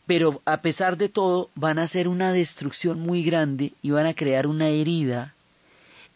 pero 0.06 0.42
a 0.44 0.62
pesar 0.62 0.96
de 0.96 1.08
todo, 1.08 1.50
van 1.56 1.80
a 1.80 1.82
hacer 1.82 2.06
una 2.06 2.32
destrucción 2.32 3.00
muy 3.00 3.24
grande 3.24 3.72
y 3.82 3.90
van 3.90 4.06
a 4.06 4.14
crear 4.14 4.46
una 4.46 4.68
herida. 4.68 5.34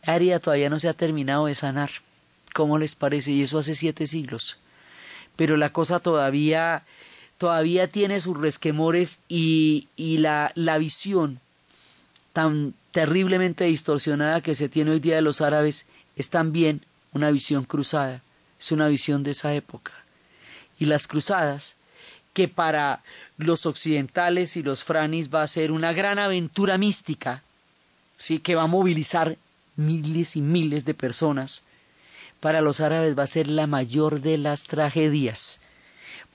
La 0.06 0.14
herida 0.14 0.38
todavía 0.38 0.70
no 0.70 0.78
se 0.78 0.88
ha 0.88 0.94
terminado 0.94 1.46
de 1.46 1.56
sanar. 1.56 1.90
¿Cómo 2.54 2.78
les 2.78 2.94
parece? 2.94 3.32
Y 3.32 3.42
eso 3.42 3.58
hace 3.58 3.74
siete 3.74 4.06
siglos. 4.06 4.60
Pero 5.34 5.56
la 5.56 5.72
cosa 5.72 5.98
todavía 5.98 6.84
todavía 7.38 7.86
tiene 7.86 8.20
sus 8.20 8.36
resquemores 8.36 9.20
y, 9.28 9.88
y 9.96 10.18
la, 10.18 10.50
la 10.54 10.76
visión 10.76 11.40
tan 12.32 12.74
terriblemente 12.90 13.64
distorsionada 13.64 14.40
que 14.40 14.54
se 14.54 14.68
tiene 14.68 14.90
hoy 14.90 15.00
día 15.00 15.16
de 15.16 15.22
los 15.22 15.40
árabes 15.40 15.86
es 16.16 16.30
también 16.30 16.84
una 17.12 17.30
visión 17.30 17.64
cruzada, 17.64 18.22
es 18.60 18.72
una 18.72 18.88
visión 18.88 19.22
de 19.22 19.30
esa 19.30 19.54
época. 19.54 19.92
Y 20.80 20.86
las 20.86 21.06
cruzadas, 21.06 21.76
que 22.34 22.48
para 22.48 23.02
los 23.36 23.66
occidentales 23.66 24.56
y 24.56 24.62
los 24.62 24.84
franis 24.84 25.32
va 25.32 25.42
a 25.42 25.48
ser 25.48 25.70
una 25.70 25.92
gran 25.92 26.18
aventura 26.18 26.76
mística, 26.76 27.42
¿sí? 28.18 28.40
que 28.40 28.56
va 28.56 28.64
a 28.64 28.68
movilizar 28.68 29.36
miles 29.76 30.34
y 30.36 30.40
miles 30.40 30.84
de 30.84 30.94
personas, 30.94 31.64
para 32.40 32.60
los 32.60 32.80
árabes 32.80 33.18
va 33.18 33.24
a 33.24 33.28
ser 33.28 33.48
la 33.48 33.66
mayor 33.66 34.20
de 34.20 34.38
las 34.38 34.64
tragedias 34.64 35.62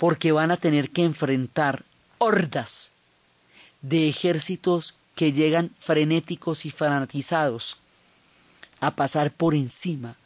porque 0.04 0.34
van 0.34 0.52
a 0.52 0.58
tener 0.58 0.90
que 0.90 1.06
enfrentar 1.06 1.86
hordas 2.18 2.92
de 3.82 4.10
ejércitos 4.10 4.96
que 5.16 5.32
llegan 5.32 5.72
frenéticos 5.80 6.66
y 6.66 6.72
fanatizados 6.72 7.78
a 8.82 8.98
pasar 8.98 9.32
por 9.32 9.56
encima 9.56 10.18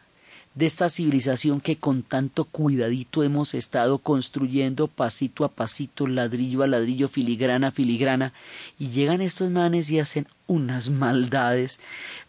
de 0.56 0.66
esta 0.66 0.90
civilización 0.90 1.62
que 1.62 1.78
con 1.78 2.02
tanto 2.02 2.46
cuidadito 2.46 3.22
hemos 3.22 3.54
estado 3.54 4.00
construyendo 4.00 4.88
pasito 4.88 5.46
a 5.46 5.50
pasito, 5.50 6.08
ladrillo 6.08 6.64
a 6.64 6.68
ladrillo, 6.68 7.08
filigrana 7.08 7.68
a 7.68 7.72
filigrana, 7.72 8.34
y 8.80 8.90
llegan 8.90 9.22
estos 9.22 9.52
manes 9.52 9.92
y 9.92 10.00
hacen 10.00 10.26
unas 10.48 10.90
maldades, 10.90 11.80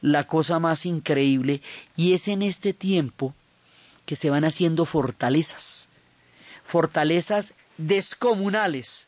la 0.03 0.26
cosa 0.26 0.59
más 0.59 0.84
increíble, 0.84 1.62
y 1.96 2.12
es 2.12 2.28
en 2.28 2.42
este 2.42 2.74
tiempo 2.74 3.32
que 4.05 4.16
se 4.16 4.28
van 4.28 4.44
haciendo 4.44 4.84
fortalezas, 4.84 5.88
fortalezas 6.69 7.55
descomunales, 7.79 9.07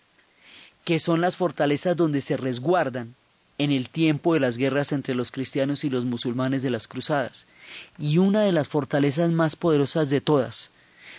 que 0.86 0.98
son 0.98 1.20
las 1.20 1.36
fortalezas 1.36 1.94
donde 1.94 2.22
se 2.22 2.38
resguardan 2.38 3.14
en 3.58 3.70
el 3.70 3.90
tiempo 3.90 4.32
de 4.32 4.40
las 4.40 4.56
guerras 4.56 4.92
entre 4.92 5.14
los 5.14 5.30
cristianos 5.30 5.84
y 5.84 5.90
los 5.90 6.06
musulmanes 6.06 6.62
de 6.62 6.70
las 6.70 6.88
cruzadas. 6.88 7.46
Y 7.98 8.16
una 8.16 8.40
de 8.40 8.52
las 8.52 8.68
fortalezas 8.68 9.30
más 9.30 9.56
poderosas 9.56 10.08
de 10.08 10.22
todas, 10.22 10.72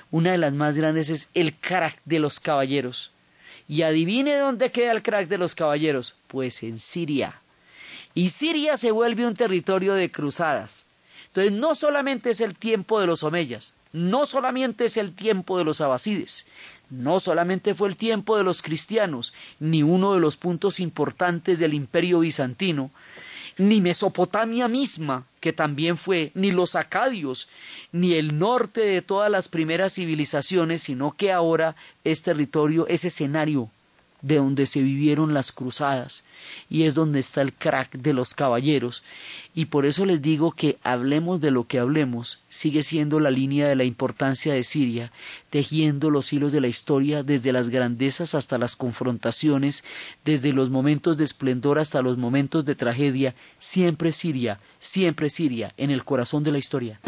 una 0.10 0.32
de 0.32 0.40
las 0.40 0.52
más 0.54 0.76
grandes 0.76 1.12
es 1.12 1.30
el 1.36 1.54
crack 1.54 2.00
de 2.06 2.18
los 2.18 2.40
caballeros. 2.40 3.12
Y 3.68 3.84
adivine 3.84 4.36
dónde 4.36 4.72
queda 4.72 4.94
el 4.94 5.04
crack 5.04 5.28
de 5.28 5.38
los 5.38 5.54
caballeros, 5.54 6.16
pues 6.26 6.64
en 6.64 6.80
Siria. 6.80 7.40
Y 8.16 8.30
Siria 8.30 8.78
se 8.78 8.90
vuelve 8.90 9.28
un 9.28 9.36
territorio 9.36 9.94
de 9.94 10.12
cruzadas. 10.12 10.88
Entonces 11.28 11.52
no 11.52 11.76
solamente 11.76 12.32
es 12.32 12.42
el 12.42 12.56
tiempo 12.56 13.00
de 13.00 13.06
los 13.06 13.22
omeyas, 13.22 13.76
no 13.94 14.26
solamente 14.26 14.86
es 14.86 14.98
el 14.98 15.14
tiempo 15.14 15.58
de 15.58 15.64
los 15.64 15.82
abasides, 15.82 16.48
no 16.90 17.20
solamente 17.20 17.74
fue 17.74 17.90
el 17.90 17.96
tiempo 17.96 18.38
de 18.38 18.44
los 18.44 18.62
cristianos, 18.62 19.34
ni 19.60 19.84
uno 19.84 20.14
de 20.14 20.20
los 20.20 20.38
puntos 20.38 20.80
importantes 20.80 21.60
del 21.60 21.74
imperio 21.74 22.20
bizantino, 22.20 22.92
ni 23.58 23.82
Mesopotamia 23.82 24.68
misma, 24.68 25.26
que 25.40 25.54
también 25.54 25.98
fue, 25.98 26.32
ni 26.36 26.52
los 26.52 26.76
acadios, 26.76 27.50
ni 27.92 28.14
el 28.14 28.40
norte 28.40 28.82
de 28.82 29.02
todas 29.02 29.30
las 29.30 29.48
primeras 29.48 29.94
civilizaciones, 29.94 30.84
sino 30.84 31.12
que 31.12 31.32
ahora 31.32 31.76
es 32.04 32.24
territorio, 32.24 32.88
es 32.88 33.06
escenario 33.06 33.70
de 34.22 34.38
donde 34.38 34.66
se 34.66 34.82
vivieron 34.82 35.34
las 35.34 35.52
cruzadas 35.52 36.26
y 36.70 36.84
es 36.84 36.94
donde 36.94 37.20
está 37.20 37.42
el 37.42 37.54
crack 37.54 37.92
de 37.98 38.14
los 38.14 38.34
caballeros. 38.34 39.04
Y 39.54 39.66
por 39.66 39.86
eso 39.86 40.06
les 40.06 40.22
digo 40.22 40.52
que 40.52 40.78
hablemos 40.84 41.42
de 41.42 41.52
lo 41.52 41.68
que 41.68 41.80
hablemos 41.80 42.40
sigue 42.50 42.84
siendo 42.84 43.20
la 43.20 43.32
línea 43.32 43.68
de 43.68 43.76
la 43.76 43.84
importancia 43.84 44.54
de 44.54 44.64
Siria 44.64 45.12
tejiendo 45.50 46.10
los 46.10 46.32
hilos 46.32 46.52
de 46.52 46.62
la 46.62 46.68
historia 46.68 47.24
desde 47.24 47.52
las 47.52 47.70
grandezas 47.70 48.36
hasta 48.36 48.58
las 48.58 48.76
confrontaciones 48.76 49.84
desde 50.24 50.54
los 50.54 50.70
momentos 50.70 51.18
de 51.18 51.26
esplendor 51.26 51.80
hasta 51.80 52.02
los 52.02 52.18
momentos 52.18 52.66
de 52.66 52.76
tragedia. 52.76 53.36
Siempre 53.60 54.12
Siria 54.12 54.60
siempre 54.80 55.30
Siria 55.30 55.74
en 55.78 55.92
el 55.92 56.04
corazón 56.04 56.44
de 56.44 56.52
la 56.52 56.58
historia 56.58 57.00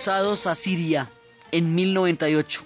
cruzados 0.00 0.46
a 0.46 0.54
Siria 0.54 1.10
en 1.52 1.74
1098, 1.74 2.64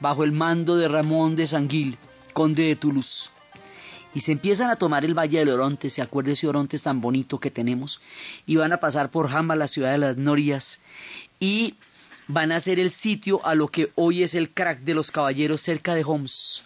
bajo 0.00 0.24
el 0.24 0.32
mando 0.32 0.76
de 0.76 0.88
Ramón 0.88 1.36
de 1.36 1.46
Sanguil, 1.46 1.98
conde 2.32 2.64
de 2.64 2.74
Toulouse. 2.74 3.30
Y 4.12 4.22
se 4.22 4.32
empiezan 4.32 4.70
a 4.70 4.74
tomar 4.74 5.04
el 5.04 5.16
Valle 5.16 5.38
del 5.38 5.50
Oronte, 5.50 5.88
se 5.88 6.02
acuerda 6.02 6.32
ese 6.32 6.48
Oronte 6.48 6.76
tan 6.80 7.00
bonito 7.00 7.38
que 7.38 7.52
tenemos, 7.52 8.00
y 8.44 8.56
van 8.56 8.72
a 8.72 8.78
pasar 8.78 9.12
por 9.12 9.28
Jamba, 9.28 9.54
la 9.54 9.68
ciudad 9.68 9.92
de 9.92 9.98
las 9.98 10.16
Norias, 10.16 10.80
y 11.38 11.74
van 12.26 12.50
a 12.50 12.56
hacer 12.56 12.80
el 12.80 12.90
sitio 12.90 13.46
a 13.46 13.54
lo 13.54 13.68
que 13.68 13.92
hoy 13.94 14.24
es 14.24 14.34
el 14.34 14.50
crack 14.50 14.80
de 14.80 14.94
los 14.94 15.12
caballeros 15.12 15.60
cerca 15.60 15.94
de 15.94 16.02
Homs, 16.02 16.64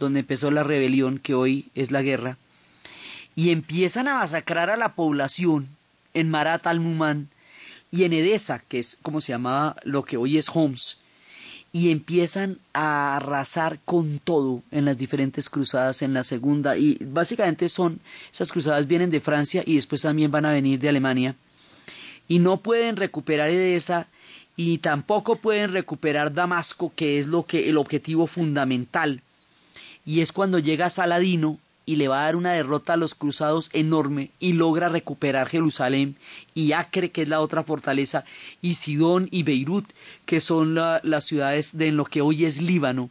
donde 0.00 0.18
empezó 0.18 0.50
la 0.50 0.64
rebelión 0.64 1.20
que 1.20 1.34
hoy 1.34 1.68
es 1.76 1.92
la 1.92 2.02
guerra, 2.02 2.38
y 3.36 3.50
empiezan 3.50 4.08
a 4.08 4.14
masacrar 4.14 4.68
a 4.68 4.76
la 4.76 4.96
población 4.96 5.68
en 6.12 6.28
Marat 6.28 6.66
al-Muman, 6.66 7.28
y 7.90 8.04
en 8.04 8.12
Edesa, 8.12 8.62
que 8.68 8.78
es 8.78 8.98
como 9.02 9.20
se 9.20 9.32
llamaba 9.32 9.76
lo 9.84 10.04
que 10.04 10.16
hoy 10.16 10.38
es 10.38 10.48
Homs, 10.52 11.00
y 11.72 11.90
empiezan 11.90 12.58
a 12.72 13.16
arrasar 13.16 13.78
con 13.84 14.18
todo 14.18 14.62
en 14.70 14.84
las 14.84 14.96
diferentes 14.96 15.50
cruzadas 15.50 16.00
en 16.02 16.14
la 16.14 16.24
segunda 16.24 16.78
y 16.78 16.98
básicamente 17.00 17.68
son 17.68 18.00
esas 18.32 18.50
cruzadas 18.50 18.86
vienen 18.86 19.10
de 19.10 19.20
Francia 19.20 19.62
y 19.66 19.74
después 19.76 20.00
también 20.00 20.30
van 20.30 20.46
a 20.46 20.52
venir 20.52 20.78
de 20.78 20.88
Alemania 20.88 21.36
y 22.26 22.38
no 22.38 22.58
pueden 22.58 22.96
recuperar 22.96 23.50
Edesa 23.50 24.08
y 24.56 24.78
tampoco 24.78 25.36
pueden 25.36 25.72
recuperar 25.72 26.32
Damasco 26.32 26.90
que 26.96 27.18
es 27.18 27.26
lo 27.26 27.44
que 27.44 27.68
el 27.68 27.76
objetivo 27.76 28.26
fundamental 28.26 29.20
y 30.06 30.22
es 30.22 30.32
cuando 30.32 30.58
llega 30.58 30.88
Saladino 30.88 31.58
y 31.88 31.96
le 31.96 32.06
va 32.06 32.20
a 32.20 32.24
dar 32.24 32.36
una 32.36 32.52
derrota 32.52 32.92
a 32.92 32.96
los 32.98 33.14
cruzados 33.14 33.70
enorme 33.72 34.30
y 34.38 34.52
logra 34.52 34.90
recuperar 34.90 35.48
Jerusalén 35.48 36.16
y 36.54 36.72
Acre, 36.72 37.10
que 37.10 37.22
es 37.22 37.28
la 37.28 37.40
otra 37.40 37.62
fortaleza, 37.62 38.26
y 38.60 38.74
Sidón 38.74 39.26
y 39.30 39.42
Beirut, 39.42 39.86
que 40.26 40.42
son 40.42 40.74
las 40.74 41.24
ciudades 41.24 41.78
de 41.78 41.88
en 41.88 41.96
lo 41.96 42.04
que 42.04 42.20
hoy 42.20 42.44
es 42.44 42.60
Líbano 42.60 43.08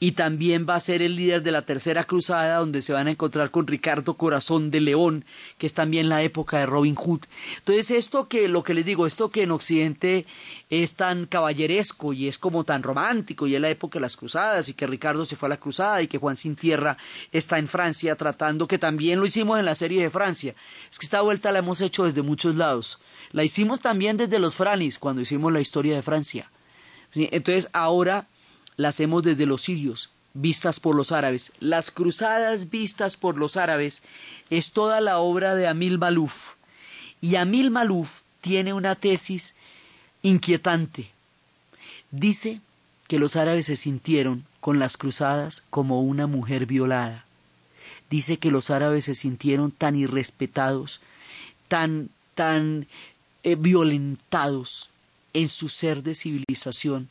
y 0.00 0.12
también 0.12 0.66
va 0.68 0.74
a 0.74 0.80
ser 0.80 1.02
el 1.02 1.16
líder 1.16 1.42
de 1.42 1.52
la 1.52 1.62
tercera 1.62 2.04
cruzada 2.04 2.58
donde 2.58 2.82
se 2.82 2.92
van 2.92 3.06
a 3.06 3.12
encontrar 3.12 3.50
con 3.50 3.66
Ricardo 3.66 4.14
Corazón 4.14 4.70
de 4.70 4.80
León, 4.80 5.24
que 5.56 5.66
es 5.66 5.74
también 5.74 6.08
la 6.08 6.22
época 6.22 6.58
de 6.58 6.66
Robin 6.66 6.94
Hood. 6.94 7.20
Entonces 7.58 7.90
esto 7.92 8.28
que 8.28 8.48
lo 8.48 8.64
que 8.64 8.74
les 8.74 8.84
digo, 8.84 9.06
esto 9.06 9.30
que 9.30 9.42
en 9.42 9.52
Occidente 9.52 10.26
es 10.68 10.96
tan 10.96 11.26
caballeresco 11.26 12.12
y 12.12 12.28
es 12.28 12.38
como 12.38 12.64
tan 12.64 12.82
romántico 12.82 13.46
y 13.46 13.54
es 13.54 13.60
la 13.60 13.70
época 13.70 13.98
de 13.98 14.02
las 14.02 14.16
cruzadas 14.16 14.68
y 14.68 14.74
que 14.74 14.86
Ricardo 14.86 15.24
se 15.24 15.36
fue 15.36 15.46
a 15.46 15.50
la 15.50 15.56
cruzada 15.56 16.02
y 16.02 16.08
que 16.08 16.18
Juan 16.18 16.36
Sin 16.36 16.56
Tierra 16.56 16.98
está 17.32 17.58
en 17.58 17.68
Francia 17.68 18.16
tratando, 18.16 18.66
que 18.66 18.78
también 18.78 19.20
lo 19.20 19.26
hicimos 19.26 19.58
en 19.58 19.64
la 19.64 19.74
serie 19.74 20.02
de 20.02 20.10
Francia. 20.10 20.54
Es 20.90 20.98
que 20.98 21.06
esta 21.06 21.20
vuelta 21.20 21.52
la 21.52 21.60
hemos 21.60 21.80
hecho 21.80 22.04
desde 22.04 22.22
muchos 22.22 22.56
lados. 22.56 22.98
La 23.30 23.44
hicimos 23.44 23.80
también 23.80 24.16
desde 24.16 24.38
los 24.38 24.54
Franis 24.54 24.98
cuando 24.98 25.22
hicimos 25.22 25.52
la 25.52 25.60
historia 25.60 25.94
de 25.94 26.02
Francia. 26.02 26.50
Entonces 27.14 27.68
ahora 27.72 28.26
las 28.76 28.94
hacemos 28.94 29.22
desde 29.22 29.46
los 29.46 29.62
sirios, 29.62 30.10
vistas 30.34 30.80
por 30.80 30.96
los 30.96 31.12
árabes. 31.12 31.52
Las 31.60 31.90
cruzadas 31.90 32.70
vistas 32.70 33.16
por 33.16 33.36
los 33.36 33.56
árabes 33.56 34.02
es 34.50 34.72
toda 34.72 35.00
la 35.00 35.18
obra 35.18 35.54
de 35.54 35.66
Amil 35.66 35.98
Malouf. 35.98 36.54
Y 37.20 37.36
Amil 37.36 37.70
Malouf 37.70 38.20
tiene 38.40 38.72
una 38.72 38.94
tesis 38.94 39.54
inquietante. 40.22 41.10
Dice 42.10 42.60
que 43.08 43.18
los 43.18 43.36
árabes 43.36 43.66
se 43.66 43.76
sintieron 43.76 44.44
con 44.60 44.78
las 44.78 44.96
cruzadas 44.96 45.64
como 45.70 46.02
una 46.02 46.26
mujer 46.26 46.66
violada. 46.66 47.24
Dice 48.10 48.38
que 48.38 48.50
los 48.50 48.70
árabes 48.70 49.06
se 49.06 49.14
sintieron 49.14 49.72
tan 49.72 49.96
irrespetados, 49.96 51.00
tan, 51.68 52.10
tan 52.34 52.86
eh, 53.42 53.56
violentados 53.56 54.90
en 55.32 55.48
su 55.48 55.68
ser 55.68 56.02
de 56.02 56.14
civilización, 56.14 57.08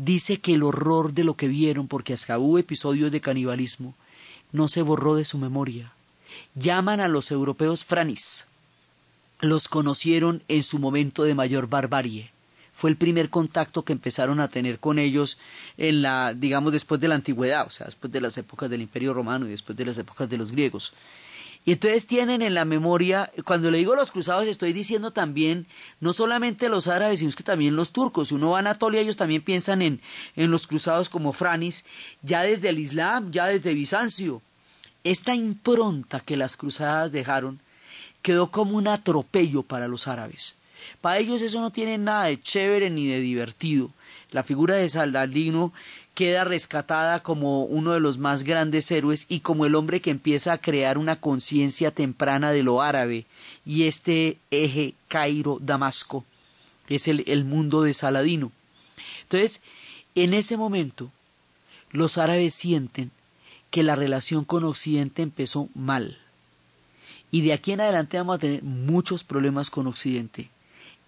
dice 0.00 0.38
que 0.38 0.54
el 0.54 0.62
horror 0.62 1.12
de 1.12 1.24
lo 1.24 1.34
que 1.34 1.46
vieron, 1.46 1.86
porque 1.86 2.14
hasta 2.14 2.38
hubo 2.38 2.58
episodios 2.58 3.12
de 3.12 3.20
canibalismo, 3.20 3.94
no 4.50 4.66
se 4.66 4.80
borró 4.80 5.14
de 5.14 5.26
su 5.26 5.36
memoria. 5.36 5.92
Llaman 6.54 7.00
a 7.00 7.08
los 7.08 7.30
europeos 7.30 7.84
franis. 7.84 8.48
Los 9.40 9.68
conocieron 9.68 10.42
en 10.48 10.62
su 10.62 10.78
momento 10.78 11.22
de 11.22 11.34
mayor 11.34 11.68
barbarie. 11.68 12.30
Fue 12.72 12.88
el 12.88 12.96
primer 12.96 13.28
contacto 13.28 13.84
que 13.84 13.92
empezaron 13.92 14.40
a 14.40 14.48
tener 14.48 14.78
con 14.78 14.98
ellos 14.98 15.36
en 15.76 16.00
la, 16.00 16.32
digamos, 16.32 16.72
después 16.72 16.98
de 16.98 17.08
la 17.08 17.14
antigüedad, 17.16 17.66
o 17.66 17.70
sea, 17.70 17.84
después 17.84 18.10
de 18.10 18.22
las 18.22 18.38
épocas 18.38 18.70
del 18.70 18.80
Imperio 18.80 19.12
Romano 19.12 19.46
y 19.46 19.50
después 19.50 19.76
de 19.76 19.84
las 19.84 19.98
épocas 19.98 20.30
de 20.30 20.38
los 20.38 20.52
griegos. 20.52 20.94
Y 21.64 21.72
entonces 21.72 22.06
tienen 22.06 22.40
en 22.40 22.54
la 22.54 22.64
memoria, 22.64 23.30
cuando 23.44 23.70
le 23.70 23.78
digo 23.78 23.94
los 23.94 24.10
cruzados, 24.10 24.48
estoy 24.48 24.72
diciendo 24.72 25.10
también, 25.10 25.66
no 26.00 26.12
solamente 26.12 26.70
los 26.70 26.88
árabes, 26.88 27.20
sino 27.20 27.32
que 27.32 27.42
también 27.42 27.76
los 27.76 27.92
turcos. 27.92 28.28
Si 28.28 28.34
uno 28.34 28.50
va 28.50 28.58
a 28.58 28.60
Anatolia, 28.60 29.02
ellos 29.02 29.18
también 29.18 29.42
piensan 29.42 29.82
en, 29.82 30.00
en 30.36 30.50
los 30.50 30.66
cruzados 30.66 31.10
como 31.10 31.34
Franis, 31.34 31.84
ya 32.22 32.42
desde 32.42 32.70
el 32.70 32.78
Islam, 32.78 33.30
ya 33.30 33.46
desde 33.46 33.74
Bizancio. 33.74 34.40
Esta 35.04 35.34
impronta 35.34 36.20
que 36.20 36.36
las 36.36 36.56
cruzadas 36.56 37.12
dejaron 37.12 37.60
quedó 38.22 38.50
como 38.50 38.76
un 38.76 38.88
atropello 38.88 39.62
para 39.62 39.88
los 39.88 40.08
árabes. 40.08 40.58
Para 41.00 41.18
ellos 41.18 41.40
eso 41.42 41.60
no 41.60 41.70
tiene 41.70 41.98
nada 41.98 42.24
de 42.24 42.40
chévere 42.40 42.90
ni 42.90 43.06
de 43.06 43.20
divertido. 43.20 43.90
La 44.30 44.42
figura 44.44 44.76
de 44.76 44.88
Saladino 44.88 45.72
queda 46.20 46.44
rescatada 46.44 47.20
como 47.20 47.64
uno 47.64 47.92
de 47.92 48.00
los 48.00 48.18
más 48.18 48.44
grandes 48.44 48.90
héroes 48.90 49.24
y 49.30 49.40
como 49.40 49.64
el 49.64 49.74
hombre 49.74 50.02
que 50.02 50.10
empieza 50.10 50.52
a 50.52 50.58
crear 50.58 50.98
una 50.98 51.18
conciencia 51.18 51.92
temprana 51.92 52.52
de 52.52 52.62
lo 52.62 52.82
árabe 52.82 53.24
y 53.64 53.84
este 53.84 54.36
eje 54.50 54.92
Cairo-Damasco 55.08 56.26
es 56.90 57.08
el, 57.08 57.24
el 57.26 57.46
mundo 57.46 57.80
de 57.84 57.94
Saladino. 57.94 58.52
Entonces, 59.22 59.62
en 60.14 60.34
ese 60.34 60.58
momento, 60.58 61.10
los 61.90 62.18
árabes 62.18 62.52
sienten 62.52 63.10
que 63.70 63.82
la 63.82 63.94
relación 63.94 64.44
con 64.44 64.64
Occidente 64.64 65.22
empezó 65.22 65.70
mal. 65.74 66.18
Y 67.30 67.40
de 67.40 67.54
aquí 67.54 67.72
en 67.72 67.80
adelante 67.80 68.18
vamos 68.18 68.36
a 68.36 68.40
tener 68.40 68.62
muchos 68.62 69.24
problemas 69.24 69.70
con 69.70 69.86
Occidente. 69.86 70.50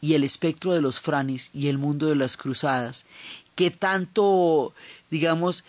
Y 0.00 0.14
el 0.14 0.24
espectro 0.24 0.72
de 0.72 0.80
los 0.80 1.00
franis 1.00 1.50
y 1.52 1.68
el 1.68 1.76
mundo 1.76 2.06
de 2.06 2.16
las 2.16 2.38
cruzadas, 2.38 3.04
que 3.54 3.70
tanto, 3.70 4.74
digamos, 5.12 5.64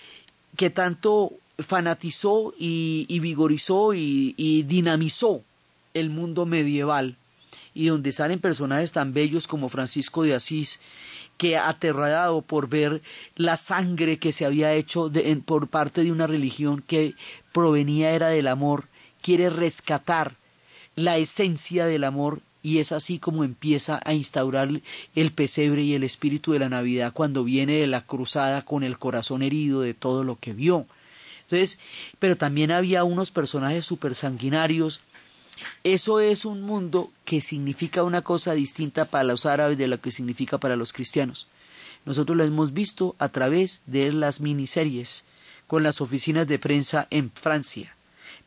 que 0.56 0.70
tanto 0.70 1.34
fanatizó 1.60 2.54
y, 2.58 3.20
vigorizó 3.20 3.94
y, 3.94 4.64
dinamizó 4.64 5.44
el 5.94 6.10
mundo 6.10 6.46
medieval, 6.46 7.18
y 7.76 7.88
donde 7.88 8.14
salen 8.14 8.40
personajes 8.40 8.94
tan 8.94 9.14
bellos 9.14 9.48
como 9.48 9.68
Francisco 9.68 10.24
de 10.24 10.34
Asís, 10.34 10.80
que 11.38 11.58
aterrado 11.58 12.42
por 12.42 12.70
ver 12.70 13.02
la 13.36 13.58
sangre 13.58 14.18
que 14.18 14.32
se 14.32 14.46
había 14.46 14.74
hecho 14.74 15.12
por 15.46 15.68
parte 15.68 16.04
de 16.06 16.12
una 16.14 16.26
religión 16.26 16.82
que 16.82 17.14
provenía 17.52 18.12
era 18.12 18.30
del 18.30 18.48
amor, 18.48 18.88
quiere 19.22 19.50
rescatar 19.50 20.36
la 20.96 21.18
esencia 21.18 21.86
del 21.86 22.06
amor 22.06 22.40
y 22.64 22.80
es 22.80 22.92
así 22.92 23.20
como 23.20 23.44
empieza 23.44 24.00
a 24.04 24.14
instaurar 24.14 24.70
el 25.14 25.32
pesebre 25.32 25.84
y 25.84 25.94
el 25.94 26.04
espíritu 26.04 26.54
de 26.54 26.60
la 26.60 26.70
Navidad 26.70 27.14
cuando 27.14 27.44
viene 27.44 27.74
de 27.74 27.88
la 27.88 28.02
cruzada 28.02 28.64
con 28.64 28.84
el 28.84 28.98
corazón 28.98 29.44
herido 29.44 29.82
de 29.82 29.94
todo 29.94 30.24
lo 30.24 30.38
que 30.40 30.54
vio. 30.54 30.88
Entonces, 31.44 31.78
pero 32.18 32.38
también 32.38 32.72
había 32.72 33.04
unos 33.04 33.30
personajes 33.30 33.86
super 33.86 34.16
sanguinarios 34.16 35.02
eso 35.84 36.20
es 36.20 36.46
un 36.46 36.62
mundo 36.62 37.12
que 37.26 37.42
significa 37.42 38.04
una 38.04 38.22
cosa 38.22 38.54
distinta 38.54 39.06
para 39.06 39.24
los 39.24 39.46
árabes 39.46 39.78
de 39.78 39.88
lo 39.88 40.00
que 40.00 40.12
significa 40.12 40.58
para 40.58 40.76
los 40.76 40.94
cristianos. 40.94 41.48
Nosotros 42.06 42.38
lo 42.38 42.44
hemos 42.44 42.74
visto 42.74 43.16
a 43.20 43.30
través 43.30 43.82
de 43.86 44.12
las 44.12 44.42
miniseries 44.42 45.26
con 45.68 45.84
las 45.84 46.02
oficinas 46.02 46.48
de 46.48 46.60
prensa 46.60 47.08
en 47.10 47.32
Francia. 47.32 47.96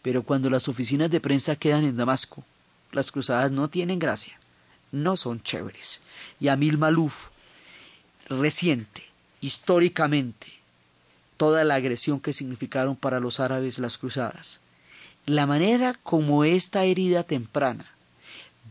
Pero 0.03 0.23
cuando 0.23 0.51
las 0.51 0.69
oficinas 0.69 1.11
de 1.11 1.21
prensa 1.21 1.57
quedan 1.57 1.85
en 1.85 1.97
Damasco, 1.97 2.45
las 2.93 3.13
cruzadas 3.13 3.51
no 3.51 3.69
tienen 3.69 3.99
gracia, 3.99 4.39
no 4.93 5.17
son 5.17 5.41
chéveres. 5.41 6.03
Y 6.41 6.49
Amil 6.49 6.79
Maluf 6.79 7.29
reciente, 8.29 9.05
históricamente, 9.41 10.49
toda 11.37 11.65
la 11.65 11.75
agresión 11.75 12.21
que 12.21 12.33
significaron 12.33 12.97
para 12.97 13.21
los 13.21 13.41
árabes 13.41 13.79
las 13.79 13.99
cruzadas 13.99 14.61
la 15.27 15.45
manera 15.45 15.99
como 16.05 16.45
esta 16.45 16.85
herida 16.85 17.25
temprana 17.25 17.85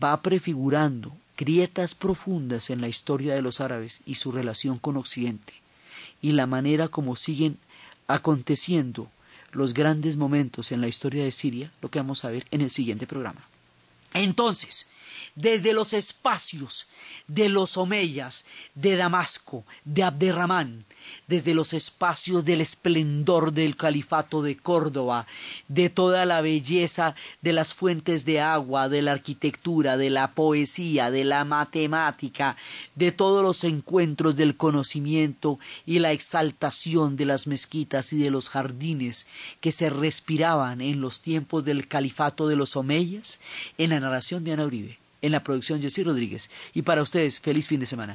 va 0.02 0.22
prefigurando 0.22 1.12
grietas 1.38 1.96
profundas 1.96 2.70
en 2.70 2.80
la 2.80 2.88
historia 2.88 3.36
de 3.36 3.42
los 3.42 3.60
árabes 3.60 4.00
y 4.06 4.16
su 4.16 4.32
relación 4.32 4.78
con 4.78 4.96
Occidente, 4.96 5.54
y 6.22 6.32
la 6.32 6.48
manera 6.48 6.88
como 6.88 7.18
siguen 7.18 7.58
aconteciendo 8.08 9.10
los 9.52 9.74
grandes 9.74 10.16
momentos 10.16 10.72
en 10.72 10.80
la 10.80 10.88
historia 10.88 11.26
de 11.26 11.32
Siria, 11.34 11.72
lo 11.82 11.92
que 11.92 12.00
vamos 12.00 12.24
a 12.24 12.30
ver 12.30 12.46
en 12.52 12.62
el 12.62 12.72
siguiente 12.72 13.06
programa. 13.06 13.42
Entonces, 14.16 14.90
desde 15.36 15.74
los 15.74 15.94
espacios 15.94 16.88
de 17.28 17.50
los 17.50 17.78
Omeyas, 17.78 18.46
de 18.74 18.96
Damasco, 18.96 19.66
de 19.84 20.04
Abderramán, 20.04 20.86
desde 21.28 21.54
los 21.54 21.74
espacios 21.74 22.46
del 22.46 22.62
esplendor 22.62 23.54
del 23.54 23.76
califato 23.76 24.42
de 24.42 24.58
Córdoba, 24.58 25.28
de 25.68 25.90
toda 25.90 26.26
la 26.26 26.42
belleza 26.42 27.16
de 27.42 27.54
las 27.54 27.74
fuentes 27.74 28.26
de 28.26 28.42
agua, 28.42 28.90
de 28.90 29.02
la 29.02 29.14
arquitectura, 29.14 29.98
de 29.98 30.10
la 30.10 30.32
poesía, 30.32 31.12
de 31.12 31.24
la 31.24 31.46
matemática, 31.46 32.56
de 32.96 33.12
todos 33.12 33.44
los 33.44 33.64
encuentros 33.64 34.36
del 34.36 34.56
conocimiento 34.56 35.60
y 35.86 36.00
la 36.00 36.12
exaltación 36.12 37.18
de 37.18 37.26
las 37.26 37.48
mezquitas 37.48 38.14
y 38.14 38.18
de 38.18 38.30
los 38.30 38.50
jardines 38.50 39.28
que 39.62 39.72
se 39.72 39.90
respiraban 39.90 40.82
en 40.82 41.02
los 41.02 41.22
tiempos 41.22 41.66
del 41.66 41.88
califato 41.88 42.48
de 42.48 42.56
los 42.56 42.76
Omeyas, 42.76 43.40
en 43.78 43.90
la 43.90 44.00
narración 44.00 44.44
de 44.44 44.54
Ana 44.54 44.66
Uribe, 44.66 45.00
en 45.22 45.32
la 45.32 45.44
producción 45.44 45.82
Jessy 45.82 46.04
Rodríguez. 46.04 46.50
Y 46.74 46.82
para 46.84 47.02
ustedes, 47.02 47.40
feliz 47.40 47.68
fin 47.68 47.80
de 47.80 47.86
semana. 47.86 48.14